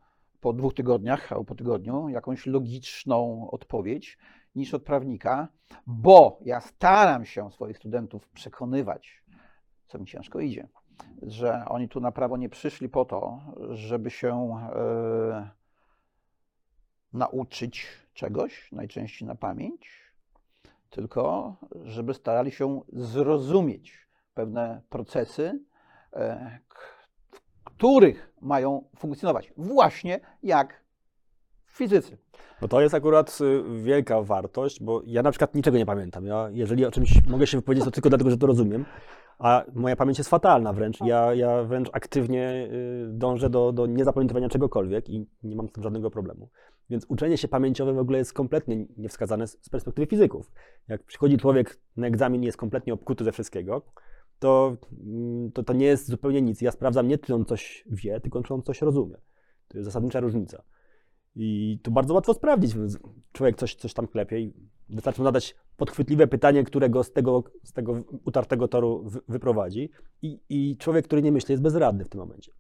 po 0.41 0.53
dwóch 0.53 0.75
tygodniach 0.75 1.33
albo 1.33 1.45
po 1.45 1.55
tygodniu 1.55 2.09
jakąś 2.09 2.47
logiczną 2.47 3.49
odpowiedź 3.51 4.19
niż 4.55 4.75
od 4.75 4.83
prawnika, 4.83 5.49
bo 5.87 6.39
ja 6.45 6.61
staram 6.61 7.25
się 7.25 7.51
swoich 7.51 7.79
studentów 7.79 8.29
przekonywać, 8.29 9.25
co 9.87 9.99
mi 9.99 10.07
ciężko 10.07 10.41
idzie, 10.41 10.69
że 11.23 11.65
oni 11.69 11.89
tu 11.89 12.01
na 12.01 12.13
prawo 12.13 12.37
nie 12.37 12.49
przyszli 12.49 12.89
po 12.89 13.05
to, 13.05 13.41
żeby 13.71 14.11
się 14.11 14.59
e, 14.75 15.51
nauczyć 17.13 17.89
czegoś, 18.13 18.73
najczęściej 18.73 19.29
na 19.29 19.35
pamięć, 19.35 20.13
tylko 20.91 21.57
żeby 21.85 22.15
starali 22.15 22.51
się 22.51 22.81
zrozumieć 22.93 24.09
pewne 24.35 24.83
procesy, 24.89 25.61
e, 26.13 26.59
w 27.31 27.65
których 27.65 28.33
mają 28.41 28.85
funkcjonować, 28.97 29.53
właśnie 29.57 30.21
jak 30.43 30.82
w 31.73 31.77
fizyce. 31.77 32.17
No 32.63 32.69
to 32.69 32.81
jest 32.81 32.95
akurat 32.95 33.39
y, 33.41 33.83
wielka 33.83 34.23
wartość, 34.23 34.83
bo 34.83 35.03
ja 35.07 35.23
na 35.23 35.31
przykład 35.31 35.55
niczego 35.55 35.79
nie 35.79 35.87
pamiętam. 35.87 36.27
Ja, 36.27 36.49
jeżeli 36.53 36.87
o 36.87 36.91
czymś 36.91 37.27
mogę 37.27 37.47
się 37.47 37.57
wypowiedzieć, 37.57 37.85
to 37.85 37.91
tylko 37.91 38.09
dlatego, 38.09 38.31
że 38.31 38.37
to 38.37 38.47
rozumiem, 38.47 38.85
a 39.39 39.65
moja 39.75 39.97
pamięć 39.97 40.19
jest 40.19 40.31
fatalna 40.31 40.73
wręcz. 40.73 41.01
Ja, 41.01 41.35
ja 41.35 41.63
wręcz 41.63 41.89
aktywnie 41.93 42.69
y, 42.73 43.07
dążę 43.09 43.51
do, 43.51 43.73
do 43.73 43.87
niezapamiętywania 43.87 44.49
czegokolwiek 44.49 45.09
i 45.09 45.27
nie 45.43 45.57
mam 45.57 45.69
z 45.69 45.73
tym 45.73 45.83
żadnego 45.83 46.11
problemu. 46.11 46.49
Więc 46.91 47.07
uczenie 47.09 47.39
się 47.39 47.49
pamięciowe 47.49 47.93
w 47.93 47.99
ogóle 47.99 48.19
jest 48.19 48.33
kompletnie 48.33 48.87
niewskazane 48.97 49.47
z 49.47 49.59
z 49.63 49.69
perspektywy 49.69 50.07
fizyków. 50.07 50.53
Jak 50.89 51.03
przychodzi 51.03 51.39
człowiek 51.39 51.81
na 51.97 52.07
egzamin 52.07 52.43
i 52.43 52.47
jest 52.47 52.59
kompletnie 52.59 52.95
obkuty 52.95 53.25
ze 53.25 53.33
wszystkiego, 53.33 53.83
to, 54.39 54.77
mm, 55.07 55.53
to 55.53 55.63
to 55.63 55.73
nie 55.73 55.87
jest 55.87 56.09
zupełnie 56.09 56.43
nic. 56.43 56.61
Ja 56.61 56.71
sprawdzam 56.71 57.09
nie, 57.09 57.19
czy 57.19 57.35
on 57.35 57.45
coś 57.45 57.85
wie, 57.91 58.21
tylko 58.21 58.43
czy 58.43 58.55
on 58.55 58.63
coś 58.63 58.83
rozumie. 58.83 59.17
To 59.69 59.79
jest 59.79 59.85
zasadnicza 59.85 60.21
różnica. 60.21 60.63
I 61.37 61.79
to 61.83 61.91
bardzo 61.91 62.15
łatwo 62.15 62.35
sprawdzić. 62.35 62.75
Człowiek 63.33 63.57
coś, 63.57 63.75
coś 63.75 63.95
tam 63.95 64.07
klepie 64.07 64.41
i 64.41 64.53
wystarczy 64.89 65.21
mu 65.21 65.25
zadać 65.25 65.55
podchwytliwe 65.77 66.27
pytanie, 66.27 66.65
które 66.65 66.91
go 66.91 67.05
z 67.05 67.13
tego, 67.13 67.45
z 67.63 67.73
tego 67.73 67.95
utartego 68.25 68.69
toru 68.69 69.03
wy- 69.05 69.21
wyprowadzi. 69.29 69.91
I, 70.23 70.41
I 70.49 70.77
człowiek, 70.77 71.05
który 71.05 71.23
nie 71.23 71.33
myśli, 71.33 71.53
jest 71.53 71.63
bezradny 71.63 72.05
w 72.05 72.09
tym 72.09 72.21
momencie. 72.21 72.53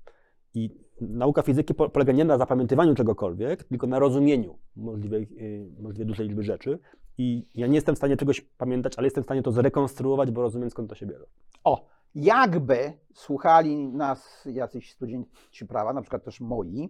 I 0.55 0.71
nauka 1.01 1.43
fizyki 1.43 1.75
po- 1.75 1.89
polega 1.89 2.13
nie 2.13 2.25
na 2.25 2.39
zapamiętywaniu 2.39 2.95
czegokolwiek, 2.95 3.65
tylko 3.65 3.87
na 3.87 3.99
rozumieniu 3.99 4.59
możliwej, 4.77 5.29
yy, 5.31 5.83
możliwie 5.83 6.05
dużej 6.05 6.27
liczby 6.29 6.43
rzeczy. 6.43 6.79
I 7.19 7.47
ja 7.55 7.67
nie 7.67 7.75
jestem 7.75 7.95
w 7.95 7.99
stanie 7.99 8.17
czegoś 8.17 8.41
pamiętać, 8.41 8.93
ale 8.97 9.07
jestem 9.07 9.23
w 9.25 9.27
stanie 9.27 9.43
to 9.43 9.53
zrekonstruować, 9.53 10.31
bo 10.31 10.43
rozumiem 10.43 10.71
skąd 10.71 10.89
to 10.89 10.95
się 10.95 11.07
bierze. 11.07 11.25
O, 11.65 11.87
jakby 12.15 12.93
słuchali 13.15 13.77
nas 13.89 14.49
jacyś 14.53 14.93
studenci 14.93 15.67
prawa, 15.69 15.93
na 15.93 16.01
przykład 16.03 16.25
też 16.25 16.41
moi, 16.41 16.89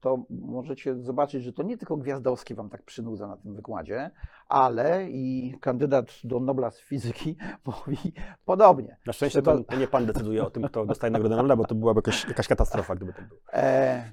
to 0.00 0.24
możecie 0.30 0.96
zobaczyć, 0.96 1.44
że 1.44 1.52
to 1.52 1.62
nie 1.62 1.76
tylko 1.76 1.96
Gwiazdowski 1.96 2.54
wam 2.54 2.70
tak 2.70 2.82
przynudza 2.82 3.26
na 3.26 3.36
tym 3.36 3.54
wykładzie, 3.54 4.10
ale 4.48 5.10
i 5.10 5.54
kandydat 5.60 6.06
do 6.24 6.40
Nobla 6.40 6.70
z 6.70 6.80
fizyki 6.80 7.36
mówi 7.66 8.12
podobnie. 8.44 8.96
Na 9.06 9.12
szczęście 9.12 9.42
Trzeba- 9.42 9.58
to, 9.58 9.64
to 9.64 9.76
nie 9.76 9.88
pan 9.88 10.06
decyduje 10.06 10.44
o 10.44 10.50
tym, 10.50 10.62
kto 10.62 10.86
dostaje 10.86 11.10
Nagrodę 11.10 11.36
Nobla, 11.36 11.56
bo 11.56 11.64
to 11.64 11.74
byłaby 11.74 11.98
jakaś, 11.98 12.28
jakaś 12.28 12.48
katastrofa, 12.48 12.94
gdyby 12.94 13.12
tak 13.12 13.28
było. 13.28 13.40
E, 13.52 14.12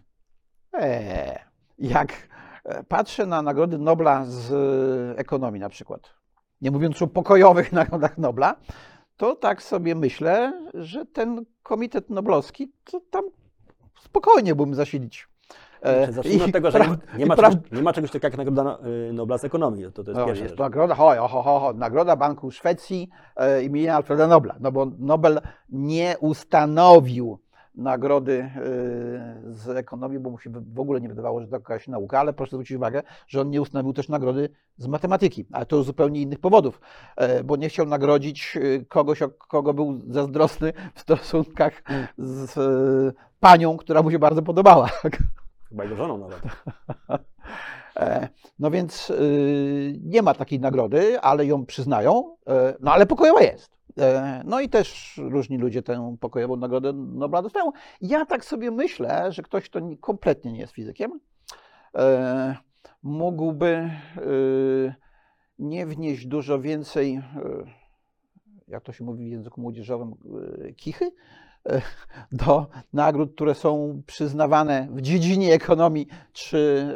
e, 0.73 1.39
jak 1.79 2.29
e, 2.63 2.83
patrzę 2.83 3.25
na 3.25 3.41
nagrody 3.41 3.77
Nobla 3.77 4.25
z 4.25 4.51
e, 4.51 5.19
ekonomii 5.19 5.61
na 5.61 5.69
przykład, 5.69 6.13
nie 6.61 6.71
mówiąc 6.71 7.01
o 7.01 7.07
pokojowych 7.07 7.71
nagrodach 7.81 8.17
Nobla, 8.17 8.55
to 9.17 9.35
tak 9.35 9.63
sobie 9.63 9.95
myślę, 9.95 10.67
że 10.73 11.05
ten 11.05 11.45
komitet 11.63 12.09
noblowski 12.09 12.73
to 12.83 13.01
tam 13.11 13.23
spokojnie 13.99 14.51
mógłbym 14.51 14.75
zasilić. 14.75 15.32
E, 15.83 16.11
Zacznijmy 16.11 16.43
i 16.43 16.45
od 16.47 16.51
tego, 16.51 16.71
że 16.71 16.79
pra- 16.79 16.89
nie, 17.13 17.19
nie, 17.19 17.25
ma 17.25 17.35
pra- 17.35 17.49
czegoś, 17.51 17.71
nie 17.71 17.81
ma 17.81 17.93
czegoś 17.93 18.11
takiego 18.11 18.27
jak 18.27 18.37
Nagroda 18.37 18.77
y, 19.09 19.13
Nobla 19.13 19.37
z 19.37 19.43
ekonomii. 19.43 19.83
To, 19.93 20.03
to 20.03 20.11
jest 20.11 20.19
No, 20.19 20.25
pierwsza 20.25 20.43
jest 20.43 20.51
rzecz. 20.53 20.59
nagroda, 20.59 20.95
ho, 20.95 21.27
ho, 21.27 21.41
ho, 21.43 21.59
ho, 21.59 21.73
nagroda 21.73 22.15
Banku 22.15 22.51
Szwecji 22.51 23.09
e, 23.35 23.63
imienia 23.63 23.95
Alfreda 23.95 24.27
Nobla, 24.27 24.55
no 24.59 24.71
bo 24.71 24.87
Nobel 24.99 25.41
nie 25.69 26.15
ustanowił 26.19 27.39
nagrody 27.75 28.31
y, 28.33 29.53
z 29.53 29.69
ekonomii, 29.69 30.19
bo 30.19 30.29
mu 30.29 30.39
się 30.39 30.49
w 30.73 30.79
ogóle 30.79 31.01
nie 31.01 31.09
wydawało, 31.09 31.41
że 31.41 31.47
to 31.47 31.55
jakaś 31.55 31.87
nauka, 31.87 32.19
ale 32.19 32.33
proszę 32.33 32.49
zwrócić 32.51 32.77
uwagę, 32.77 33.03
że 33.27 33.41
on 33.41 33.49
nie 33.49 33.61
ustanowił 33.61 33.93
też 33.93 34.09
nagrody 34.09 34.49
z 34.77 34.87
matematyki, 34.87 35.45
ale 35.51 35.65
to 35.65 35.83
z 35.83 35.85
zupełnie 35.85 36.21
innych 36.21 36.39
powodów, 36.39 36.81
e, 37.15 37.43
bo 37.43 37.55
nie 37.55 37.69
chciał 37.69 37.85
nagrodzić 37.85 38.57
y, 38.57 38.85
kogoś, 38.89 39.21
o 39.21 39.29
kogo 39.29 39.73
był 39.73 39.99
zazdrosny 40.07 40.73
w 40.95 40.99
stosunkach 41.01 41.83
z 42.17 42.57
y, 42.57 43.13
panią, 43.39 43.77
która 43.77 44.01
mu 44.03 44.11
się 44.11 44.19
bardzo 44.19 44.41
podobała. 44.41 44.89
Chyba 45.73 45.83
jego 45.83 45.95
żoną 45.95 46.17
nawet. 46.17 46.41
E, 47.97 48.29
No 48.59 48.71
więc 48.71 49.09
y, 49.09 49.99
nie 50.03 50.21
ma 50.21 50.33
takiej 50.33 50.59
nagrody, 50.59 51.19
ale 51.19 51.45
ją 51.45 51.65
przyznają, 51.65 52.35
e, 52.47 52.75
no 52.79 52.91
ale 52.91 53.05
pokojowa 53.05 53.41
jest. 53.41 53.77
E, 53.99 54.41
No 54.45 54.59
i 54.61 54.69
też 54.69 55.19
różni 55.23 55.57
ludzie 55.57 55.83
tę 55.83 56.15
pokojową 56.19 56.55
nagrodę 56.55 56.93
Nobla 56.93 57.41
dostają. 57.41 57.71
Ja 58.01 58.25
tak 58.25 58.45
sobie 58.45 58.71
myślę, 58.71 59.31
że 59.31 59.41
ktoś, 59.41 59.69
kto 59.69 59.79
ni- 59.79 59.97
kompletnie 59.97 60.51
nie 60.53 60.59
jest 60.59 60.73
fizykiem, 60.73 61.19
mógłby 63.03 63.89
y, 64.17 64.93
nie 65.59 65.85
wnieść 65.85 66.25
dużo 66.25 66.59
więcej, 66.61 67.17
y, 67.17 67.21
jak 68.67 68.83
to 68.83 68.91
się 68.91 69.03
mówi 69.03 69.25
w 69.27 69.31
języku 69.31 69.61
młodzieżowym, 69.61 70.15
kichy 70.77 71.11
do 72.31 72.67
nagród, 72.93 73.35
które 73.35 73.55
są 73.55 74.01
przyznawane 74.05 74.87
w 74.91 75.01
dziedzinie 75.01 75.53
ekonomii 75.53 76.07
czy 76.33 76.57
y, 76.57 76.91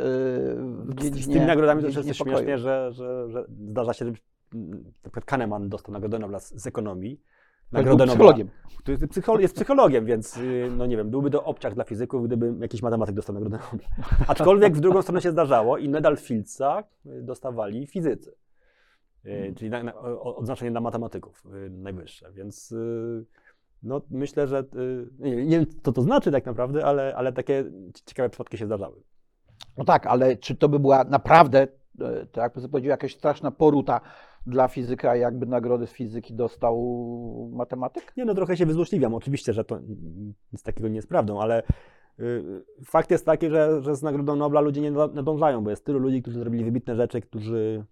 w 0.85 0.93
Z, 0.99 1.03
dziedzinie 1.03 1.23
z 1.23 1.27
tymi 1.27 1.45
nagrodami 1.45 1.81
to 1.81 1.87
jest 1.87 2.15
śmiesznie, 2.15 2.57
że, 2.57 2.91
że, 2.91 3.29
że 3.29 3.45
zdarza 3.69 3.93
się, 3.93 4.05
że 4.05 4.11
na 4.53 5.01
przykład 5.01 5.25
Kahneman 5.25 5.69
dostał 5.69 5.93
Nagrodę 5.93 6.19
Nobla 6.19 6.39
z, 6.39 6.53
z 6.53 6.67
ekonomii. 6.67 7.21
Był 7.71 7.83
Nobla, 7.83 8.05
psychologiem. 8.05 8.49
który 8.79 8.97
jest 9.01 9.13
psycholo- 9.13 9.39
jest 9.39 9.55
psychologiem, 9.55 10.05
więc 10.05 10.37
y, 10.37 10.71
no 10.77 10.85
nie 10.85 10.97
wiem, 10.97 11.09
byłby 11.09 11.29
to 11.29 11.43
obciach 11.43 11.73
dla 11.73 11.83
fizyków, 11.83 12.27
gdyby 12.27 12.53
jakiś 12.59 12.81
matematyk 12.81 13.15
dostał 13.15 13.33
Nagrodę 13.33 13.59
Nobla. 13.71 13.87
Aczkolwiek 14.27 14.75
w 14.75 14.79
drugą 14.79 15.01
stronę 15.01 15.21
się 15.21 15.31
zdarzało 15.31 15.77
i 15.77 15.89
medal 15.89 16.17
Fieldsa 16.17 16.83
y, 17.05 17.21
dostawali 17.21 17.87
fizycy. 17.87 18.35
Y. 19.25 19.53
Czyli 19.57 19.69
na, 19.69 19.83
na, 19.83 19.95
odznaczenie 20.19 20.71
dla 20.71 20.81
matematyków 20.81 21.43
najwyższe, 21.69 22.31
więc 22.31 22.73
no, 23.83 24.01
myślę, 24.09 24.47
że 24.47 24.59
y, 24.59 25.07
nie, 25.19 25.35
wiem- 25.35 25.47
nie 25.49 25.57
wiem, 25.59 25.65
co 25.83 25.91
to 25.91 26.01
znaczy 26.01 26.31
tak 26.31 26.45
naprawdę, 26.45 26.85
ale, 26.85 27.15
ale 27.15 27.33
takie 27.33 27.65
ciekawe 28.05 28.29
przypadki 28.29 28.57
się 28.57 28.65
zdarzały. 28.65 29.01
No 29.77 29.85
tak, 29.85 30.07
ale 30.07 30.37
czy 30.37 30.55
to 30.55 30.69
by 30.69 30.79
była 30.79 31.03
naprawdę, 31.03 31.67
e, 32.01 32.25
tak 32.25 32.55
sobie 32.55 32.69
powiedział, 32.69 32.89
jakaś 32.89 33.15
straszna 33.15 33.51
poruta 33.51 34.01
dla 34.45 34.67
fizyka, 34.67 35.15
jakby 35.15 35.45
nagrody 35.45 35.87
z 35.87 35.91
fizyki 35.91 36.33
dostał 36.33 36.75
matematyk? 37.53 38.13
Nie, 38.17 38.25
no 38.25 38.33
trochę 38.33 38.57
się 38.57 38.65
wyzłośliwiam. 38.65 39.13
Oczywiście, 39.13 39.53
że 39.53 39.63
to 39.63 39.79
nic 40.53 40.63
takiego 40.63 40.87
nie 40.89 40.95
jest 40.95 41.09
prawdą, 41.09 41.41
ale 41.41 41.63
y, 42.19 42.43
fakt 42.85 43.11
jest 43.11 43.25
taki, 43.25 43.49
że, 43.49 43.81
że 43.81 43.95
z 43.95 44.01
Nagrodą 44.01 44.35
Nobla 44.35 44.61
ludzie 44.61 44.81
nie 44.81 44.91
na- 44.91 45.07
nadążają, 45.07 45.63
bo 45.63 45.69
jest 45.69 45.85
tylu 45.85 45.99
ludzi, 45.99 46.21
którzy 46.21 46.39
zrobili 46.39 46.63
wybitne 46.65 46.95
rzeczy, 46.95 47.21
którzy 47.21 47.85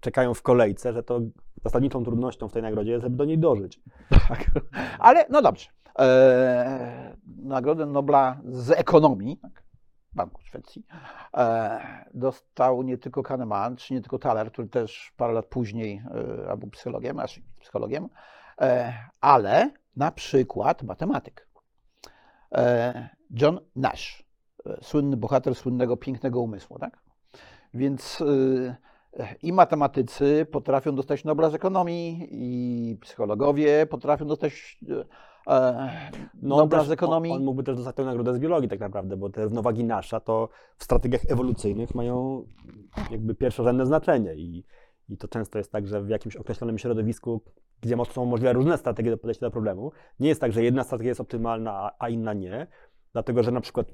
czekają 0.00 0.34
w 0.34 0.42
kolejce, 0.42 0.92
że 0.92 1.02
to 1.02 1.20
zasadniczą 1.64 2.04
trudnością 2.04 2.48
w 2.48 2.52
tej 2.52 2.62
nagrodzie 2.62 2.90
jest, 2.90 3.02
żeby 3.02 3.16
do 3.16 3.24
niej 3.24 3.38
dożyć. 3.38 3.80
Tak. 4.28 4.50
Ale 4.98 5.26
no 5.30 5.42
dobrze. 5.42 5.68
E, 5.98 7.16
Nagrodę 7.36 7.86
Nobla 7.86 8.40
z 8.44 8.70
ekonomii, 8.70 9.36
tak, 9.36 9.62
Banku 10.12 10.42
Szwecji, 10.42 10.86
e, 11.36 12.04
dostał 12.14 12.82
nie 12.82 12.98
tylko 12.98 13.22
Kahneman, 13.22 13.76
czy 13.76 13.94
nie 13.94 14.00
tylko 14.00 14.18
Thaler, 14.18 14.52
który 14.52 14.68
też 14.68 15.12
parę 15.16 15.32
lat 15.32 15.46
później 15.46 16.02
e, 16.50 16.56
był 16.56 16.70
psychologiem, 16.70 17.18
aż 17.18 17.40
psychologiem, 17.60 18.08
e, 18.60 18.94
ale 19.20 19.70
na 19.96 20.10
przykład 20.10 20.82
matematyk. 20.82 21.48
E, 22.54 23.08
John 23.30 23.60
Nash, 23.76 24.24
e, 24.66 24.78
słynny 24.82 25.16
bohater 25.16 25.54
słynnego 25.54 25.96
pięknego 25.96 26.40
umysłu, 26.40 26.78
tak? 26.78 27.09
Więc 27.74 28.20
y, 28.20 28.74
i 29.42 29.52
matematycy 29.52 30.46
potrafią 30.52 30.94
dostać 30.94 31.24
Nobla 31.24 31.50
z 31.50 31.54
ekonomii, 31.54 32.28
i 32.30 32.96
psychologowie 33.00 33.86
potrafią 33.86 34.26
dostać 34.26 34.78
e, 35.46 35.54
e, 35.54 35.90
No, 36.42 36.56
Nobla 36.56 36.84
z 36.84 36.90
ekonomii. 36.90 37.32
On, 37.32 37.38
on 37.38 37.44
mógłby 37.44 37.62
też 37.62 37.76
dostać 37.76 37.96
tę 37.96 38.04
nagrodę 38.04 38.34
z 38.34 38.38
biologii 38.38 38.68
tak 38.68 38.80
naprawdę, 38.80 39.16
bo 39.16 39.30
te 39.30 39.44
równowagi 39.44 39.84
nasza 39.84 40.20
to 40.20 40.48
w 40.76 40.84
strategiach 40.84 41.20
ewolucyjnych 41.28 41.94
mają 41.94 42.44
jakby 43.10 43.34
pierwszorzędne 43.34 43.86
znaczenie 43.86 44.34
i, 44.34 44.64
i 45.08 45.16
to 45.16 45.28
często 45.28 45.58
jest 45.58 45.72
tak, 45.72 45.86
że 45.86 46.02
w 46.02 46.08
jakimś 46.08 46.36
określonym 46.36 46.78
środowisku, 46.78 47.40
gdzie 47.80 47.96
są 48.10 48.24
możliwe 48.24 48.52
różne 48.52 48.78
strategie 48.78 49.10
do 49.10 49.18
podejścia 49.18 49.46
do 49.46 49.50
problemu, 49.50 49.92
nie 50.20 50.28
jest 50.28 50.40
tak, 50.40 50.52
że 50.52 50.62
jedna 50.62 50.84
strategia 50.84 51.08
jest 51.08 51.20
optymalna, 51.20 51.90
a 51.98 52.08
inna 52.08 52.34
nie, 52.34 52.66
dlatego 53.12 53.42
że 53.42 53.50
na 53.50 53.60
przykład 53.60 53.92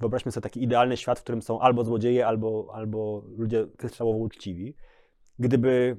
wyobraźmy 0.00 0.32
sobie 0.32 0.42
taki 0.42 0.62
idealny 0.62 0.96
świat, 0.96 1.18
w 1.18 1.22
którym 1.22 1.42
są 1.42 1.60
albo 1.60 1.84
złodzieje, 1.84 2.26
albo, 2.26 2.70
albo 2.74 3.22
ludzie 3.36 3.66
kryształowo 3.76 4.18
uczciwi. 4.18 4.74
Gdyby 5.38 5.96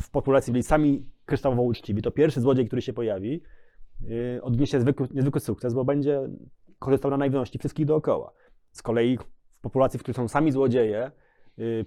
w 0.00 0.10
populacji 0.10 0.52
byli 0.52 0.62
sami 0.62 1.06
kryształowo 1.24 1.62
uczciwi, 1.62 2.02
to 2.02 2.10
pierwszy 2.10 2.40
złodziej, 2.40 2.66
który 2.66 2.82
się 2.82 2.92
pojawi, 2.92 3.42
yy, 4.00 4.40
odniesie 4.42 4.80
zwykły, 4.80 5.08
niezwykły 5.14 5.40
sukces, 5.40 5.74
bo 5.74 5.84
będzie 5.84 6.28
korzystał 6.78 7.10
na 7.10 7.16
naiwności 7.16 7.58
wszystkich 7.58 7.86
dookoła. 7.86 8.32
Z 8.72 8.82
kolei 8.82 9.18
w 9.50 9.60
populacji, 9.60 9.98
w 9.98 10.02
której 10.02 10.16
są 10.16 10.28
sami 10.28 10.52
złodzieje, 10.52 11.10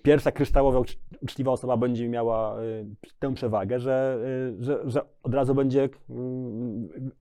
pierwsza 0.03 0.31
kryształowo 0.31 0.81
ucz- 0.81 0.97
uczciwa 1.21 1.51
osoba 1.51 1.77
będzie 1.77 2.09
miała 2.09 2.63
yy, 2.63 2.85
tę 3.19 3.33
przewagę, 3.33 3.79
że, 3.79 4.19
yy, 4.57 4.63
że, 4.63 4.79
że 4.85 5.01
od 5.23 5.33
razu 5.33 5.55
będzie 5.55 5.89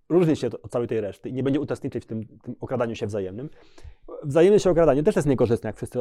różnić 0.08 0.40
się 0.40 0.46
od 0.46 0.70
całej 0.70 0.88
tej 0.88 1.00
reszty 1.00 1.28
i 1.28 1.32
nie 1.32 1.42
będzie 1.42 1.60
uczestniczyć 1.60 2.04
w 2.04 2.06
tym, 2.06 2.26
tym 2.42 2.56
okradaniu 2.60 2.94
się 2.94 3.06
wzajemnym. 3.06 3.50
Wzajemne 4.22 4.60
się 4.60 4.70
okradanie 4.70 5.02
też 5.02 5.16
jest 5.16 5.28
niekorzystne, 5.28 5.68
jak 5.68 5.76
wszyscy 5.76 6.00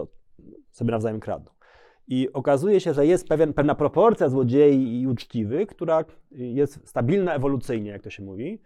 sobie 0.71 0.91
nawzajem 0.91 1.19
kradną. 1.19 1.51
I 2.07 2.33
okazuje 2.33 2.79
się, 2.79 2.93
że 2.93 3.07
jest 3.07 3.27
pewien, 3.27 3.53
pewna 3.53 3.75
proporcja 3.75 4.29
złodziei 4.29 5.01
i 5.01 5.07
uczciwych, 5.07 5.67
która 5.67 6.05
jest 6.31 6.87
stabilna 6.87 7.35
ewolucyjnie, 7.35 7.91
jak 7.91 8.01
to 8.03 8.09
się 8.09 8.23
mówi. 8.23 8.61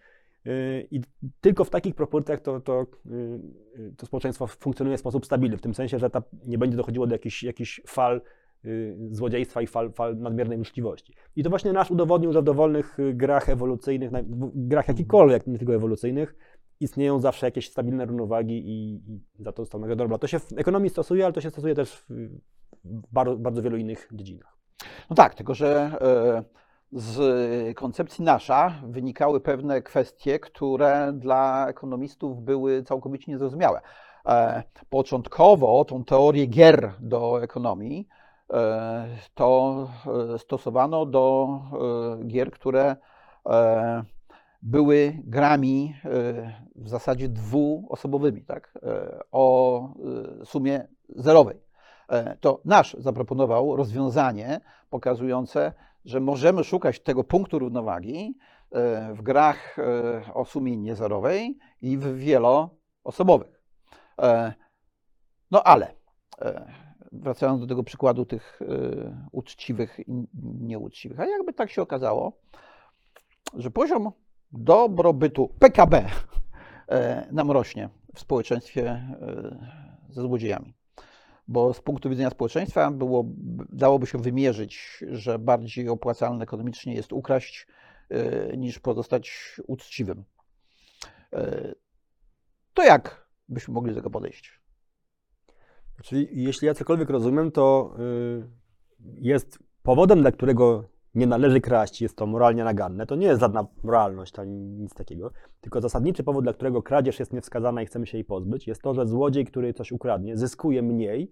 Yy, 0.48 0.88
I 0.92 1.02
tylko 1.42 1.64
w 1.64 1.70
takich 1.70 1.96
proporcjach 1.96 2.42
to, 2.42 2.60
to, 2.60 2.86
yy, 3.06 3.94
to 3.98 4.06
społeczeństwo 4.06 4.48
funkcjonuje 4.48 4.98
w 4.98 5.00
sposób 5.00 5.26
stabilny, 5.26 5.58
w 5.58 5.62
tym 5.62 5.74
sensie, 5.74 6.00
że 6.00 6.10
ta, 6.10 6.24
nie 6.46 6.58
będzie 6.58 6.78
dochodziło 6.78 7.08
do 7.08 7.16
jakichś, 7.16 7.44
jakichś 7.44 7.82
fal 7.88 8.22
yy, 8.64 8.98
złodziejstwa 9.12 9.62
i 9.62 9.68
fal, 9.68 9.92
fal 9.92 10.18
nadmiernej 10.18 10.60
uczciwości. 10.60 11.14
I 11.36 11.44
to 11.44 11.50
właśnie 11.50 11.74
nasz 11.74 11.92
udowodnił, 11.92 12.34
że 12.34 12.42
w 12.42 12.46
dowolnych 12.46 12.96
yy, 12.98 13.14
grach 13.14 13.50
ewolucyjnych, 13.50 14.12
grach 14.56 14.88
jakichkolwiek, 14.88 15.48
nie 15.48 15.58
tylko 15.58 15.76
ewolucyjnych, 15.76 16.36
istnieją 16.80 17.20
zawsze 17.20 17.48
jakieś 17.48 17.70
stabilne 17.70 18.06
równowagi 18.06 18.70
i, 18.70 18.96
i 18.96 19.44
za 19.44 19.52
to 19.52 19.62
został 19.62 19.82
nagrodę 19.82 20.04
Nobla. 20.04 20.18
To 20.18 20.28
się 20.28 20.40
w 20.40 20.54
ekonomii 20.58 20.90
stosuje, 20.90 21.26
ale 21.26 21.34
to 21.34 21.42
się 21.42 21.50
stosuje 21.50 21.76
też 21.76 22.06
w, 22.10 22.30
bardzo, 23.12 23.38
bardzo 23.38 23.62
wielu 23.62 23.78
innych 23.78 24.10
dziedzinach. 24.12 24.58
No 25.10 25.16
tak, 25.16 25.36
tylko 25.36 25.54
że 25.54 25.98
e, 26.02 26.44
z 26.92 27.78
koncepcji 27.78 28.26
nasza 28.26 28.74
wynikały 28.84 29.40
pewne 29.40 29.82
kwestie, 29.82 30.40
które 30.40 31.14
dla 31.14 31.68
ekonomistów 31.68 32.42
były 32.42 32.84
całkowicie 32.84 33.32
niezrozumiałe. 33.32 33.82
E, 34.26 34.64
Początkowo 34.90 35.86
tą 35.86 36.04
teorię 36.04 36.46
gier 36.46 36.94
do 37.00 37.44
ekonomii 37.44 38.08
e, 38.54 39.08
to 39.36 39.88
e, 40.34 40.40
stosowano 40.40 41.06
do 41.06 41.48
gier, 42.28 42.52
które 42.52 42.96
były 44.62 45.18
grami 45.24 45.96
w 46.76 46.90
zasadzie 46.90 47.30
dwuosobowymi, 47.30 48.46
tak? 48.46 48.80
o 49.32 49.90
sumie 50.46 50.88
zerowej. 51.10 51.67
E, 52.10 52.38
To 52.42 52.62
nasz 52.66 52.96
zaproponował 53.00 53.76
rozwiązanie 53.76 54.62
pokazujące, 54.90 55.74
że 56.06 56.20
możemy 56.20 56.64
szukać 56.64 57.00
tego 57.00 57.24
punktu 57.24 57.60
równowagi 57.60 58.38
e, 58.72 59.14
w 59.14 59.22
grach 59.22 59.80
e, 59.80 60.34
o 60.34 60.46
sumie 60.46 60.78
niezerowej 60.78 61.58
i 61.82 61.98
w 61.98 62.16
wieloosobowych. 62.16 63.58
No 65.52 65.64
ale 65.64 65.94
wracając 67.12 67.62
do 67.62 67.68
tego 67.68 67.84
przykładu 67.84 68.26
tych 68.26 68.60
uczciwych 69.32 70.00
i 70.00 70.28
nieuczciwych, 70.62 71.20
a 71.20 71.26
jakby 71.26 71.54
tak 71.54 71.72
się 71.72 71.82
okazało, 71.82 72.34
że 73.54 73.72
poziom 73.72 74.12
dobrobytu 74.52 75.50
PKB 75.60 76.06
nam 77.32 77.52
rośnie 77.52 77.90
w 78.16 78.20
społeczeństwie 78.20 79.16
ze 80.10 80.22
złodziejami. 80.22 80.77
Bo 81.48 81.74
z 81.74 81.82
punktu 81.82 82.10
widzenia 82.10 82.30
społeczeństwa 82.30 82.92
było, 82.92 83.26
dałoby 83.70 84.08
się 84.08 84.18
wymierzyć, 84.18 85.04
że 85.12 85.40
bardziej 85.40 85.90
opłacalne 85.90 86.44
ekonomicznie 86.44 86.94
jest 86.94 87.14
ukraść 87.14 87.68
e, 88.10 88.58
niż 88.58 88.80
pozostać 88.80 89.56
uczciwym. 89.68 90.24
E, 91.34 91.74
To 92.74 92.84
jak 92.84 93.28
byśmy 93.50 93.74
mogli 93.74 93.92
do 93.92 93.98
tego 93.98 94.10
podejść? 94.10 94.62
Czyli 96.04 96.28
jeśli 96.44 96.68
ja 96.68 96.74
cokolwiek 96.74 97.10
rozumiem, 97.10 97.52
to 97.52 97.96
y, 98.00 98.48
jest 99.22 99.60
powodem, 99.84 100.22
dla 100.22 100.32
którego 100.32 100.90
nie 101.18 101.28
należy 101.28 101.62
kraść, 101.62 102.02
jest 102.02 102.16
to 102.18 102.26
moralnie 102.26 102.64
naganne, 102.64 103.06
to 103.06 103.16
nie 103.16 103.28
jest 103.28 103.42
żadna 103.42 103.68
moralność 103.84 104.40
ani 104.40 104.60
nic 104.60 104.94
takiego. 104.94 105.32
Tylko 105.62 105.82
zasadniczy 105.82 106.24
powód, 106.24 106.46
dla 106.46 106.54
którego 106.54 106.84
kradzież 106.84 107.20
jest 107.20 107.34
niewskazana 107.34 107.82
i 107.82 107.86
chcemy 107.86 108.08
się 108.08 108.18
jej 108.18 108.26
pozbyć, 108.26 108.68
jest 108.68 108.82
to, 108.82 108.94
że 108.94 109.08
złodziej, 109.08 109.46
który 109.46 109.74
coś 109.74 109.92
ukradnie, 109.92 110.38
zyskuje 110.38 110.82
mniej 110.82 111.32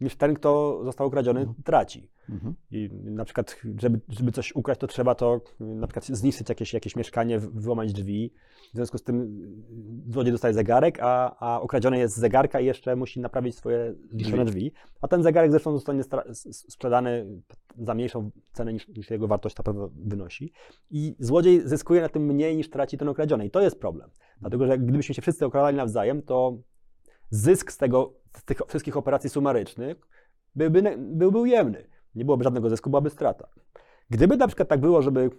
niż 0.00 0.16
ten, 0.16 0.34
kto 0.34 0.80
został 0.84 1.08
ukradziony, 1.08 1.54
traci. 1.64 2.10
Mhm. 2.30 2.54
I 2.70 2.90
na 3.04 3.24
przykład, 3.24 3.56
żeby, 3.78 4.00
żeby 4.08 4.32
coś 4.32 4.54
ukraść, 4.54 4.80
to 4.80 4.86
trzeba 4.86 5.14
to 5.14 5.40
y, 5.60 5.64
na 5.64 5.86
przykład 5.86 6.06
zniszczyć 6.06 6.48
jakieś, 6.48 6.74
jakieś 6.74 6.96
mieszkanie, 6.96 7.38
wyłamać 7.38 7.92
drzwi. 7.92 8.32
W 8.72 8.76
związku 8.76 8.98
z 8.98 9.02
tym 9.02 9.20
y, 10.08 10.12
złodziej 10.12 10.32
dostaje 10.32 10.54
zegarek, 10.54 10.98
a, 11.02 11.36
a 11.40 11.60
okradziony 11.60 11.98
jest 11.98 12.14
z 12.14 12.18
zegarka 12.18 12.60
i 12.60 12.66
jeszcze 12.66 12.96
musi 12.96 13.20
naprawić 13.20 13.56
swoje 13.56 13.94
zniszczone 14.10 14.44
drzwi. 14.44 14.72
A 15.00 15.08
ten 15.08 15.22
zegarek 15.22 15.50
zresztą 15.50 15.72
zostanie 15.72 16.02
sprzedany 16.52 17.26
za 17.78 17.94
mniejszą 17.94 18.30
cenę 18.52 18.72
niż, 18.72 18.88
niż 18.88 19.10
jego 19.10 19.28
wartość 19.28 19.56
na 19.56 19.64
pewno 19.64 19.90
wynosi. 19.96 20.52
I 20.90 21.16
złodziej 21.18 21.68
zyskuje 21.68 22.00
na 22.00 22.08
tym 22.08 22.22
mniej 22.22 22.56
niż 22.56 22.70
traci 22.70 22.98
ten 22.98 23.08
okradziony. 23.08 23.46
I 23.46 23.50
to 23.50 23.60
jest 23.60 23.80
problem. 23.80 24.10
Dlatego, 24.40 24.66
że 24.66 24.78
gdybyśmy 24.78 25.14
się 25.14 25.22
wszyscy 25.22 25.46
okradali 25.46 25.76
nawzajem, 25.76 26.22
to 26.22 26.58
zysk 27.30 27.72
z, 27.72 27.76
tego, 27.76 28.12
z 28.36 28.44
tych 28.44 28.58
wszystkich 28.68 28.96
operacji 28.96 29.30
sumarycznych 29.30 29.96
byłby, 30.54 30.96
byłby 30.98 31.38
ujemny. 31.38 31.86
Nie 32.14 32.24
byłoby 32.24 32.44
żadnego 32.44 32.70
zysku, 32.70 32.90
byłaby 32.90 33.10
strata. 33.10 33.48
Gdyby 34.10 34.36
na 34.36 34.46
przykład 34.46 34.68
tak 34.68 34.80
było, 34.80 35.02
żeby 35.02 35.30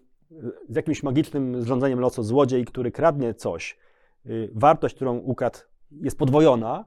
z 0.69 0.75
jakimś 0.75 1.03
magicznym 1.03 1.61
zrządzeniem 1.61 1.99
losu 1.99 2.23
złodziej, 2.23 2.65
który 2.65 2.91
kradnie 2.91 3.33
coś, 3.33 3.77
y, 4.25 4.49
wartość, 4.53 4.95
którą 4.95 5.17
ukradł, 5.17 5.59
jest 5.91 6.17
podwojona 6.17 6.85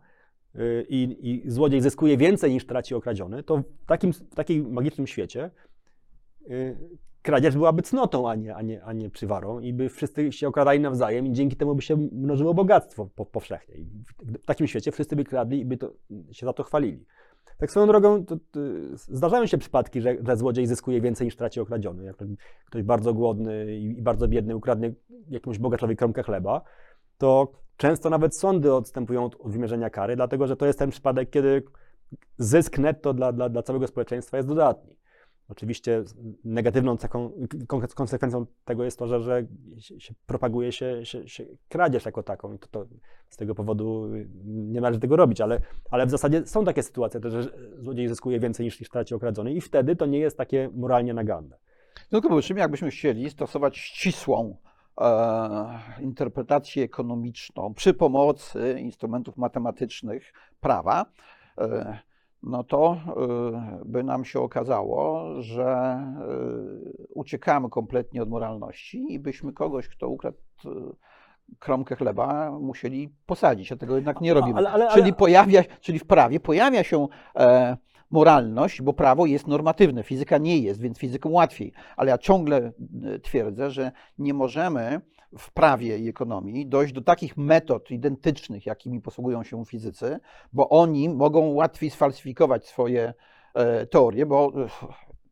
y, 0.54 0.86
i, 0.88 1.30
i 1.30 1.50
złodziej 1.50 1.80
zyskuje 1.80 2.16
więcej 2.16 2.52
niż 2.52 2.66
traci 2.66 2.94
okradziony, 2.94 3.42
to 3.42 3.56
w 3.56 3.86
takim, 3.86 4.12
w 4.12 4.34
takim 4.34 4.72
magicznym 4.72 5.06
świecie 5.06 5.50
y, 6.50 6.78
kradzież 7.24 7.54
byłaby 7.54 7.82
cnotą, 7.82 8.30
a 8.30 8.34
nie, 8.34 8.54
a, 8.54 8.62
nie, 8.62 8.84
a 8.84 8.92
nie 8.92 9.10
przywarą 9.10 9.60
i 9.60 9.72
by 9.72 9.88
wszyscy 9.88 10.32
się 10.32 10.48
okradali 10.48 10.80
nawzajem 10.80 11.26
i 11.26 11.32
dzięki 11.32 11.56
temu 11.56 11.74
by 11.74 11.82
się 11.82 11.96
mnożyło 12.12 12.54
bogactwo 12.54 13.08
po, 13.14 13.26
powszechnie. 13.26 13.74
I 13.74 13.84
w, 14.18 14.46
takim 14.46 14.66
świecie 14.66 14.92
wszyscy 14.92 15.16
by 15.16 15.24
kradli 15.24 15.60
i 15.60 15.64
by 15.64 15.76
to, 15.76 15.92
się 16.32 16.46
za 16.46 16.52
to 16.52 16.62
chwalili. 16.62 17.06
Tak 17.58 17.70
swoją 17.70 17.86
drogą, 17.86 18.24
to, 18.24 18.36
to, 18.36 18.60
zdarzają 18.96 19.46
się 19.46 19.58
przypadki, 19.58 20.00
że, 20.00 20.16
że 20.26 20.36
złodziej 20.36 20.66
zyskuje 20.66 21.00
więcej 21.00 21.24
niż 21.24 21.36
traci 21.36 21.60
okradziony. 21.60 22.04
Jak 22.04 22.16
ktoś 22.66 22.82
bardzo 22.82 23.14
głodny 23.14 23.76
i, 23.76 23.98
i 23.98 24.02
bardzo 24.02 24.28
biedny 24.28 24.56
ukradnie 24.56 24.92
jakiemuś 25.30 25.58
bogaczowi 25.58 25.96
kromkę 25.96 26.22
chleba, 26.22 26.62
to 27.18 27.52
często 27.76 28.10
nawet 28.10 28.38
sądy 28.38 28.74
odstępują 28.74 29.24
od, 29.24 29.36
od 29.40 29.52
wymierzenia 29.52 29.90
kary, 29.90 30.16
dlatego 30.16 30.46
że 30.46 30.56
to 30.56 30.66
jest 30.66 30.78
ten 30.78 30.90
przypadek, 30.90 31.30
kiedy 31.30 31.62
zysk 32.38 32.78
netto 32.78 33.14
dla, 33.14 33.32
dla, 33.32 33.48
dla 33.48 33.62
całego 33.62 33.86
społeczeństwa 33.86 34.36
jest 34.36 34.48
dodatni. 34.48 34.96
Oczywiście 35.48 36.04
negatywną 36.44 36.96
taką 36.96 37.32
kon- 37.66 37.86
konsekwencją 37.94 38.46
tego 38.64 38.84
jest 38.84 38.98
to, 38.98 39.06
że, 39.06 39.20
że 39.20 39.46
się, 39.78 40.14
propaguje 40.26 40.72
się, 40.72 41.06
się, 41.06 41.28
się 41.28 41.44
kradzież 41.68 42.04
jako 42.04 42.22
taką 42.22 42.52
i 42.52 42.58
to, 42.58 42.68
to 42.68 42.86
z 43.28 43.36
tego 43.36 43.54
powodu 43.54 44.08
nie 44.44 44.80
należy 44.80 45.00
tego 45.00 45.16
robić, 45.16 45.40
ale, 45.40 45.60
ale 45.90 46.06
w 46.06 46.10
zasadzie 46.10 46.46
są 46.46 46.64
takie 46.64 46.82
sytuacje, 46.82 47.20
że 47.24 47.42
złodziej 47.78 48.08
zyskuje 48.08 48.40
więcej 48.40 48.64
niż, 48.64 48.80
niż 48.80 48.88
traci 48.88 49.14
okradziony 49.14 49.52
i 49.52 49.60
wtedy 49.60 49.96
to 49.96 50.06
nie 50.06 50.18
jest 50.18 50.36
takie 50.38 50.70
moralnie 50.74 51.14
naganne. 51.14 51.56
Po 52.10 52.42
czym, 52.42 52.56
jakbyśmy 52.56 52.90
chcieli 52.90 53.30
stosować 53.30 53.76
ścisłą 53.76 54.56
e, 55.00 55.80
interpretację 56.00 56.84
ekonomiczną 56.84 57.74
przy 57.74 57.94
pomocy 57.94 58.76
instrumentów 58.80 59.36
matematycznych 59.36 60.32
prawa, 60.60 61.06
e, 61.58 61.98
no 62.46 62.64
to 62.64 62.96
e, 63.06 63.84
by 63.84 64.04
nam 64.04 64.24
się 64.24 64.40
okazało, 64.40 65.24
że 65.42 65.64
e, 65.64 66.06
uciekamy 67.14 67.70
kompletnie 67.70 68.22
od 68.22 68.28
moralności 68.28 69.12
i 69.12 69.18
byśmy 69.18 69.52
kogoś, 69.52 69.88
kto 69.88 70.08
ukradł 70.08 70.38
e, 70.64 70.70
kromkę 71.58 71.96
chleba, 71.96 72.50
musieli 72.60 73.14
posadzić, 73.26 73.72
a 73.72 73.76
tego 73.76 73.96
jednak 73.96 74.20
nie 74.20 74.34
robimy. 74.34 74.58
Ale, 74.58 74.70
ale, 74.70 74.84
ale, 74.84 74.94
Czyli, 74.94 75.12
pojawia, 75.12 75.62
czyli 75.80 75.98
w 75.98 76.06
prawie 76.06 76.40
pojawia 76.40 76.84
się 76.84 77.06
e, 77.36 77.76
moralność, 78.10 78.82
bo 78.82 78.92
prawo 78.92 79.26
jest 79.26 79.46
normatywne, 79.46 80.02
fizyka 80.02 80.38
nie 80.38 80.58
jest, 80.58 80.80
więc 80.80 80.98
fizykom 80.98 81.32
łatwiej. 81.32 81.72
Ale 81.96 82.10
ja 82.10 82.18
ciągle 82.18 82.72
twierdzę, 83.22 83.70
że 83.70 83.92
nie 84.18 84.34
możemy 84.34 85.00
w 85.38 85.52
prawie 85.52 85.98
i 85.98 86.08
ekonomii 86.08 86.66
dojść 86.66 86.92
do 86.92 87.00
takich 87.00 87.36
metod 87.36 87.90
identycznych, 87.90 88.66
jakimi 88.66 89.00
posługują 89.00 89.42
się 89.42 89.64
fizycy, 89.64 90.18
bo 90.52 90.68
oni 90.68 91.08
mogą 91.08 91.46
łatwiej 91.52 91.90
sfalsyfikować 91.90 92.66
swoje 92.66 93.14
e, 93.54 93.86
teorie, 93.86 94.26
bo 94.26 94.52
e, 94.56 94.68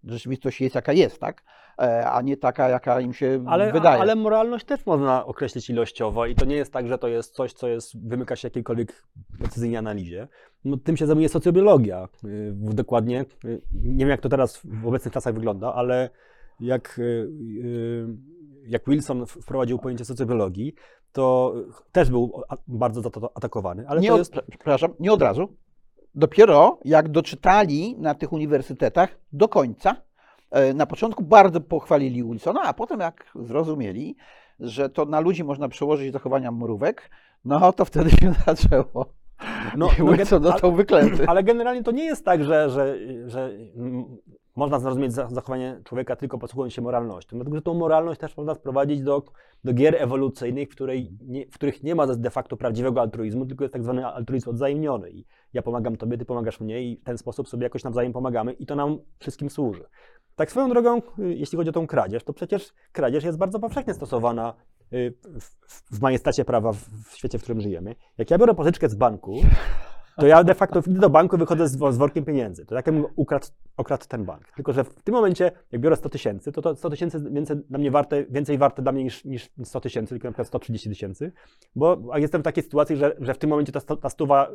rzeczywistość 0.05 0.61
jest 0.61 0.75
jaka 0.75 0.93
jest, 0.93 1.21
tak? 1.21 1.43
E, 1.79 2.11
a 2.11 2.23
nie 2.23 2.37
taka, 2.37 2.69
jaka 2.69 3.01
im 3.01 3.13
się 3.13 3.45
ale, 3.47 3.73
wydaje. 3.73 4.01
ale 4.01 4.15
moralność 4.17 4.65
też 4.67 4.87
można 4.87 5.27
określić 5.27 5.71
ilościowo 5.71 6.27
i 6.27 6.35
to 6.35 6.45
nie 6.45 6.57
jest 6.57 6.73
tak, 6.73 6.89
że 6.89 6.99
to 6.99 7.09
jest 7.09 7.35
coś, 7.35 7.53
co 7.53 7.69
jest, 7.69 8.09
wymyka 8.09 8.37
się 8.37 8.47
jakiejkolwiek 8.47 9.03
precyzyjnej 9.39 9.77
analizie. 9.79 10.29
No, 10.65 10.77
tym 10.77 10.97
się 10.97 11.07
zajmuje 11.07 11.29
socjobiologia. 11.29 12.09
y, 12.25 12.53
Dokładnie. 12.55 13.25
y, 13.45 13.61
Nie 13.73 13.99
wiem, 13.99 14.09
jak 14.09 14.21
to 14.21 14.29
teraz 14.29 14.61
w 14.65 14.87
obecnych 14.87 15.15
czasach 15.15 15.35
wygląda, 15.35 15.75
ale 15.75 16.11
jak, 16.61 16.99
y, 16.99 17.29
jak 18.67 18.83
Wilson 18.87 19.27
wprowadził 19.27 19.79
pojęcie 19.79 20.05
socjobiologii, 20.05 20.75
to 21.13 21.55
też 21.93 22.11
był 22.11 22.43
bardzo 22.69 23.01
za 23.01 23.11
to 23.11 23.31
atakowany. 23.35 23.89
Ale 23.89 24.01
nie 24.01 24.09
to 24.09 24.15
od, 24.15 24.19
jest. 24.19 24.35
Przepraszam, 24.51 24.95
nie 25.01 25.13
od 25.13 25.23
razu. 25.23 25.57
Dopiero 26.15 26.79
jak 26.85 27.09
doczytali 27.09 27.97
na 27.99 28.15
tych 28.15 28.33
uniwersytetach 28.33 29.19
do 29.33 29.49
końca, 29.49 29.97
e, 30.51 30.75
na 30.75 30.87
początku 30.87 31.25
bardzo 31.25 31.61
pochwalili 31.61 32.25
Wilsona, 32.25 32.63
a 32.63 32.73
potem 32.73 33.01
jak 33.01 33.33
zrozumieli, 33.35 34.17
że 34.61 34.89
to 34.89 35.05
na 35.05 35.21
ludzi 35.21 35.45
można 35.45 35.69
przełożyć 35.69 36.13
zachowania 36.13 36.53
mrówek, 36.53 37.11
no 37.45 37.73
to 37.73 37.85
wtedy 37.85 38.11
się 38.11 38.35
zaczęło. 38.47 39.13
No, 39.77 39.89
no, 39.99 40.13
Wilson 40.13 40.43
został 40.43 40.73
wyklęty. 40.73 41.29
Ale 41.29 41.43
generalnie 41.43 41.83
to 41.83 41.91
nie 41.91 42.05
jest 42.05 42.25
tak, 42.25 42.45
że, 42.45 42.71
że, 42.71 42.99
że 43.27 43.51
mm, 43.77 44.17
można 44.57 44.79
zrozumieć 44.79 45.13
za- 45.13 45.29
zachowanie 45.29 45.81
człowieka 45.85 46.17
tylko 46.17 46.39
posługując 46.39 46.73
się 46.73 46.83
moralnością. 46.83 47.37
Dlatego, 47.37 47.57
że 47.57 47.63
tą 47.63 47.75
moralność 47.75 48.21
też 48.21 48.37
można 48.37 48.55
sprowadzić 48.55 49.03
do, 49.03 49.23
do 49.65 49.73
gier 49.73 49.97
ewolucyjnych, 49.99 50.69
w, 50.69 50.77
nie, 51.23 51.47
w 51.47 51.55
których 51.55 51.83
nie 51.83 51.95
ma 51.95 52.07
de 52.07 52.31
facto 52.31 52.57
prawdziwego 52.57 53.01
altruizmu, 53.01 53.47
tylko 53.47 53.65
jest 53.65 53.73
tak 53.73 53.83
zwany 53.83 54.07
altruizm 54.07 54.51
odwzajemniony. 54.51 55.11
I 55.11 55.25
ja 55.53 55.63
pomagam 55.63 55.97
tobie, 55.97 56.19
ty 56.19 56.25
pomagasz 56.25 56.61
mnie 56.61 56.83
i 56.83 56.97
w 56.97 57.05
ten 57.05 57.19
sposób 57.19 57.49
sobie 57.49 57.65
jakoś 57.65 57.85
nawzajem 57.85 58.13
pomagamy 58.13 58.53
i 58.53 58.67
to 58.67 58.77
nam 58.77 58.99
wszystkim 59.19 59.51
służy. 59.51 59.85
Tak 60.37 60.51
swoją 60.51 60.69
drogą, 60.69 60.99
y, 61.19 61.35
jeśli 61.35 61.59
chodzi 61.59 61.71
o 61.71 61.73
tą 61.73 61.87
kradzież, 61.87 62.25
to 62.25 62.33
przecież 62.33 62.73
kradzież 62.93 63.25
jest 63.25 63.39
bardzo 63.39 63.61
powszechnie 63.61 63.95
stosowana 63.95 64.55
y, 64.93 65.15
w, 65.41 65.45
w, 65.69 65.99
w 65.99 66.01
majestacie 66.01 66.45
prawa 66.45 66.73
w, 66.73 66.79
w 67.09 67.17
świecie, 67.17 67.39
w 67.39 67.43
którym 67.43 67.61
żyjemy. 67.61 67.95
Jak 68.19 68.31
ja 68.31 68.39
biorę 68.39 68.55
pożyczkę 68.55 68.89
z 68.89 68.95
banku, 68.95 69.41
to 70.17 70.27
ja 70.27 70.45
de 70.45 70.55
facto 70.55 70.81
idę 70.87 71.01
do 71.01 71.11
banku 71.11 71.39
wychodzę 71.39 71.69
z, 71.69 71.73
z 71.73 71.97
workiem 71.97 72.25
pieniędzy. 72.25 72.67
To 72.67 72.75
jakbym 72.75 73.07
ukradł, 73.17 73.47
ten 74.09 74.25
bank. 74.25 74.53
Tylko, 74.57 74.73
że 74.73 74.85
w 74.85 75.03
tym 75.03 75.15
momencie, 75.15 75.53
jak 75.73 75.81
biorę 75.81 75.97
100 75.97 76.09
tysięcy, 76.09 76.53
to 76.53 76.63
to 76.63 76.77
100 76.77 76.91
tysięcy 76.91 77.25
więcej 77.31 77.57
dla 77.57 77.79
mnie 77.79 77.91
warte, 77.91 78.25
więcej 78.25 78.59
warte 78.59 78.83
dla 78.83 78.93
mnie 78.93 79.05
niż, 79.05 79.25
niż 79.25 79.51
100 79.65 79.81
tysięcy, 79.81 80.09
tylko 80.09 80.29
na 80.29 80.33
przykład 80.33 80.49
130 80.49 80.89
tysięcy, 80.89 81.33
bo 81.77 82.17
jestem 82.17 82.41
w 82.41 82.45
takiej 82.45 82.63
sytuacji, 82.63 82.97
że, 82.97 83.17
że 83.21 83.35
w 83.35 83.39
tym 83.39 83.51
momencie 83.51 83.73
ta, 83.73 83.97
ta 83.97 84.09
stuwa 84.09 84.51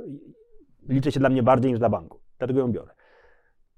liczy 0.89 1.12
się 1.12 1.20
dla 1.20 1.30
mnie 1.30 1.43
bardziej 1.43 1.72
niż 1.72 1.80
dla 1.80 1.89
banku. 1.89 2.20
Dlatego 2.38 2.60
ją 2.60 2.72
biorę. 2.72 2.93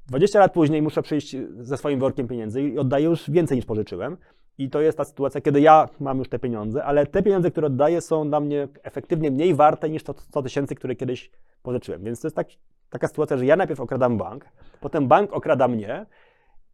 20 0.07 0.39
lat 0.39 0.53
później 0.53 0.81
muszę 0.81 1.01
przyjść 1.01 1.35
ze 1.59 1.77
swoim 1.77 1.99
workiem 1.99 2.27
pieniędzy 2.27 2.61
i 2.61 2.79
oddaję 2.79 3.05
już 3.05 3.29
więcej 3.29 3.57
niż 3.57 3.65
pożyczyłem. 3.65 4.17
I 4.59 4.69
to 4.69 4.81
jest 4.81 4.97
ta 4.97 5.05
sytuacja, 5.05 5.41
kiedy 5.41 5.61
ja 5.61 5.89
mam 5.99 6.17
już 6.17 6.29
te 6.29 6.39
pieniądze, 6.39 6.83
ale 6.83 7.05
te 7.05 7.23
pieniądze, 7.23 7.51
które 7.51 7.67
oddaję, 7.67 8.01
są 8.01 8.27
dla 8.29 8.39
mnie 8.39 8.67
efektywnie 8.83 9.31
mniej 9.31 9.55
warte 9.55 9.89
niż 9.89 10.03
to 10.03 10.13
100 10.13 10.41
tysięcy, 10.41 10.75
które 10.75 10.95
kiedyś 10.95 11.31
pożyczyłem. 11.63 12.03
Więc 12.03 12.21
to 12.21 12.27
jest 12.27 12.35
tak, 12.35 12.47
taka 12.89 13.07
sytuacja, 13.07 13.37
że 13.37 13.45
ja 13.45 13.55
najpierw 13.55 13.79
okradam 13.79 14.17
bank, 14.17 14.45
potem 14.81 15.07
bank 15.07 15.33
okrada 15.33 15.67
mnie 15.67 16.05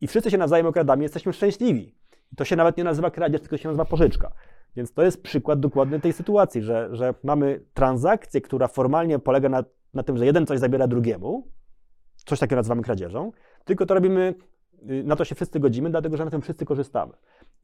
i 0.02 0.08
wszyscy 0.08 0.32
się 0.32 0.38
nawzajem 0.38 0.66
okradamy, 0.66 1.04
jesteśmy 1.04 1.34
szczęśliwi. 1.34 1.96
I 2.32 2.36
to 2.36 2.46
się 2.46 2.56
nawet 2.56 2.78
nie 2.78 2.84
nazywa 2.84 3.12
kradzież, 3.12 3.42
tylko 3.42 3.58
się 3.58 3.68
nazywa 3.68 3.86
pożyczka. 3.86 4.32
Więc 4.76 4.94
to 4.94 5.04
jest 5.04 5.24
przykład 5.24 5.60
dokładny 5.60 6.00
tej 6.00 6.14
sytuacji, 6.14 6.62
że, 6.62 6.90
że 6.92 7.14
mamy 7.24 7.62
transakcję, 7.74 8.42
która 8.42 8.68
formalnie 8.68 9.20
polega 9.20 9.50
na, 9.50 9.64
na 9.94 10.04
tym, 10.04 10.18
że 10.18 10.26
jeden 10.26 10.46
coś 10.46 10.60
zabiera 10.60 10.88
drugiemu, 10.88 11.48
coś 12.16 12.40
takiego 12.40 12.56
nazywamy 12.56 12.82
kradzieżą, 12.82 13.32
tylko 13.66 13.86
to 13.86 13.94
robimy, 13.94 14.36
y, 14.90 15.04
na 15.04 15.16
to 15.16 15.26
się 15.26 15.36
wszyscy 15.36 15.60
godzimy, 15.60 15.90
dlatego 15.90 16.18
że 16.18 16.26
na 16.26 16.32
tym 16.32 16.42
wszyscy 16.42 16.66
korzystamy. 16.66 17.14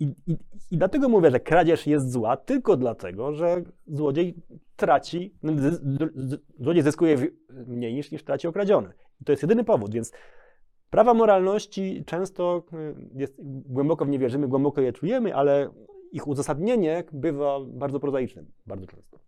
I, 0.02 0.16
i, 0.28 0.38
I 0.72 0.78
dlatego 0.78 1.10
mówię, 1.10 1.32
że 1.32 1.40
kradzież 1.40 1.88
jest 1.88 2.12
zła, 2.12 2.38
tylko 2.38 2.78
dlatego, 2.78 3.34
że 3.34 3.64
złodziej 3.88 4.36
traci, 4.76 5.36
z- 5.56 6.42
złodziej 6.60 6.84
zyskuje 6.84 7.18
mniej 7.68 7.94
niż, 7.94 8.12
niż 8.12 8.24
traci 8.24 8.48
okradziony. 8.48 8.90
I 9.22 9.26
to 9.26 9.32
jest 9.32 9.42
jedyny 9.42 9.64
powód, 9.64 9.94
więc 9.94 10.12
prawa 10.90 11.14
moralności 11.14 12.04
często 12.06 12.64
y, 12.74 12.96
jest, 13.16 13.36
głęboko 13.46 14.06
w 14.06 14.10
nie 14.10 14.20
wierzymy, 14.20 14.48
głęboko 14.48 14.82
je 14.82 14.94
czujemy, 14.94 15.36
ale 15.36 15.70
ich 16.12 16.28
uzasadnienie 16.28 17.04
bywa 17.14 17.60
bardzo 17.68 18.00
prozaiczne, 18.00 18.44
bardzo 18.66 18.88
często. 18.88 19.20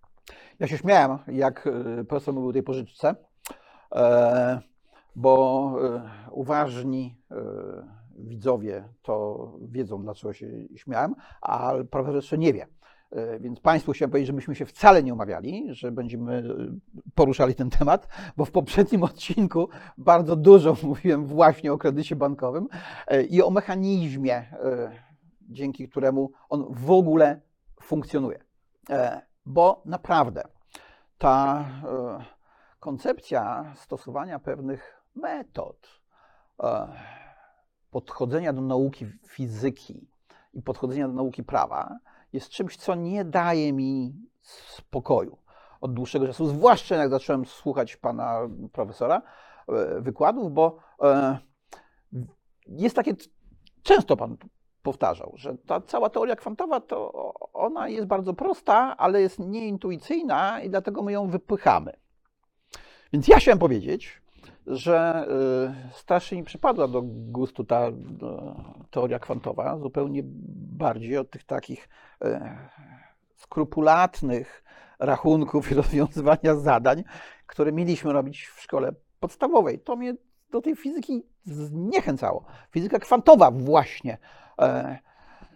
Ja 0.60 0.68
się 0.68 0.78
śmiałem, 0.78 1.18
jak 1.28 1.68
e, 1.68 2.04
profesor 2.04 2.34
mówił 2.34 2.50
o 2.50 2.54
tej 2.54 2.64
pożyczce, 2.64 3.16
e, 3.96 4.62
bo 5.16 5.74
e, 5.84 6.10
uważni 6.32 7.16
widzowie 8.18 8.84
to 9.02 9.48
wiedzą, 9.62 10.04
dlaczego 10.04 10.34
się 10.34 10.48
śmiałem, 10.76 11.16
a 11.42 11.74
profesor 11.92 12.16
jeszcze 12.16 12.38
nie 12.38 12.54
wie. 12.54 12.68
E, 13.14 13.40
Więc 13.40 13.60
Państwu 13.60 13.92
chciałem 13.92 14.12
powiedzieć, 14.12 14.28
że 14.28 14.34
myśmy 14.34 14.56
się 14.56 14.66
wcale 14.66 15.04
nie 15.04 15.14
umawiali, 15.14 15.74
że 15.74 15.92
będziemy 15.92 16.34
e, 16.34 16.44
poruszali 17.16 17.56
ten 17.56 17.70
temat, 17.70 18.08
bo 18.38 18.46
w 18.46 18.52
poprzednim 18.52 19.04
odcinku 19.14 19.70
bardzo 19.98 20.36
dużo 20.36 20.76
mówiłem 20.84 21.26
właśnie 21.26 21.74
o 21.74 21.78
kredycie 21.78 22.16
bankowym 22.16 22.68
e, 23.08 23.24
i 23.24 23.42
o 23.42 23.50
mechanizmie, 23.50 24.46
dzięki 25.42 25.90
któremu 25.90 26.32
on 26.50 26.66
w 26.70 26.92
ogóle 26.92 27.42
funkcjonuje. 27.82 28.40
Bo 29.46 29.82
naprawdę 29.86 30.44
ta 31.18 31.66
koncepcja 32.80 33.74
stosowania 33.76 34.40
pewnych 34.40 35.04
metod, 35.16 36.02
podchodzenia 37.94 38.54
do 38.54 38.62
nauki 38.62 39.06
fizyki 39.28 40.08
i 40.54 40.62
podchodzenia 40.62 41.08
do 41.08 41.14
nauki 41.14 41.44
prawa 41.44 41.98
jest 42.34 42.50
czymś, 42.50 42.78
co 42.78 42.96
nie 42.96 43.26
daje 43.26 43.74
mi 43.74 44.16
spokoju 44.42 45.38
od 45.82 45.94
dłuższego 45.94 46.28
czasu, 46.28 46.48
zwłaszcza 46.48 46.96
jak 46.96 47.10
zacząłem 47.10 47.46
słuchać 47.46 47.98
pana 47.98 48.40
profesora 48.72 49.22
e, 49.68 50.02
wykładów, 50.02 50.54
bo 50.54 50.78
e, 51.02 51.38
jest 52.68 52.96
takie, 52.96 53.14
często 53.84 54.18
pan 54.18 54.38
powtarzał, 54.82 55.34
że 55.36 55.58
ta 55.58 55.82
cała 55.82 56.10
teoria 56.10 56.36
kwantowa 56.36 56.82
to 56.82 57.34
ona 57.54 57.90
jest 57.90 58.08
bardzo 58.08 58.34
prosta, 58.34 58.98
ale 58.98 59.22
jest 59.22 59.40
nieintuicyjna 59.40 60.62
i 60.62 60.70
dlatego 60.70 61.04
my 61.04 61.12
ją 61.12 61.28
wypychamy. 61.28 61.94
Więc 63.14 63.28
ja 63.28 63.38
chciałem 63.38 63.60
powiedzieć, 63.60 64.23
że 64.68 65.28
y, 65.92 65.94
strasznie 65.94 66.38
mi 66.38 66.44
przypadła 66.44 66.88
do 66.88 67.02
gustu 67.06 67.64
ta 67.64 67.88
y, 67.88 67.94
teoria 68.92 69.20
kwantowa, 69.20 69.78
zupełnie 69.78 70.22
bardziej 70.78 71.18
od 71.18 71.30
tych 71.32 71.44
takich 71.44 71.90
y, 72.26 72.40
skrupulatnych 73.36 74.64
rachunków 75.00 75.72
i 75.72 75.76
rozwiązywania 75.82 76.56
zadań, 76.56 77.04
które 77.48 77.72
mieliśmy 77.72 78.14
robić 78.14 78.46
w 78.46 78.62
szkole 78.62 78.94
podstawowej. 79.20 79.80
To 79.80 79.96
mnie 79.96 80.16
do 80.52 80.62
tej 80.62 80.76
fizyki 80.76 81.24
zniechęcało. 81.46 82.46
Fizyka 82.72 83.00
kwantowa 83.00 83.52
właśnie 83.52 84.18
e, 84.60 84.98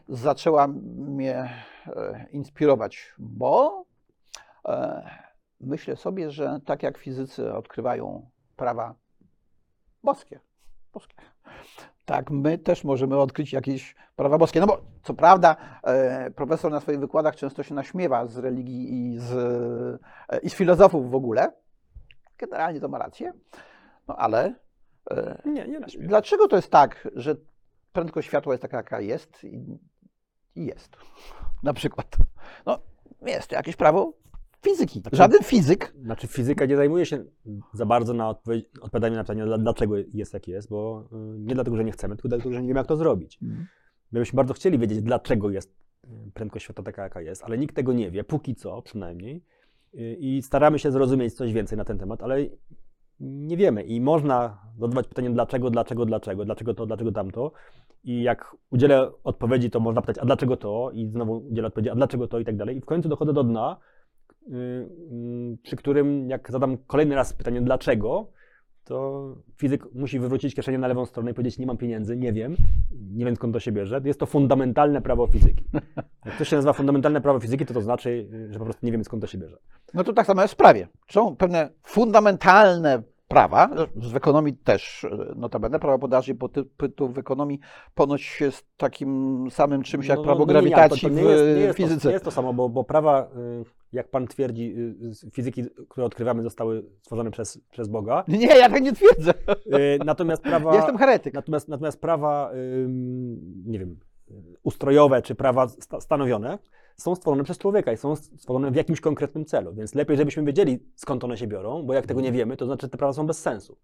zaczęła 0.10 0.68
mnie 0.68 1.50
e, 1.88 2.26
inspirować, 2.32 3.14
bo 3.18 3.86
e, 4.66 5.10
myślę 5.62 5.96
sobie, 5.96 6.32
że 6.32 6.60
tak 6.66 6.84
jak 6.84 6.98
fizycy 6.98 7.54
odkrywają 7.54 8.30
prawa 8.58 8.96
boskie, 10.04 10.40
boskie, 10.94 11.16
tak 12.06 12.32
my 12.32 12.58
też 12.58 12.84
możemy 12.84 13.18
odkryć 13.18 13.54
jakieś 13.54 13.96
prawa 14.16 14.38
boskie. 14.38 14.60
No 14.60 14.68
bo 14.68 14.82
co 15.04 15.14
prawda 15.14 15.56
e, 15.84 16.32
profesor 16.32 16.72
na 16.72 16.80
swoich 16.80 17.00
wykładach 17.00 17.36
często 17.36 17.64
się 17.64 17.76
naśmiewa 17.76 18.26
z 18.26 18.38
religii 18.38 19.14
i 19.14 19.20
z, 19.20 19.32
e, 20.30 20.40
i 20.40 20.50
z 20.50 20.54
filozofów 20.54 21.12
w 21.12 21.16
ogóle. 21.16 21.52
Generalnie 22.38 22.80
to 22.80 22.88
ma 22.88 22.98
rację, 22.98 23.34
no 24.08 24.16
ale 24.16 24.56
e, 25.12 25.42
Nie, 25.46 25.68
nie 25.68 25.80
na 25.80 25.90
śmiech. 25.90 26.08
Dlaczego 26.08 26.48
to 26.48 26.56
jest 26.56 26.72
tak, 26.72 27.08
że 27.16 27.36
prędkość 27.94 28.28
światła 28.28 28.54
jest 28.54 28.62
taka, 28.62 28.78
jaka 28.78 29.02
jest 29.02 29.44
i, 29.44 29.80
i 30.56 30.66
jest? 30.66 30.98
Na 31.64 31.74
przykład. 31.74 32.08
No, 32.66 32.80
jest 33.22 33.50
to 33.50 33.56
jakieś 33.56 33.76
prawo 33.76 34.14
fizyki. 34.62 35.00
Znaczy- 35.02 35.18
Żaden 35.18 35.44
fizyk. 35.44 35.94
Znaczy 36.04 36.28
fizyka 36.28 36.66
nie 36.66 36.76
zajmuje 36.76 37.06
się 37.06 37.24
za 37.74 37.86
bardzo 37.86 38.14
na 38.14 38.30
odpowiedź, 38.30 38.66
odpowiadaniu 38.82 39.16
na 39.16 39.24
pytanie, 39.24 39.46
dla- 39.46 39.58
dlaczego 39.58 39.96
jest 40.14 40.34
jak 40.34 40.48
jest, 40.48 40.70
bo 40.70 41.04
y, 41.14 41.40
nie 41.40 41.56
dlatego, 41.56 41.78
że 41.78 41.84
nie 41.84 41.92
chcemy, 41.92 42.16
tylko 42.16 42.28
dlatego, 42.30 42.54
że 42.54 42.62
nie 42.62 42.68
wiemy, 42.68 42.80
jak 42.80 42.88
to 42.88 42.96
zrobić. 42.98 43.40
My 44.12 44.20
byśmy 44.20 44.38
bardzo 44.38 44.54
chcieli 44.54 44.78
wiedzieć, 44.80 45.02
dlaczego 45.02 45.50
jest 45.50 45.76
y, 46.06 46.32
prędkość 46.34 46.64
światła 46.66 46.84
taka, 46.84 47.04
jaka 47.04 47.22
jest, 47.22 47.44
ale 47.44 47.58
nikt 47.58 47.76
tego 47.76 47.94
nie 47.94 48.12
wie, 48.12 48.24
póki 48.24 48.56
co 48.56 48.82
przynajmniej. 48.82 49.44
Y, 49.94 50.16
I 50.20 50.42
staramy 50.42 50.80
się 50.80 50.92
zrozumieć 50.92 51.34
coś 51.34 51.54
więcej 51.54 51.78
na 51.78 51.86
ten 51.86 51.98
temat, 51.98 52.24
ale 52.24 52.46
nie 53.20 53.58
wiemy. 53.58 53.84
I 53.84 54.02
można 54.02 54.62
zadawać 54.80 55.08
pytanie, 55.08 55.30
dlaczego, 55.30 55.70
dlaczego, 55.70 56.06
dlaczego, 56.06 56.46
dlaczego 56.46 56.74
to, 56.74 56.86
dlaczego 56.86 57.12
tamto. 57.12 57.52
I 58.04 58.24
jak 58.24 58.56
udzielę 58.72 59.12
odpowiedzi, 59.24 59.70
to 59.70 59.80
można 59.80 60.02
pytać, 60.02 60.18
a 60.18 60.26
dlaczego 60.26 60.58
to? 60.58 60.92
I 60.94 61.08
znowu 61.08 61.38
udzielę 61.38 61.68
odpowiedzi, 61.68 61.90
a 61.90 61.96
dlaczego 61.96 62.28
to? 62.28 62.40
I 62.40 62.46
tak 62.46 62.58
dalej. 62.58 62.78
I 62.78 62.82
w 62.82 62.86
końcu 62.86 63.10
dochodzę 63.10 63.34
do 63.34 63.44
dna, 63.44 63.78
przy 65.64 65.76
którym 65.76 66.30
jak 66.30 66.52
zadam 66.52 66.78
kolejny 66.78 67.16
raz 67.16 67.34
pytanie, 67.34 67.62
dlaczego, 67.62 68.28
to 68.84 69.36
fizyk 69.58 69.94
musi 69.94 70.20
wywrócić 70.20 70.56
kieszenię 70.56 70.78
na 70.78 70.88
lewą 70.88 71.06
stronę 71.06 71.32
i 71.32 71.34
powiedzieć, 71.34 71.60
nie 71.60 71.66
mam 71.66 71.78
pieniędzy, 71.78 72.18
nie 72.18 72.34
wiem, 72.34 72.56
nie 72.92 73.26
wiem 73.26 73.36
skąd 73.36 73.54
to 73.54 73.60
się 73.60 73.72
bierze. 73.72 74.02
Jest 74.06 74.20
to 74.20 74.26
fundamentalne 74.26 75.02
prawo 75.02 75.28
fizyki. 75.28 75.66
Jak 76.26 76.38
coś 76.38 76.50
się 76.50 76.56
nazywa 76.56 76.74
fundamentalne 76.74 77.22
prawo 77.22 77.40
fizyki, 77.40 77.66
to 77.66 77.74
to 77.74 77.82
znaczy, 77.82 78.30
y, 78.34 78.54
że 78.54 78.60
po 78.60 78.66
prostu 78.66 78.86
nie 78.86 78.92
wiemy 78.92 79.04
skąd 79.04 79.22
to 79.22 79.28
się 79.28 79.38
bierze. 79.38 79.58
No 79.94 80.04
to 80.04 80.14
tak 80.14 80.26
samo 80.26 80.42
jest 80.42 80.54
w 80.54 80.58
prawie. 80.58 80.88
Są 81.10 81.36
pewne 81.36 81.70
fundamentalne 81.84 83.04
prawa, 83.28 83.70
w 83.96 84.16
ekonomii 84.16 84.54
też 84.54 85.04
e, 85.04 85.10
notabene, 85.36 85.80
prawo 85.80 86.00
podaży 86.00 86.32
i 86.32 86.36
popytu 86.36 87.10
w 87.10 87.18
ekonomii 87.18 87.60
ponoć 87.96 88.42
jest 88.42 88.66
takim 88.78 89.48
samym 89.52 89.84
czymś 89.84 90.08
jak 90.08 90.18
No, 90.18 90.24
prawo 90.24 90.40
no, 90.40 90.46
no 90.46 90.62
nie, 90.62 90.70
grawitacji 90.70 91.02
to- 91.02 91.08
to 91.08 91.14
nie 91.14 91.22
jest, 91.24 91.44
nie 91.44 91.62
jest 91.62 91.78
fizyce. 91.78 92.02
To, 92.02 92.08
nie 92.08 92.14
jest 92.14 92.26
to 92.26 92.32
samo, 92.32 92.54
bo, 92.54 92.70
bo 92.70 92.84
prawa, 92.84 93.24
y, 93.62 93.66
jak 93.94 94.08
pan 94.10 94.28
twierdzi, 94.28 94.76
y, 95.04 95.14
z 95.14 95.32
fizyki, 95.34 95.64
które 95.90 96.06
odkrywamy, 96.06 96.44
zostały 96.44 96.84
stworzone 97.02 97.32
przez, 97.32 97.60
przez 97.72 97.88
Boga. 97.88 98.24
Nie, 98.28 98.48
ja 98.48 98.70
tak 98.70 98.82
nie 98.82 98.94
twierdzę. 98.94 99.34
Y, 99.68 100.00
Natomiast 100.06 100.44
prawa. 100.44 100.70
Ja 100.74 100.78
jestem 100.78 100.98
heretyk. 100.98 101.34
Natomiast, 101.34 101.68
natomiast 101.68 102.02
prawa, 102.02 102.52
nie 103.66 103.80
wiem, 103.80 104.00
ustrojowe 104.64 105.22
czy 105.22 105.36
prawa 105.36 105.68
sta- 105.68 106.02
stanowione 106.02 106.58
są 107.00 107.16
stworzone 107.16 107.44
przez 107.44 107.58
człowieka 107.58 107.92
i 107.92 107.98
są 107.98 108.16
stworzone 108.16 108.72
w 108.72 108.76
jakimś 108.76 109.02
konkretnym 109.02 109.46
celu. 109.46 109.74
Więc 109.74 109.96
lepiej, 109.96 110.18
żebyśmy 110.18 110.44
wiedzieli, 110.44 110.80
skąd 110.96 111.24
one 111.24 111.38
się 111.38 111.48
biorą, 111.48 111.84
bo 111.84 111.94
jak 111.94 112.06
tego 112.06 112.22
nie 112.22 112.32
wiemy, 112.32 112.58
to 112.58 112.66
znaczy, 112.66 112.82
że 112.82 112.90
te 112.90 112.98
prawa 112.98 113.14
są 113.14 113.28
bez 113.28 113.40
sensu. 113.40 113.78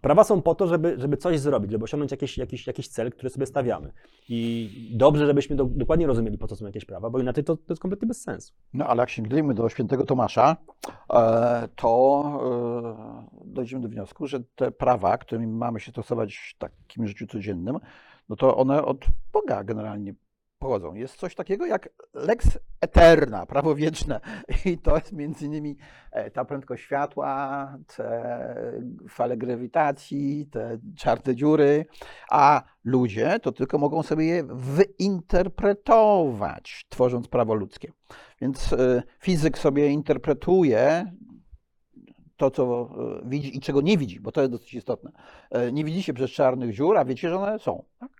Prawa 0.00 0.24
są 0.24 0.42
po 0.42 0.54
to, 0.54 0.66
żeby, 0.66 0.94
żeby 0.98 1.16
coś 1.16 1.40
zrobić, 1.40 1.70
żeby 1.70 1.84
osiągnąć 1.84 2.10
jakiś, 2.10 2.38
jakiś, 2.38 2.66
jakiś 2.66 2.88
cel, 2.88 3.12
który 3.12 3.30
sobie 3.30 3.46
stawiamy. 3.46 3.92
I 4.28 4.70
dobrze, 4.96 5.26
żebyśmy 5.26 5.56
do, 5.56 5.64
dokładnie 5.64 6.06
rozumieli, 6.06 6.38
po 6.38 6.46
co 6.46 6.56
są 6.56 6.66
jakieś 6.66 6.84
prawa, 6.84 7.10
bo 7.10 7.18
inaczej 7.18 7.44
to, 7.44 7.56
to 7.56 7.62
jest 7.68 7.82
kompletnie 7.82 8.08
bez 8.08 8.22
sensu. 8.22 8.54
No 8.72 8.86
ale 8.86 9.02
jak 9.02 9.10
sięgniemy 9.10 9.54
do 9.54 9.68
świętego 9.68 10.04
Tomasza, 10.04 10.56
e, 11.10 11.68
to 11.76 12.22
e, 13.42 13.44
dojdziemy 13.44 13.82
do 13.82 13.88
wniosku, 13.88 14.26
że 14.26 14.40
te 14.54 14.70
prawa, 14.70 15.18
którymi 15.18 15.46
mamy 15.46 15.80
się 15.80 15.90
stosować 15.90 16.36
w 16.36 16.58
takim 16.58 17.06
życiu 17.06 17.26
codziennym, 17.26 17.78
no 18.28 18.36
to 18.36 18.56
one 18.56 18.84
od 18.84 19.06
Boga 19.32 19.64
generalnie 19.64 20.14
pochodzą. 20.64 20.94
Jest 20.94 21.16
coś 21.16 21.34
takiego 21.34 21.66
jak 21.66 21.88
lex 22.14 22.58
eterna, 22.80 23.46
prawo 23.46 23.74
wieczne. 23.74 24.20
I 24.64 24.78
to 24.78 24.94
jest 24.94 25.12
między 25.12 25.46
innymi 25.46 25.76
e, 26.12 26.30
ta 26.30 26.44
prędkość 26.44 26.84
światła, 26.84 27.68
te 27.96 28.54
fale 29.08 29.36
grawitacji, 29.36 30.46
te 30.46 30.78
czarne 30.96 31.34
dziury, 31.34 31.86
a 32.30 32.62
ludzie 32.84 33.38
to 33.42 33.52
tylko 33.52 33.78
mogą 33.78 34.02
sobie 34.02 34.24
je 34.24 34.44
wyinterpretować, 34.44 36.86
tworząc 36.88 37.28
prawo 37.28 37.54
ludzkie. 37.54 37.92
Więc 38.40 38.72
e, 38.72 39.02
fizyk 39.18 39.58
sobie 39.58 39.88
interpretuje 39.88 41.12
to, 42.36 42.50
co 42.50 42.62
e, 42.62 42.66
widzi 43.28 43.56
i 43.56 43.60
czego 43.60 43.80
nie 43.80 43.98
widzi, 43.98 44.20
bo 44.20 44.32
to 44.32 44.40
jest 44.40 44.52
dosyć 44.52 44.74
istotne. 44.74 45.12
Nie 45.72 45.84
widzicie 45.84 46.14
przez 46.14 46.30
czarnych 46.30 46.74
dziur, 46.74 46.98
a 46.98 47.04
wiecie, 47.04 47.28
że 47.28 47.38
one 47.38 47.58
są. 47.58 47.84
Tak? 47.98 48.13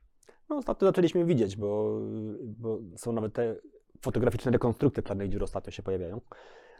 No, 0.51 0.57
ostatnio 0.57 0.88
zaczęliśmy 0.88 1.24
widzieć, 1.24 1.57
bo, 1.57 2.01
bo 2.42 2.78
są 2.97 3.12
nawet 3.12 3.32
te 3.32 3.57
fotograficzne 4.01 4.53
rekonstrukcje 4.53 5.03
czarnych 5.03 5.28
dziur 5.28 5.42
ostatnio 5.42 5.72
się 5.72 5.82
pojawiają. 5.82 6.20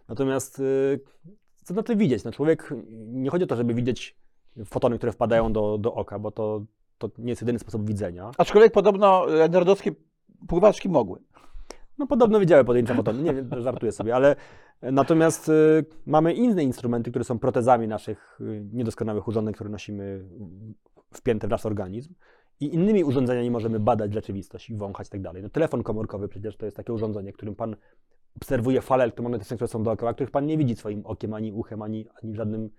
Natomiast 0.09 0.59
y, 0.59 1.01
co 1.65 1.75
znaczy 1.75 1.97
widzieć? 1.97 2.25
No, 2.25 2.33
człowiek, 2.33 2.75
nie 3.07 3.31
chodzi 3.31 3.45
o 3.45 3.47
to, 3.47 3.57
żeby 3.57 3.75
widzieć 3.75 4.17
fotony, 4.65 4.99
które 4.99 5.13
wpadają 5.13 5.53
do, 5.53 5.79
do 5.79 5.95
oka, 5.95 6.19
bo 6.19 6.31
to, 6.31 6.65
to 6.99 7.11
nie 7.19 7.31
jest 7.31 7.43
jedyny 7.43 7.59
sposób 7.59 7.87
widzenia. 7.87 8.31
Aczkolwiek 8.39 8.73
podobno 8.73 9.27
nerdowskie 9.51 9.93
pływaczki 10.49 10.89
mogły. 10.89 11.21
No 11.99 12.07
podobno 12.07 12.41
widziałem 12.41 12.67
pojedyncze 12.67 12.95
fotony, 12.95 13.23
nie 13.23 13.35
wiem, 13.35 13.51
żartuję 13.63 13.93
sobie, 13.93 14.15
ale 14.15 14.37
natomiast 14.83 15.49
y, 15.49 15.85
mamy 16.07 16.35
inne 16.35 16.65
instrumenty, 16.65 17.11
które 17.11 17.25
są 17.25 17.39
protezami 17.39 17.89
naszych 17.89 18.39
y, 18.41 18.67
niedoskonałych 18.73 19.29
urządzeń, 19.29 19.55
które 19.55 19.71
nosimy 19.71 20.25
wpięte 21.13 21.47
w 21.47 21.51
nasz 21.51 21.67
organizm 21.67 22.15
i 22.61 22.75
innymi 22.75 23.05
urządzeniami 23.05 23.51
możemy 23.51 23.81
badać 23.81 24.15
rzeczywistość 24.15 24.71
i 24.71 24.77
wąchać 24.77 25.07
i 25.07 25.11
tak 25.11 25.21
dalej. 25.21 25.43
No 25.43 25.49
telefon 25.49 25.83
komórkowy 25.83 26.29
przecież 26.29 26.57
to 26.57 26.65
jest 26.65 26.77
takie 26.77 26.93
urządzenie, 26.93 27.33
którym 27.33 27.55
pan 27.55 27.77
obserwuje 28.37 28.81
fale 28.81 29.05
elektromagnetyczne, 29.05 29.57
które 29.57 29.69
są 29.69 29.83
dookoła, 29.83 30.15
których 30.15 30.31
pan 30.31 30.47
nie 30.47 30.59
widzi 30.59 30.77
swoim 30.77 31.07
okiem, 31.07 31.35
ani 31.35 31.53
uchem, 31.53 31.83
ani, 31.83 32.07
ani 32.23 32.35
żadnym, 32.35 32.71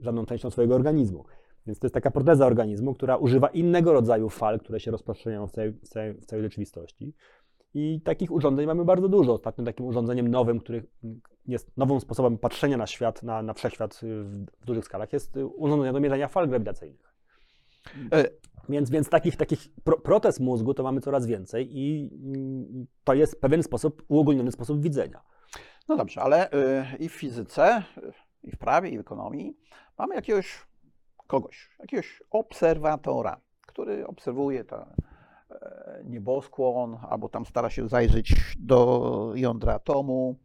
żadną 0.00 0.26
częścią 0.26 0.50
swojego 0.50 0.74
organizmu. 0.74 1.24
Więc 1.66 1.78
to 1.78 1.86
jest 1.86 1.94
taka 1.94 2.10
proteza 2.10 2.46
organizmu, 2.46 2.94
która 2.94 3.16
używa 3.16 3.48
innego 3.48 3.92
rodzaju 3.92 4.28
fal, 4.28 4.60
które 4.60 4.80
się 4.80 4.90
rozprzestrzeniają 4.90 5.46
w 5.46 5.52
całej, 5.52 5.72
w 5.72 5.88
całej, 5.88 6.14
w 6.14 6.26
całej 6.26 6.42
rzeczywistości. 6.42 7.14
I 7.74 8.00
takich 8.04 8.32
urządzeń 8.32 8.66
mamy 8.66 8.84
bardzo 8.84 9.08
dużo. 9.08 9.32
Ostatnio 9.32 9.64
takim 9.64 9.86
urządzeniem 9.86 10.28
nowym, 10.28 10.60
który 10.60 10.86
jest 11.46 11.76
nowym 11.76 12.00
sposobem 12.00 12.38
patrzenia 12.38 12.76
na 12.76 12.86
świat, 12.86 13.22
na, 13.22 13.42
na 13.42 13.54
wszechświat 13.54 14.00
w, 14.02 14.64
dużych 14.66 14.84
skalach, 14.84 15.12
jest 15.12 15.36
urządzenie 15.56 15.92
do 15.92 16.00
mierzenia 16.00 16.28
fal 16.28 16.48
grawitacyjnych. 16.48 17.07
E, 18.12 18.24
Więc, 18.68 18.90
więc 18.90 19.08
takich, 19.08 19.36
takich 19.36 19.68
pro, 19.84 20.20
mózgu 20.40 20.74
to 20.74 20.82
mamy 20.82 21.00
coraz 21.00 21.26
więcej 21.26 21.68
i 21.78 22.10
to 23.04 23.14
jest 23.14 23.40
pewien 23.40 23.62
sposób, 23.62 24.02
uogólniony 24.08 24.52
sposób 24.52 24.80
widzenia. 24.82 25.22
No 25.88 25.96
dobrze, 25.96 26.22
ale 26.22 26.50
y, 26.50 26.84
i 26.98 27.08
w 27.08 27.12
fizyce, 27.12 27.82
i 28.42 28.50
w 28.50 28.58
prawie, 28.58 28.90
i 28.90 28.96
w 28.96 29.00
ekonomii 29.00 29.56
mamy 29.98 30.14
jakiegoś 30.14 30.66
kogoś, 31.26 31.70
jakiegoś 31.78 32.22
obserwatora, 32.30 33.40
który 33.66 34.06
obserwuje 34.06 34.64
ten 34.64 34.84
nieboskłon, 36.04 36.98
albo 37.10 37.28
tam 37.28 37.46
stara 37.46 37.70
się 37.70 37.88
zajrzeć 37.88 38.34
do 38.58 39.32
jądra 39.34 39.74
atomu. 39.74 40.36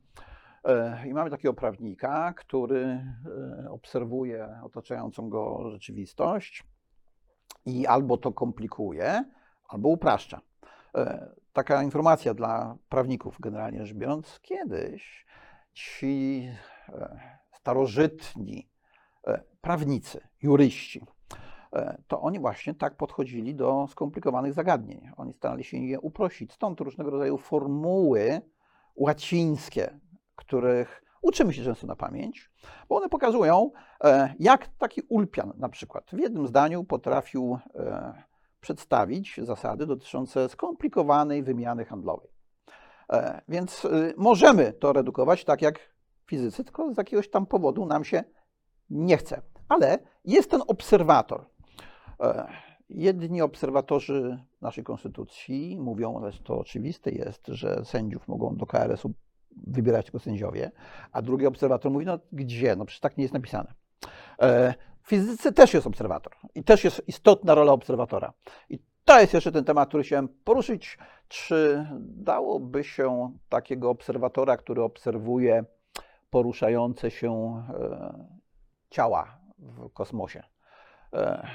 E, 0.66 1.08
I 1.08 1.14
mamy 1.14 1.30
takiego 1.30 1.54
prawnika, 1.54 2.34
który 2.34 2.84
e, 2.86 3.70
obserwuje 3.70 4.60
otaczającą 4.64 5.30
go 5.30 5.70
rzeczywistość 5.72 6.64
i 7.66 7.88
albo 7.88 8.18
to 8.18 8.32
komplikuje, 8.32 9.24
albo 9.68 9.90
upraszcza. 9.90 10.42
E, 10.96 11.30
Taka 11.54 11.84
informacja 11.84 12.34
dla 12.34 12.78
prawników, 12.90 13.38
generalnie 13.40 13.86
rzecz 13.86 13.98
biorąc, 13.98 14.40
kiedyś 14.42 15.26
ci 15.74 16.50
e, 16.90 17.20
starożytni 17.52 18.70
e, 19.28 19.44
prawnicy, 19.62 20.22
juryści, 20.42 21.06
to 22.08 22.22
oni 22.22 22.40
właśnie 22.40 22.74
tak 22.74 22.98
podchodzili 22.98 23.56
do 23.56 23.88
skomplikowanych 23.90 24.54
zagadnień. 24.54 25.12
Oni 25.18 25.34
starali 25.34 25.64
się 25.64 25.78
je 25.78 26.00
uprościć. 26.00 26.54
Stąd 26.54 26.80
różnego 26.80 27.10
rodzaju 27.10 27.38
formuły 27.38 28.42
łacińskie, 28.96 30.00
których 30.36 31.03
uczymy 31.24 31.54
się 31.54 31.64
często 31.64 31.88
na 31.88 31.96
pamięć, 31.96 32.52
bo 32.90 32.96
one 32.96 33.10
pokazują, 33.10 33.72
e, 34.04 34.34
jak 34.40 34.68
taki 34.68 35.02
Ulpian 35.10 35.54
na 35.58 35.70
przykład 35.70 36.10
w 36.14 36.20
jednym 36.20 36.48
zdaniu 36.48 36.84
potrafił 36.84 37.60
e, 37.76 38.14
przedstawić 38.60 39.40
zasady 39.44 39.86
dotyczące 39.86 40.50
skomplikowanej 40.50 41.44
wymiany 41.44 41.86
handlowej. 41.86 42.30
E, 43.10 43.42
Więc 43.48 43.88
możemy 44.18 44.74
to 44.74 44.94
redukować 44.94 45.46
tak 45.46 45.62
jak 45.62 45.80
fizycy, 46.26 46.64
tylko 46.64 46.94
z 46.94 46.98
jakiegoś 46.98 47.30
tam 47.30 47.46
powodu 47.46 47.86
nam 47.86 48.04
się 48.04 48.24
nie 48.90 49.18
chce. 49.18 49.42
Ale 49.70 50.00
jest 50.26 50.52
ten 50.52 50.62
obserwator. 50.68 51.46
Jedni 52.90 53.42
obserwatorzy 53.42 54.40
naszej 54.62 54.84
konstytucji 54.84 55.80
mówią, 55.80 56.18
ale 56.18 56.32
to 56.32 56.60
oczywiste 56.60 57.12
jest, 57.12 57.48
że 57.48 57.86
sędziów 57.86 58.28
mogą 58.28 58.56
do 58.56 58.66
KRS-u 58.66 59.14
wybierać 59.68 60.06
tylko 60.06 60.20
sędziowie, 60.20 60.72
a 61.12 61.22
drugi 61.22 61.46
obserwator 61.46 61.92
mówi, 61.92 62.06
no 62.06 62.20
gdzie, 62.32 62.76
no 62.76 62.86
przecież 62.86 63.00
tak 63.00 63.18
nie 63.18 63.24
jest 63.24 63.34
napisane. 63.34 63.74
E, 64.42 64.74
W 65.04 65.08
fizyce 65.10 65.52
też 65.52 65.74
jest 65.74 65.88
obserwator 65.88 66.34
i 66.56 66.64
też 66.64 66.84
jest 66.84 67.08
istotna 67.08 67.56
rola 67.56 67.72
obserwatora. 67.72 68.34
I 68.70 68.80
to 69.06 69.20
jest 69.20 69.34
jeszcze 69.34 69.52
ten 69.52 69.64
temat, 69.64 69.90
który 69.90 70.04
chciałem 70.04 70.28
poruszyć. 70.44 70.98
Czy 71.28 71.88
dałoby 72.00 72.84
się 72.84 73.32
takiego 73.50 73.90
obserwatora, 73.90 74.58
który 74.58 74.84
obserwuje 74.84 75.66
poruszające 76.30 77.12
się 77.12 77.64
e, 77.80 78.28
ciała 78.90 79.38
w 79.60 79.90
kosmosie, 79.94 80.44
e, 81.14 81.48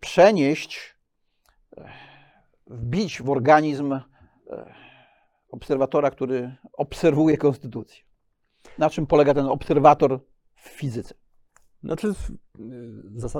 przenieść, 0.00 0.96
wbić 2.66 3.22
w 3.22 3.30
organizm 3.30 4.00
obserwatora, 5.50 6.10
który 6.10 6.56
obserwuje 6.72 7.36
konstytucję? 7.36 8.04
Na 8.78 8.90
czym 8.90 9.06
polega 9.06 9.34
ten 9.34 9.46
obserwator 9.46 10.20
w 10.54 10.68
fizyce? 10.68 11.14
Znaczy, 11.84 12.12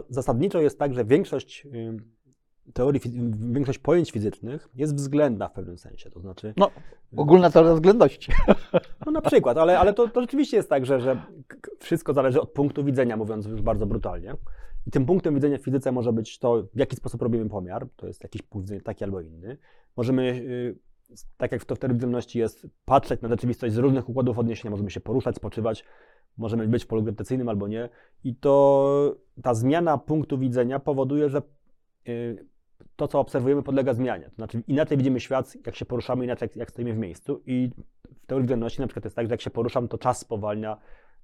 zasadniczo 0.09 0.61
jest 0.61 0.79
tak, 0.79 0.95
że 0.95 1.05
większość 1.05 1.67
y, 1.67 1.97
teorii, 2.73 3.01
większość 3.53 3.79
pojęć 3.79 4.11
fizycznych 4.11 4.69
jest 4.75 4.95
względna 4.95 5.49
w 5.49 5.53
pewnym 5.53 5.79
sensie. 5.79 6.11
To 6.11 6.21
znaczy, 6.21 6.55
No, 6.57 6.71
ogólna 7.17 7.51
teoria 7.51 7.75
względności. 7.75 8.33
no 9.07 9.13
na 9.13 9.21
przykład, 9.21 9.59
ale, 9.59 9.79
ale 9.79 9.95
to, 9.95 10.09
to 10.09 10.21
rzeczywiście 10.21 10.57
jest 10.57 10.69
tak, 10.69 10.87
że, 10.87 11.01
że 11.01 11.23
wszystko 11.79 12.13
zależy 12.13 12.41
od 12.41 12.53
punktu 12.53 12.85
widzenia, 12.85 13.17
mówiąc 13.17 13.47
już 13.47 13.63
bardzo 13.63 13.87
brutalnie. 13.87 14.35
I 14.87 14.91
tym 14.91 15.07
punktem 15.07 15.35
widzenia 15.35 15.59
w 15.59 15.63
fizyce 15.63 15.93
może 15.93 16.13
być 16.13 16.39
to, 16.39 16.63
w 16.75 16.79
jaki 16.79 16.97
sposób 16.97 17.23
robimy 17.23 17.49
pomiar, 17.49 17.87
to 17.97 18.07
jest 18.07 18.23
jakiś 18.23 18.43
punkt 18.43 18.65
widzenia 18.65 18.83
taki 18.85 19.05
albo 19.05 19.21
inny. 19.21 19.57
Możemy, 19.97 20.23
y, 20.23 20.79
tak 21.37 21.53
jak 21.53 21.63
w 21.63 21.67
względności 21.67 22.39
jest, 22.39 22.67
patrzeć 22.85 23.21
na 23.21 23.29
rzeczywistość 23.29 23.75
z 23.75 23.79
różnych 23.79 24.09
układów 24.09 24.39
odniesienia, 24.39 24.71
możemy 24.71 24.91
się 24.91 25.01
poruszać, 25.01 25.37
spoczywać, 25.37 25.85
możemy 26.39 26.69
być 26.69 26.85
w 26.85 26.87
polu 26.87 27.03
grawitacyjnym 27.03 27.49
albo 27.49 27.69
nie. 27.69 27.89
I 28.25 28.35
to 28.35 29.17
ta 29.43 29.55
zmiana 29.55 29.99
punktu 29.99 30.39
widzenia 30.39 30.79
powoduje, 30.79 31.29
że 31.29 31.43
y, 32.09 32.47
to, 32.97 33.09
co 33.09 33.21
obserwujemy, 33.21 33.63
podlega 33.63 33.95
zmianie. 33.95 34.25
To 34.25 34.35
znaczy, 34.35 34.63
inaczej 34.69 34.97
widzimy 34.97 35.21
świat, 35.21 35.57
jak 35.67 35.77
się 35.77 35.85
poruszamy, 35.85 36.25
inaczej 36.25 36.47
jak, 36.47 36.57
jak 36.57 36.71
stoimy 36.71 36.93
w 36.93 36.99
miejscu. 36.99 37.43
I 37.47 37.71
w 38.23 38.27
teorii 38.27 38.45
względności 38.45 38.81
na 38.81 38.87
przykład 38.87 39.05
jest 39.05 39.17
tak, 39.17 39.27
że 39.27 39.31
jak 39.31 39.41
się 39.41 39.51
poruszam, 39.51 39.89
to 39.89 39.99
czas 39.99 40.19
spowalnia 40.19 40.77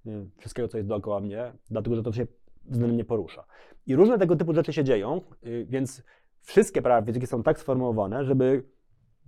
y, 0.07 0.26
wszystkiego, 0.39 0.68
co 0.68 0.76
jest 0.76 0.89
dookoła 0.89 1.20
mnie, 1.20 1.53
dlatego 1.70 1.97
że 1.97 2.03
to 2.03 2.12
się 2.12 2.26
względnie 2.64 3.05
porusza. 3.05 3.45
I 3.87 3.97
różne 3.97 4.18
tego 4.18 4.37
typu 4.37 4.55
rzeczy 4.55 4.72
się 4.72 4.84
dzieją, 4.84 5.20
y, 5.47 5.66
więc 5.68 6.03
wszystkie 6.41 6.82
prawa 6.82 7.07
fizyki 7.07 7.26
są 7.26 7.43
tak 7.43 7.59
sformułowane, 7.59 8.24
żeby 8.24 8.62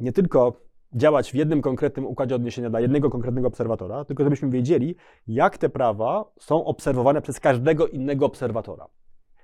nie 0.01 0.13
tylko 0.13 0.53
działać 0.93 1.33
w 1.33 1.35
jednym 1.35 1.63
konkretnym 1.63 2.07
układzie 2.07 2.35
odniesienia 2.35 2.71
dla 2.71 2.81
jednego 2.81 3.11
konkretnego 3.11 3.49
obserwatora, 3.49 4.05
tylko 4.05 4.25
żebyśmy 4.25 4.51
wiedzieli, 4.51 4.97
jak 5.27 5.59
te 5.59 5.69
prawa 5.69 6.33
są 6.39 6.65
obserwowane 6.65 7.23
przez 7.23 7.41
każdego 7.41 7.87
innego 7.87 8.27
obserwatora. 8.27 8.87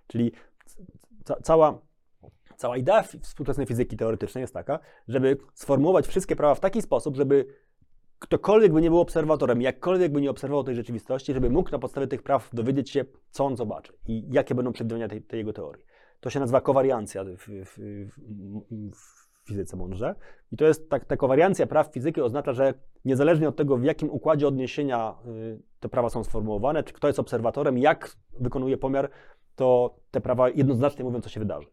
Czyli 0.07 0.33
ca- 1.25 1.41
cała, 1.43 1.79
cała 2.57 2.77
idea 2.77 3.03
współczesnej 3.03 3.67
fizyki 3.67 3.97
teoretycznej 3.97 4.43
jest 4.43 4.55
taka, 4.55 4.79
żeby 5.09 5.37
sformułować 5.55 6.07
wszystkie 6.07 6.37
prawa 6.37 6.55
w 6.55 6.61
taki 6.61 6.83
sposób, 6.83 7.17
żeby 7.17 7.47
ktokolwiek 8.19 8.73
by 8.73 8.81
nie 8.81 8.91
był 8.91 9.01
obserwatorem, 9.01 9.63
jakkolwiek 9.63 10.13
by 10.13 10.21
nie 10.21 10.31
obserwował 10.31 10.65
tej 10.65 10.75
rzeczywistości, 10.75 11.35
żeby 11.35 11.51
mógł 11.51 11.71
na 11.71 11.79
podstawie 11.79 12.07
tych 12.07 12.23
praw 12.23 12.51
dowiedzieć 12.53 12.91
się, 12.91 13.05
co 13.31 13.45
on 13.45 13.57
zobaczy 13.57 13.93
i 14.07 14.29
jakie 14.31 14.55
będą 14.55 14.73
przewidywania 14.73 15.09
tej, 15.09 15.23
tej 15.23 15.39
jego 15.39 15.53
teorii. 15.53 15.85
To 16.21 16.31
się 16.31 16.41
nazywa 16.41 16.61
kowariancja 16.61 17.25
w, 17.25 17.29
w, 17.29 17.67
w, 17.67 17.79
w 18.95 19.24
fizyce 19.45 19.77
mądrze. 19.77 20.15
I 20.53 20.57
to 20.57 20.65
jest 20.65 20.91
tak, 20.91 21.05
ta 21.05 21.17
praw 21.69 21.93
fizyki 21.93 22.21
oznacza, 22.21 22.53
że 22.53 22.75
niezależnie 23.05 23.49
od 23.49 23.57
tego, 23.57 23.77
w 23.77 23.85
jakim 23.85 24.11
układzie 24.11 24.49
odniesienia 24.49 25.15
y, 25.27 25.63
te 25.81 25.89
prawa 25.89 26.11
są 26.11 26.25
sformułowane, 26.25 26.83
czy 26.83 26.93
kto 26.95 27.07
jest 27.07 27.19
obserwatorem, 27.19 27.79
jak 27.79 28.17
wykonuje 28.41 28.77
pomiar, 28.77 29.11
to 29.57 29.97
te 30.11 30.21
prawa 30.21 30.49
jednoznacznie 30.51 31.05
mówią, 31.05 31.21
co 31.21 31.29
się 31.29 31.41
wydarzy. 31.41 31.69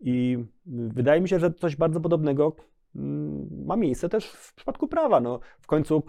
I 0.00 0.38
y, 0.66 0.88
wydaje 0.94 1.20
mi 1.20 1.28
się, 1.28 1.38
że 1.38 1.52
coś 1.52 1.76
bardzo 1.76 2.00
podobnego 2.00 2.56
mm, 2.96 3.48
ma 3.66 3.76
miejsce 3.76 4.08
też 4.08 4.30
w 4.30 4.54
przypadku 4.54 4.88
prawa. 4.88 5.20
No, 5.20 5.40
w 5.60 5.66
końcu 5.66 6.02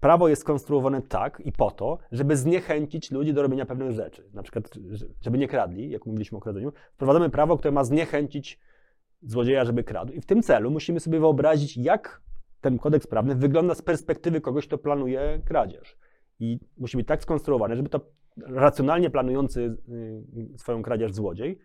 prawo 0.00 0.28
jest 0.28 0.42
skonstruowane 0.42 1.02
tak 1.02 1.42
i 1.44 1.52
po 1.52 1.70
to, 1.70 1.98
żeby 2.12 2.36
zniechęcić 2.36 3.10
ludzi 3.10 3.34
do 3.34 3.42
robienia 3.42 3.66
pewnych 3.66 3.90
rzeczy. 3.92 4.30
Na 4.34 4.42
przykład, 4.42 4.70
że- 4.90 5.06
żeby 5.20 5.38
nie 5.38 5.48
kradli, 5.48 5.90
jak 5.90 6.06
mówiliśmy 6.06 6.38
o 6.38 6.40
kradzeniu. 6.40 6.72
Wprowadzamy 6.92 7.30
prawo, 7.30 7.58
które 7.58 7.72
ma 7.72 7.84
zniechęcić 7.84 8.60
złodzieja, 9.26 9.64
żeby 9.64 9.84
kradł. 9.84 10.12
I 10.12 10.20
w 10.20 10.26
tym 10.26 10.42
celu 10.42 10.70
musimy 10.70 11.00
sobie 11.00 11.20
wyobrazić, 11.20 11.76
jak 11.76 12.22
ten 12.60 12.78
kodeks 12.78 13.06
prawny 13.06 13.34
wygląda 13.34 13.74
z 13.74 13.82
perspektywy 13.82 14.40
kogoś, 14.40 14.66
kto 14.66 14.78
planuje 14.78 15.40
kradzież. 15.44 15.98
I 16.40 16.58
musi 16.76 16.96
być 16.96 17.06
tak 17.06 17.22
skonstruowany, 17.22 17.76
żeby 17.76 17.88
to 17.88 18.00
racjonalnie 18.46 19.10
planujący 19.10 19.76
y, 20.54 20.58
swoją 20.58 20.82
kradzież 20.82 21.12
złodziej 21.12 21.58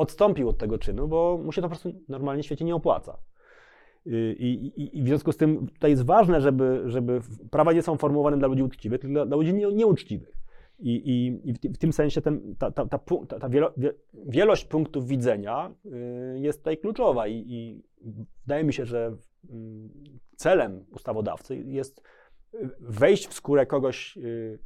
odstąpił 0.00 0.48
od 0.48 0.58
tego 0.58 0.78
czynu, 0.78 1.08
bo 1.08 1.38
mu 1.44 1.52
się 1.52 1.62
to 1.62 1.68
po 1.68 1.74
prostu 1.74 2.00
normalnie 2.08 2.42
w 2.42 2.46
świecie 2.46 2.64
nie 2.64 2.74
opłaca. 2.74 3.18
Y, 4.06 4.36
I, 4.38 4.66
i, 4.82 4.98
I 4.98 5.02
w 5.02 5.06
związku 5.06 5.32
z 5.32 5.36
tym 5.36 5.66
tutaj 5.66 5.90
jest 5.90 6.06
ważne, 6.06 6.40
żeby, 6.40 6.82
żeby 6.86 7.20
prawa 7.50 7.72
nie 7.72 7.82
są 7.82 7.96
formułowane 7.96 8.38
dla 8.38 8.48
ludzi 8.48 8.62
uczciwych, 8.62 9.00
tylko 9.00 9.12
dla, 9.12 9.26
dla 9.26 9.36
ludzi 9.36 9.54
nie, 9.54 9.72
nieuczciwych. 9.72 10.39
I, 10.80 10.90
i, 10.90 11.40
i 11.50 11.52
w, 11.52 11.58
ty- 11.58 11.68
w 11.68 11.78
tym 11.78 11.92
sensie 11.92 12.20
ten, 12.20 12.56
ta, 12.58 12.70
ta, 12.70 12.86
ta, 12.86 12.98
ta, 13.40 13.48
wielo, 13.48 13.72
wie, 13.76 13.92
wielość 14.26 14.64
punktów 14.64 15.06
widzenia 15.06 15.74
y, 15.86 16.38
jest 16.40 16.58
tutaj 16.58 16.78
kluczowa 16.78 17.26
i, 17.28 17.34
i 17.48 17.82
wydaje 18.44 18.64
mi 18.64 18.72
się, 18.72 18.84
że 18.86 19.16
mm, 19.50 19.90
celem 20.36 20.84
ustawodawcy 20.90 21.56
jest 21.56 22.02
wejść 22.80 23.26
w 23.28 23.34
skórę 23.34 23.66
kogoś, 23.66 24.16
y, 24.16 24.58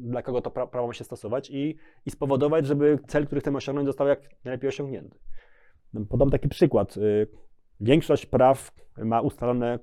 dla 0.00 0.22
kogo 0.22 0.40
to 0.40 0.50
pra, 0.50 0.66
prawo 0.66 0.86
ma 0.86 0.92
się 0.94 1.04
stosować 1.04 1.50
i, 1.50 1.76
i 2.06 2.10
spowodować, 2.10 2.66
żeby 2.66 2.98
cel, 3.06 3.26
który 3.26 3.40
chcemy 3.40 3.56
osiągnąć, 3.56 3.86
został 3.86 4.06
jak 4.08 4.20
najlepiej 4.44 4.68
osiągnięty. 4.68 5.18
Podam 6.08 6.30
taki 6.30 6.48
przykład. 6.48 6.96
Y, 6.96 7.26
Większość 7.80 8.26
praw 8.26 8.72
ma 8.98 9.20
ustalone 9.20 9.78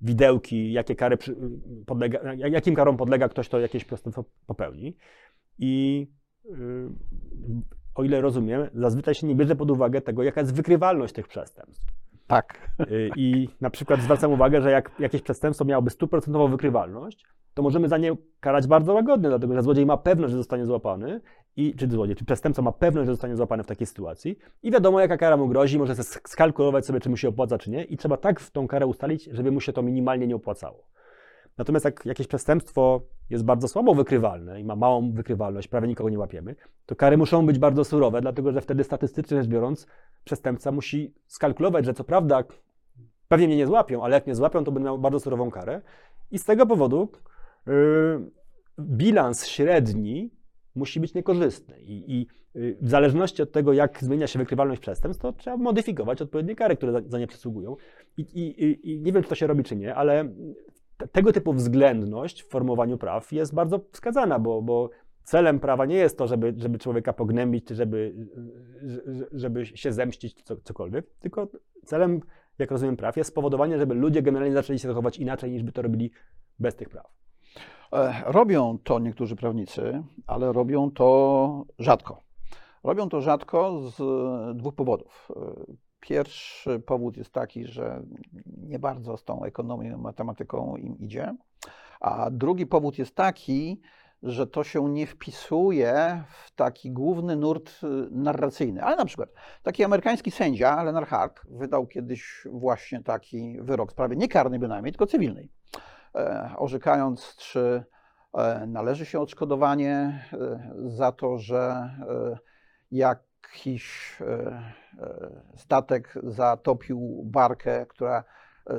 widełki, 0.00 0.72
jakie 0.72 0.94
kary 0.96 1.18
podlega, 1.86 2.34
jak- 2.34 2.52
jakim 2.52 2.74
karom 2.74 2.96
podlega 2.96 3.28
ktoś, 3.28 3.48
kto 3.48 3.60
jakieś 3.60 3.84
przestępstwo 3.84 4.24
popełni. 4.46 4.96
I 5.58 6.06
y, 6.46 6.50
o 7.94 8.04
ile 8.04 8.20
rozumiem, 8.20 8.68
zazwyczaj 8.74 9.14
się 9.14 9.26
nie 9.26 9.34
bierze 9.34 9.56
pod 9.56 9.70
uwagę 9.70 10.00
tego, 10.00 10.22
jaka 10.22 10.40
jest 10.40 10.54
wykrywalność 10.54 11.14
tych 11.14 11.28
przestępstw. 11.28 11.86
Tak. 12.26 12.70
Y, 12.90 13.10
I 13.16 13.48
na 13.60 13.70
przykład 13.70 14.00
zwracam 14.00 14.32
uwagę, 14.32 14.62
że 14.62 14.70
jak 14.70 14.90
jakieś 14.98 15.22
przestępstwo 15.22 15.64
miałoby 15.64 15.90
stuprocentową 15.90 16.48
wykrywalność, 16.48 17.26
to 17.54 17.62
możemy 17.62 17.88
za 17.88 17.98
nie 17.98 18.16
karać 18.40 18.66
bardzo 18.66 18.94
łagodnie, 18.94 19.28
dlatego 19.28 19.54
że 19.54 19.62
złodziej 19.62 19.86
ma 19.86 19.96
pewność, 19.96 20.30
że 20.30 20.36
zostanie 20.38 20.66
złapany 20.66 21.20
i, 21.56 21.74
czy 21.74 21.88
złodziej, 21.88 22.16
czy 22.16 22.24
przestępca 22.24 22.62
ma 22.62 22.72
pewność, 22.72 23.06
że 23.06 23.12
zostanie 23.12 23.36
złapany 23.36 23.62
w 23.62 23.66
takiej 23.66 23.86
sytuacji 23.86 24.38
i 24.62 24.70
wiadomo, 24.70 25.00
jaka 25.00 25.16
kara 25.16 25.36
mu 25.36 25.48
grozi, 25.48 25.78
może 25.78 25.94
skalkulować 26.04 26.86
sobie, 26.86 27.00
czy 27.00 27.10
mu 27.10 27.16
się 27.16 27.28
opłaca, 27.28 27.58
czy 27.58 27.70
nie 27.70 27.84
i 27.84 27.96
trzeba 27.96 28.16
tak 28.16 28.40
w 28.40 28.50
tą 28.50 28.68
karę 28.68 28.86
ustalić, 28.86 29.24
żeby 29.24 29.50
mu 29.50 29.60
się 29.60 29.72
to 29.72 29.82
minimalnie 29.82 30.26
nie 30.26 30.36
opłacało. 30.36 30.86
Natomiast 31.58 31.84
jak 31.84 32.06
jakieś 32.06 32.26
przestępstwo 32.26 33.00
jest 33.30 33.44
bardzo 33.44 33.68
słabo 33.68 33.94
wykrywalne 33.94 34.60
i 34.60 34.64
ma 34.64 34.76
małą 34.76 35.12
wykrywalność, 35.12 35.68
prawie 35.68 35.88
nikogo 35.88 36.10
nie 36.10 36.18
łapiemy, 36.18 36.54
to 36.86 36.96
kary 36.96 37.16
muszą 37.16 37.46
być 37.46 37.58
bardzo 37.58 37.84
surowe, 37.84 38.20
dlatego 38.20 38.52
że 38.52 38.60
wtedy 38.60 38.84
statystycznie 38.84 39.36
rzecz 39.36 39.46
biorąc, 39.46 39.86
przestępca 40.24 40.72
musi 40.72 41.14
skalkulować, 41.26 41.84
że 41.84 41.94
co 41.94 42.04
prawda 42.04 42.44
pewnie 43.28 43.46
mnie 43.46 43.56
nie 43.56 43.66
złapią, 43.66 44.04
ale 44.04 44.14
jak 44.14 44.26
mnie 44.26 44.34
złapią, 44.34 44.64
to 44.64 44.72
będę 44.72 44.84
miał 44.86 44.98
bardzo 44.98 45.20
surową 45.20 45.50
karę. 45.50 45.82
I 46.30 46.38
z 46.38 46.44
tego 46.44 46.66
powodu 46.66 47.08
yy, 47.66 47.72
bilans 48.80 49.46
średni 49.46 50.30
musi 50.76 51.00
być 51.00 51.14
niekorzystny. 51.14 51.80
I, 51.80 52.12
I, 52.14 52.26
yy, 52.54 52.76
w 52.80 52.90
zależności 52.90 53.42
od 53.42 53.52
tego, 53.52 53.72
jak 53.72 54.04
zmienia 54.04 54.26
się 54.26 54.38
wykrywalność 54.38 54.80
przestępstw, 54.80 55.22
to 55.22 55.32
trzeba 55.32 55.56
modyfikować 55.56 56.22
odpowiednie 56.22 56.56
kary, 56.56 56.76
które 56.76 56.92
za, 56.92 57.00
za 57.06 57.18
nie 57.18 57.26
przysługują. 57.26 57.76
I, 58.16 58.20
i, 58.22 58.90
I, 58.92 59.00
nie 59.00 59.12
wiem, 59.12 59.22
czy 59.22 59.28
to 59.28 59.34
się 59.34 59.46
robi, 59.46 59.64
czy 59.64 59.76
nie, 59.76 59.94
ale 59.94 60.28
tego 61.12 61.32
typu 61.32 61.52
względność 61.52 62.42
w 62.42 62.48
formowaniu 62.48 62.98
praw 62.98 63.32
jest 63.32 63.54
bardzo 63.54 63.80
wskazana, 63.92 64.38
bo, 64.38 64.62
bo 64.62 64.90
celem 65.24 65.60
prawa 65.60 65.86
nie 65.86 65.96
jest 65.96 66.18
to, 66.18 66.26
żeby, 66.26 66.54
żeby 66.56 66.78
człowieka 66.78 67.12
pognębić, 67.12 67.64
czy 67.64 67.74
żeby, 67.74 68.14
żeby 69.32 69.66
się 69.66 69.92
zemścić, 69.92 70.34
czy 70.34 70.56
cokolwiek, 70.56 71.06
tylko 71.20 71.48
celem, 71.84 72.20
jak 72.58 72.70
rozumiem, 72.70 72.96
praw 72.96 73.16
jest 73.16 73.30
spowodowanie, 73.30 73.78
żeby 73.78 73.94
ludzie 73.94 74.22
generalnie 74.22 74.54
zaczęli 74.54 74.78
się 74.78 74.88
zachować 74.88 75.18
inaczej, 75.18 75.50
niż 75.50 75.62
by 75.62 75.72
to 75.72 75.82
robili 75.82 76.10
bez 76.58 76.74
tych 76.74 76.88
praw. 76.88 77.06
E, 77.92 78.22
robią 78.26 78.78
to 78.84 78.98
niektórzy 78.98 79.36
prawnicy, 79.36 80.02
ale 80.26 80.52
robią 80.52 80.90
to 80.90 81.64
rzadko. 81.78 82.22
Robią 82.84 83.08
to 83.08 83.20
rzadko 83.20 83.80
z 83.80 83.96
dwóch 84.56 84.74
powodów. 84.74 85.28
E, 85.36 85.76
Pierwszy 86.06 86.80
powód 86.80 87.16
jest 87.16 87.32
taki, 87.32 87.66
że 87.66 88.02
nie 88.46 88.78
bardzo 88.78 89.16
z 89.16 89.24
tą 89.24 89.44
ekonomią, 89.44 89.98
matematyką 89.98 90.76
im 90.76 90.98
idzie. 90.98 91.34
A 92.00 92.30
drugi 92.30 92.66
powód 92.66 92.98
jest 92.98 93.14
taki, 93.14 93.80
że 94.22 94.46
to 94.46 94.64
się 94.64 94.88
nie 94.88 95.06
wpisuje 95.06 96.22
w 96.28 96.50
taki 96.54 96.90
główny 96.90 97.36
nurt 97.36 97.80
y, 97.82 97.86
narracyjny. 98.10 98.82
Ale 98.82 98.96
na 98.96 99.04
przykład 99.04 99.28
taki 99.62 99.84
amerykański 99.84 100.30
sędzia, 100.30 100.82
Leonard 100.82 101.08
Hart, 101.08 101.40
wydał 101.50 101.86
kiedyś 101.86 102.46
właśnie 102.50 103.02
taki 103.02 103.58
wyrok 103.60 103.90
w 103.90 103.92
sprawie 103.92 104.16
nie 104.16 104.28
karnej 104.28 104.58
bynajmniej, 104.58 104.92
tylko 104.92 105.06
cywilnej, 105.06 105.44
e, 105.44 105.48
orzekając, 106.56 107.36
czy 107.36 107.84
e, 108.34 108.66
należy 108.66 109.06
się 109.06 109.20
odszkodowanie 109.20 110.24
e, 110.32 110.72
za 110.86 111.12
to, 111.12 111.38
że 111.38 111.90
jakiś 112.90 114.16
statek 115.56 116.14
zatopił 116.22 117.22
barkę, 117.24 117.86
która 117.86 118.24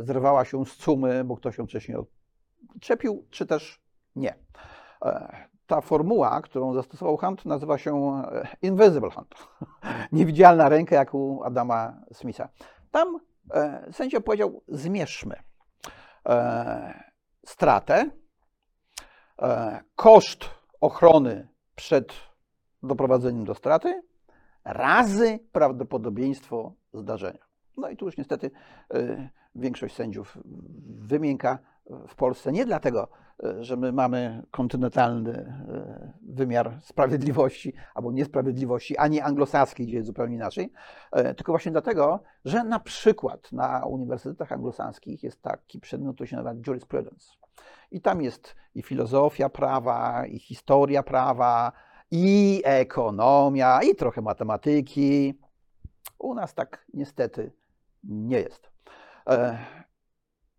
zrywała 0.02 0.46
się 0.46 0.66
z 0.66 0.76
cumy, 0.76 1.24
bo 1.24 1.38
ktoś 1.38 1.58
ją 1.58 1.66
wcześniej 1.66 1.98
odczepił, 2.76 3.26
czy 3.30 3.46
też 3.46 3.82
nie. 4.16 4.36
E, 5.06 5.48
ta 5.68 5.82
formuła, 5.82 6.42
którą 6.42 6.74
zastosował 6.74 7.18
Hunt, 7.18 7.46
nazywa 7.46 7.78
się 7.78 8.22
e, 8.32 8.48
Invisible 8.62 9.10
Hunt. 9.10 9.36
Niewidzialna 10.12 10.70
ręka, 10.70 10.96
jak 10.96 11.14
u 11.14 11.44
Adama 11.44 11.94
Smitha. 12.14 12.50
Tam 12.92 13.20
e, 13.54 13.88
sędzia 13.92 14.22
powiedział: 14.22 14.62
zmierzmy 14.68 15.36
stratę, 17.50 18.10
koszt 19.96 20.50
ochrony 20.82 21.48
przed 21.76 22.14
doprowadzeniem 22.84 23.46
do 23.46 23.56
straty 23.56 24.02
razy 24.64 25.40
prawdopodobieństwo 25.52 26.74
zdarzenia. 26.94 27.46
No 27.78 27.90
i 27.90 27.98
tu 27.98 28.06
już 28.06 28.18
niestety 28.18 28.52
większość 29.56 29.96
sędziów 29.96 30.38
wymięka 30.86 31.60
w 32.08 32.16
Polsce 32.16 32.52
nie 32.52 32.66
dlatego, 32.66 33.08
e, 33.44 33.64
że 33.64 33.78
my 33.78 33.92
mamy 33.92 34.44
kontynentalny 34.52 35.32
e, 35.34 36.14
wymiar 36.22 36.78
sprawiedliwości 36.82 37.74
albo 37.96 38.12
niesprawiedliwości, 38.12 38.98
a 38.98 39.08
nie 39.08 39.24
anglosaski, 39.24 39.84
gdzie 39.84 39.96
jest 39.96 40.08
zupełnie 40.08 40.36
inaczej, 40.36 40.74
e, 41.12 41.34
tylko 41.34 41.52
właśnie 41.52 41.72
dlatego, 41.72 42.24
że 42.46 42.64
na 42.64 42.80
przykład 42.80 43.52
na 43.52 43.86
uniwersytetach 43.86 44.52
anglosaskich 44.52 45.24
jest 45.24 45.42
taki 45.42 45.80
przedmiot, 45.80 46.16
który 46.16 46.28
się 46.28 46.36
nazywa 46.36 46.56
jurisprudence. 46.68 47.32
I 47.92 48.02
tam 48.02 48.22
jest 48.22 48.56
i 48.76 48.82
filozofia 48.82 49.50
prawa, 49.50 50.26
i 50.26 50.40
historia 50.40 51.04
prawa, 51.04 51.72
i 52.12 52.62
ekonomia, 52.66 53.80
i 53.84 53.96
trochę 53.96 54.22
matematyki. 54.22 55.40
U 56.20 56.34
nas 56.34 56.54
tak 56.54 56.86
niestety 56.94 57.52
nie 58.04 58.40
jest 58.40 58.70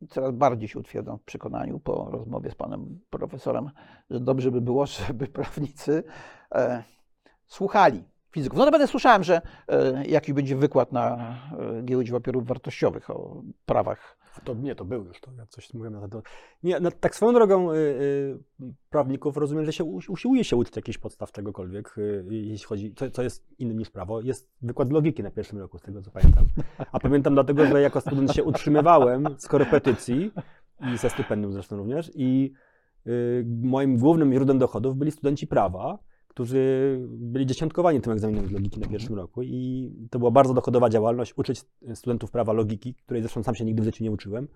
coraz 0.09 0.35
bardziej 0.35 0.69
się 0.69 0.79
utwierdzam 0.79 1.19
w 1.19 1.23
przekonaniu 1.23 1.81
po 1.81 2.11
rozmowie 2.11 2.51
z 2.51 2.55
panem 2.55 3.01
profesorem, 3.11 3.71
że 4.11 4.21
dobrze 4.21 4.51
by 4.51 4.61
było, 4.61 4.87
żeby 5.07 5.27
prawnicy 5.27 6.05
e, 6.55 6.83
słuchali 7.47 8.05
fizyków. 8.31 8.59
No 8.59 8.65
naprawdę 8.65 8.87
słyszałem, 8.87 9.25
że 9.25 9.41
e, 9.69 10.07
jakiś 10.07 10.35
będzie 10.35 10.57
wykład 10.57 10.93
na 10.93 11.37
e, 11.79 11.83
giełdzie 11.83 12.13
papierów 12.13 12.47
wartościowych 12.47 13.11
o 13.11 13.43
prawach. 13.67 14.19
To 14.45 14.55
nie, 14.55 14.75
to 14.75 14.85
był 14.85 15.05
już, 15.05 15.21
to 15.21 15.31
ja 15.39 15.47
coś 15.47 15.75
mówiłem 15.75 15.93
na 15.93 16.09
ten 16.09 16.23
Nie, 16.63 16.81
tak 17.01 17.15
swoją 17.15 17.33
drogą 17.33 17.73
y, 17.73 17.77
y, 17.77 18.39
prawników 18.91 19.37
rozumiem, 19.37 19.65
że 19.65 19.73
się 19.73 19.85
usiłuje 19.85 20.45
się 20.45 20.57
uczyć 20.57 20.77
jakichś 20.77 20.99
podstaw 20.99 21.33
czegokolwiek, 21.33 21.99
y, 21.99 22.25
jeśli 22.31 22.67
chodzi, 22.67 22.95
co, 22.95 23.11
co 23.11 23.23
jest 23.23 23.47
innym 23.59 23.79
niż 23.79 23.91
prawo. 23.91 24.21
Jest 24.21 24.51
wykład 24.63 24.93
logiki 24.93 25.23
na 25.23 25.31
pierwszym 25.31 25.59
roku, 25.59 25.79
z 25.79 25.83
tego 25.83 26.03
co 26.03 26.11
pamiętam. 26.11 26.47
A 26.93 27.01
pamiętam 27.01 27.35
dlatego, 27.35 27.67
że 27.67 27.81
jako 27.81 28.01
student 28.01 28.33
się 28.33 28.45
utrzymywałem 28.45 29.25
z 29.39 29.49
korepetycji 29.49 30.33
i 30.95 30.99
ze 30.99 31.11
stypendium 31.11 31.53
zresztą 31.53 31.77
również 31.77 32.11
i 32.15 32.53
moim 33.47 33.99
głównym 33.99 34.33
źródłem 34.33 34.59
dochodów 34.59 34.97
byli 34.97 35.11
studenci 35.11 35.47
prawa, 35.47 35.99
którzy 36.39 36.99
byli 37.09 37.47
dziesiątkowani 37.47 38.01
tym 38.01 38.13
egzaminem 38.13 38.49
z 38.49 38.51
logiki 38.51 38.81
na 38.81 38.85
mhm. 38.85 38.91
pierwszym 38.93 39.17
roku 39.17 39.43
i 39.43 39.93
to 40.11 40.19
była 40.19 40.31
bardzo 40.31 40.55
dochodowa 40.55 40.89
działalność, 40.89 41.39
uczyć 41.39 41.61
studentów 41.95 42.31
prawa 42.31 42.53
logiki, 42.53 42.95
której 42.95 43.23
zresztą 43.23 43.43
sam 43.43 43.55
się 43.55 43.65
nigdy 43.65 43.83
w 43.83 43.85
życiu 43.85 44.05
nie 44.05 44.11
uczyłem. 44.11 44.49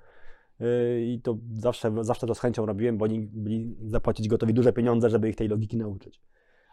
Yy, 0.61 0.67
I 1.07 1.21
to 1.21 1.39
zawsze, 1.53 1.93
zawsze 2.01 2.27
to 2.27 2.35
z 2.35 2.41
chęcią 2.41 2.67
robiłem, 2.67 2.99
bo 2.99 3.05
oni 3.05 3.21
byli 3.21 3.77
zapłacić 3.87 4.29
gotowi 4.29 4.55
duże 4.55 4.73
pieniądze, 4.73 5.11
żeby 5.11 5.29
ich 5.29 5.37
tej 5.37 5.49
logiki 5.49 5.77
nauczyć. 5.77 6.21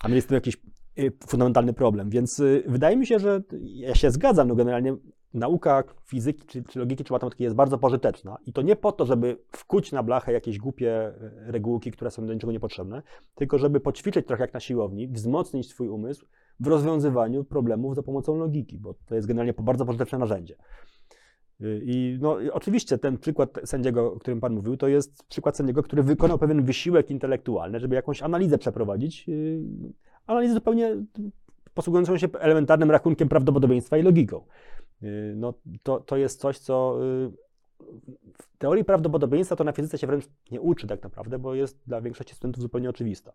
A 0.02 0.08
mieli 0.08 0.22
z 0.22 0.26
tym 0.26 0.36
jakiś 0.36 0.58
y, 1.00 1.12
fundamentalny 1.28 1.74
problem. 1.74 2.10
Więc 2.10 2.40
y, 2.40 2.64
wydaje 2.68 2.98
mi 2.98 3.08
się, 3.08 3.20
że 3.20 3.42
ja 3.62 3.96
się 3.96 4.12
zgadzam, 4.12 4.48
no 4.48 4.56
generalnie 4.56 4.96
nauka 5.34 5.84
fizyki, 6.06 6.48
czy, 6.48 6.64
czy, 6.64 6.80
logiki, 6.80 7.04
czy 7.04 7.14
matematyki 7.14 7.44
jest 7.44 7.56
bardzo 7.56 7.78
pożyteczna 7.78 8.38
i 8.46 8.54
to 8.54 8.62
nie 8.62 8.76
po 8.76 8.92
to, 8.92 9.06
żeby 9.06 9.38
wkuć 9.52 9.92
na 9.92 10.04
blachę 10.04 10.34
jakieś 10.34 10.58
głupie 10.58 10.92
e, 10.92 11.14
regułki, 11.52 11.92
które 11.92 12.12
są 12.12 12.26
do 12.26 12.34
niczego 12.34 12.52
niepotrzebne, 12.52 13.02
tylko 13.36 13.58
żeby 13.58 13.80
poćwiczyć 13.80 14.28
trochę 14.28 14.44
jak 14.44 14.54
na 14.54 14.60
siłowni, 14.60 15.08
wzmocnić 15.08 15.70
swój 15.70 15.88
umysł 15.88 16.26
w 16.60 16.68
rozwiązywaniu 16.68 17.44
problemów 17.44 17.96
za 17.96 18.04
pomocą 18.04 18.36
logiki, 18.36 18.78
bo 18.78 18.94
to 19.06 19.16
jest 19.16 19.28
generalnie 19.28 19.54
bardzo 19.54 19.86
pożyteczne 19.86 20.18
narzędzie. 20.18 20.56
Y, 21.62 21.82
I 21.84 22.18
no, 22.22 22.38
oczywiście 22.52 22.98
ten 22.98 23.18
przykład 23.18 23.60
sędziego, 23.66 24.14
o 24.14 24.20
którym 24.20 24.40
Pan 24.40 24.54
mówił, 24.54 24.78
to 24.78 24.88
jest 24.88 25.24
przykład 25.24 25.58
sędziego, 25.58 25.84
który 25.84 26.04
wykonał 26.04 26.38
pewien 26.38 26.64
wysiłek 26.64 27.12
intelektualny, 27.12 27.80
żeby 27.80 27.96
jakąś 27.96 28.22
analizę 28.22 28.58
przeprowadzić. 28.58 29.30
Y, 29.30 29.62
analizę 30.28 30.54
zupełnie 30.54 30.96
posługującą 31.74 32.18
się 32.18 32.28
elementarnym 32.40 32.92
rachunkiem 32.92 33.30
prawdopodobieństwa 33.30 33.98
i 33.98 34.02
logiką. 34.02 34.46
Y, 35.04 35.34
no, 35.36 35.54
to, 35.84 36.00
to 36.00 36.18
jest 36.18 36.40
coś, 36.40 36.60
co 36.60 37.00
y, 37.04 37.32
w 38.34 38.58
teorii 38.58 38.86
prawdopodobieństwa 38.86 39.56
to 39.56 39.64
na 39.64 39.72
fizyce 39.72 39.98
się 39.98 40.08
wręcz 40.08 40.26
nie 40.52 40.62
uczy 40.62 40.88
tak 40.88 41.04
naprawdę, 41.04 41.40
bo 41.40 41.56
jest 41.56 41.80
dla 41.88 42.02
większości 42.02 42.36
studentów 42.36 42.62
zupełnie 42.62 42.90
oczywista. 42.90 43.34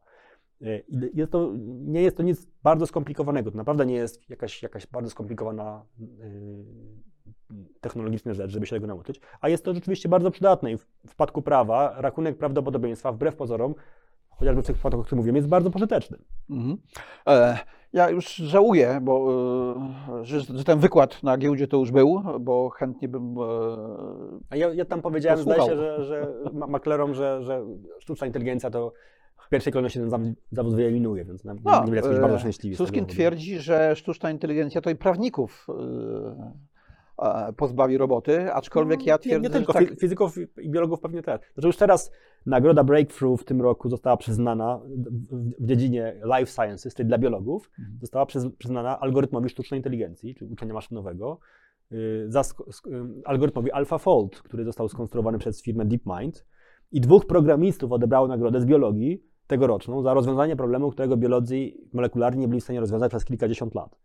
Y, 0.62 0.84
jest 1.14 1.32
to, 1.32 1.52
nie 1.66 2.02
jest 2.02 2.16
to 2.16 2.22
nic 2.22 2.47
bardzo 2.62 2.86
skomplikowanego. 2.86 3.51
To 3.51 3.56
naprawdę 3.56 3.86
nie 3.86 3.94
jest 3.94 4.30
jakaś, 4.30 4.62
jakaś 4.62 4.86
bardzo 4.86 5.10
skomplikowana 5.10 5.86
technologiczna 7.80 8.34
rzecz, 8.34 8.51
żeby 8.51 8.66
się 8.66 8.76
tego 8.76 8.86
nauczyć, 8.86 9.20
a 9.40 9.48
jest 9.48 9.64
to 9.64 9.74
rzeczywiście 9.74 10.09
bardzo 10.09 10.30
przydatne 10.30 10.72
i 10.72 10.76
w 10.76 10.86
przypadku 11.06 11.43
prawa 11.43 11.94
rachunek 12.01 12.38
prawdopodobieństwa 12.38 13.12
wbrew 13.12 13.36
pozorom 13.36 13.74
chociażby 14.36 14.62
w 14.62 14.66
tych 14.66 14.77
przypadkach, 14.77 15.01
o 15.01 15.05
których 15.05 15.16
mówiłem, 15.16 15.36
jest 15.36 15.48
bardzo 15.48 15.70
pożyteczny. 15.70 16.19
Mhm. 16.51 16.77
E, 17.27 17.59
ja 17.93 18.11
już 18.11 18.35
żałuję, 18.35 18.98
bo, 19.02 19.35
e, 20.20 20.24
że, 20.24 20.40
że, 20.40 20.65
ten 20.65 20.78
wykład 20.78 21.23
na 21.23 21.39
giełdzie 21.39 21.69
to 21.69 21.77
już 21.77 21.90
był, 21.90 22.23
bo 22.40 22.70
chętnie 22.70 23.09
bym. 23.09 23.35
E, 23.39 23.43
A 24.51 24.56
ja, 24.56 24.74
ja 24.74 24.85
tam 24.85 25.02
powiedziałem, 25.02 25.39
zdaje 25.39 25.62
się, 25.62 25.77
że, 25.77 26.05
że 26.05 26.27
maklerom, 26.52 27.15
że, 27.15 27.43
że 27.43 27.65
sztuczna 27.98 28.27
inteligencja 28.27 28.70
to 28.70 28.93
w 29.47 29.48
pierwszej 29.48 29.73
kolejności 29.73 30.01
ten 30.11 30.35
zawód 30.52 30.74
wyeliminuje, 30.74 31.24
więc 31.24 31.44
nam, 31.44 31.56
no, 31.65 31.85
nie 31.85 32.02
byli 32.02 32.20
bardzo 32.20 32.39
szczęśliwi. 32.39 32.77
Suskin 32.77 33.06
twierdzi, 33.06 33.59
że 33.59 33.97
sztuczna 33.97 34.31
inteligencja 34.31 34.81
to 34.81 34.90
i 34.90 34.97
prawników 34.97 35.66
e, 35.69 36.52
pozbawi 37.56 37.98
roboty, 37.98 38.52
aczkolwiek 38.52 39.06
ja 39.06 39.14
nie, 39.14 39.18
twierdzę, 39.18 39.48
nie 39.48 39.51
tylko, 39.51 39.72
że 39.72 39.78
tak, 39.78 39.88
fi- 39.88 39.96
fizyków 40.01 40.36
i 40.59 40.70
biologów 40.70 41.01
pewnie 41.01 41.22
też. 41.22 41.40
Znaczy 41.55 41.66
już 41.66 41.76
teraz 41.76 42.12
nagroda 42.46 42.84
Breakthrough 42.84 43.40
w 43.40 43.44
tym 43.44 43.62
roku 43.62 43.88
została 43.88 44.16
przyznana 44.16 44.80
w, 45.60 45.66
dziedzinie 45.66 46.20
life 46.38 46.46
sciences, 46.52 46.94
czyli 46.94 47.06
dla 47.09 47.18
biologów, 47.18 47.70
Mhm. 47.78 47.98
została 48.01 48.26
przyz, 48.26 48.46
przyznana 48.59 49.01
algorytmowi 49.01 49.48
sztucznej 49.48 49.78
inteligencji, 49.80 50.34
czyli 50.34 50.52
uczenia 50.52 50.74
maszynowego, 50.74 51.38
yy, 51.90 52.24
za 52.28 52.42
ym, 52.86 53.22
algorytmowi 53.24 53.72
AlphaFold, 53.72 54.42
który 54.42 54.64
został 54.64 54.88
skonstruowany 54.88 55.38
przez 55.38 55.62
firmę 55.62 55.84
DeepMind 55.84 56.46
i 56.92 57.01
dwóch 57.01 57.26
programistów 57.26 57.92
odebrało 57.92 58.28
nagrodę 58.28 58.60
z 58.60 58.66
biologii 58.66 59.22
tegoroczną 59.46 60.02
za 60.02 60.14
rozwiązanie 60.14 60.56
problemu, 60.56 60.90
którego 60.90 61.16
biolodzy 61.16 61.72
molekularni 61.92 62.40
nie 62.40 62.48
byli 62.48 62.60
w 62.60 62.64
stanie 62.64 62.80
rozwiązać 62.80 63.10
przez 63.10 63.24
kilkadziesiąt 63.24 63.74
lat. 63.74 63.96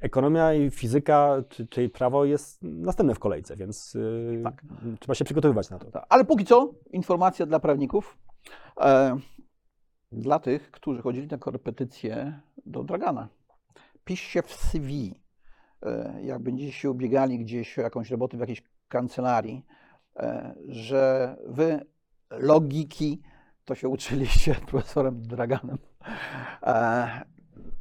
Ekonomia 0.00 0.54
i 0.54 0.70
fizyka, 0.70 1.42
czy, 1.48 1.66
czyli 1.66 1.88
prawo 1.88 2.24
jest 2.24 2.62
następne 2.62 3.14
w 3.14 3.18
kolejce, 3.18 3.56
więc 3.56 3.94
yy, 3.94 4.40
Tak. 4.44 4.62
trzeba 5.00 5.14
się 5.14 5.24
przygotowywać 5.24 5.70
na 5.70 5.78
to. 5.78 5.90
Tak. 5.90 6.06
Ale 6.08 6.24
póki 6.24 6.44
co, 6.44 6.74
informacja 6.92 7.46
dla 7.46 7.60
prawników. 7.60 8.18
E, 8.80 9.18
dla 10.12 10.38
tych, 10.38 10.70
którzy 10.70 11.02
chodzili 11.02 11.26
na 11.26 11.38
korepetycje 11.38 12.40
do 12.66 12.84
Dragana. 12.84 13.28
Piszcie 14.04 14.42
w 14.42 14.54
CV, 14.54 15.14
e, 15.82 16.20
jak 16.22 16.42
będziecie 16.42 16.72
się 16.72 16.90
ubiegali 16.90 17.38
gdzieś 17.38 17.78
o 17.78 17.82
jakąś 17.82 18.10
robotę 18.10 18.36
w 18.36 18.40
jakiejś 18.40 18.62
kancelarii, 18.88 19.66
e, 20.16 20.54
że 20.68 21.36
wy 21.46 21.80
logiki 22.30 23.22
to 23.64 23.74
się 23.74 23.88
uczyliście 23.88 24.54
profesorem 24.70 25.22
Draganem. 25.22 25.78
E, 26.62 27.08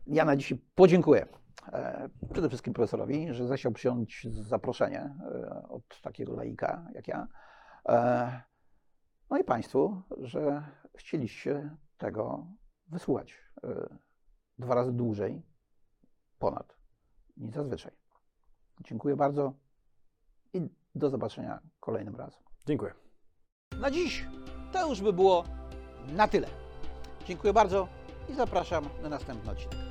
ja 0.08 0.26
na 0.26 0.36
dzisiaj 0.36 0.58
podziękuję 0.76 1.26
przede 2.34 2.48
wszystkim 2.48 2.74
profesorowi, 2.74 3.34
że 3.34 3.48
zechciał 3.48 3.72
przyjąć 3.72 4.28
zaproszenie 4.30 5.00
e, 5.02 5.68
od 5.70 6.02
takiego 6.02 6.36
laika 6.36 6.88
jak 6.94 7.08
ja. 7.08 7.28
E, 7.90 8.42
No 9.30 9.38
i 9.38 9.44
Państwu, 9.44 10.02
że 10.18 10.64
chcieliście 10.98 11.78
tego 11.98 12.48
wysłuchać 12.88 13.38
e, 13.64 13.98
dwa 14.60 14.76
razy 14.76 14.94
dłużej, 14.94 15.42
ponad 16.40 16.78
niż 17.38 17.56
zazwyczaj. 17.56 17.92
Dziękuję 18.84 19.16
bardzo 19.16 19.54
i 20.54 20.70
do 20.96 21.10
zobaczenia 21.10 21.60
kolejnym 21.80 22.16
razem. 22.16 22.40
Dziękuję. 22.68 22.94
Na 23.80 23.92
dziś 23.92 24.28
to 24.74 24.90
już 24.90 25.02
by 25.02 25.14
było 25.14 25.44
na 26.14 26.28
tyle. 26.28 26.48
Dziękuję 27.26 27.54
bardzo 27.54 27.88
i 28.30 28.34
zapraszam 28.34 28.90
na 29.04 29.10
następny 29.10 29.52
odcinek. 29.52 29.85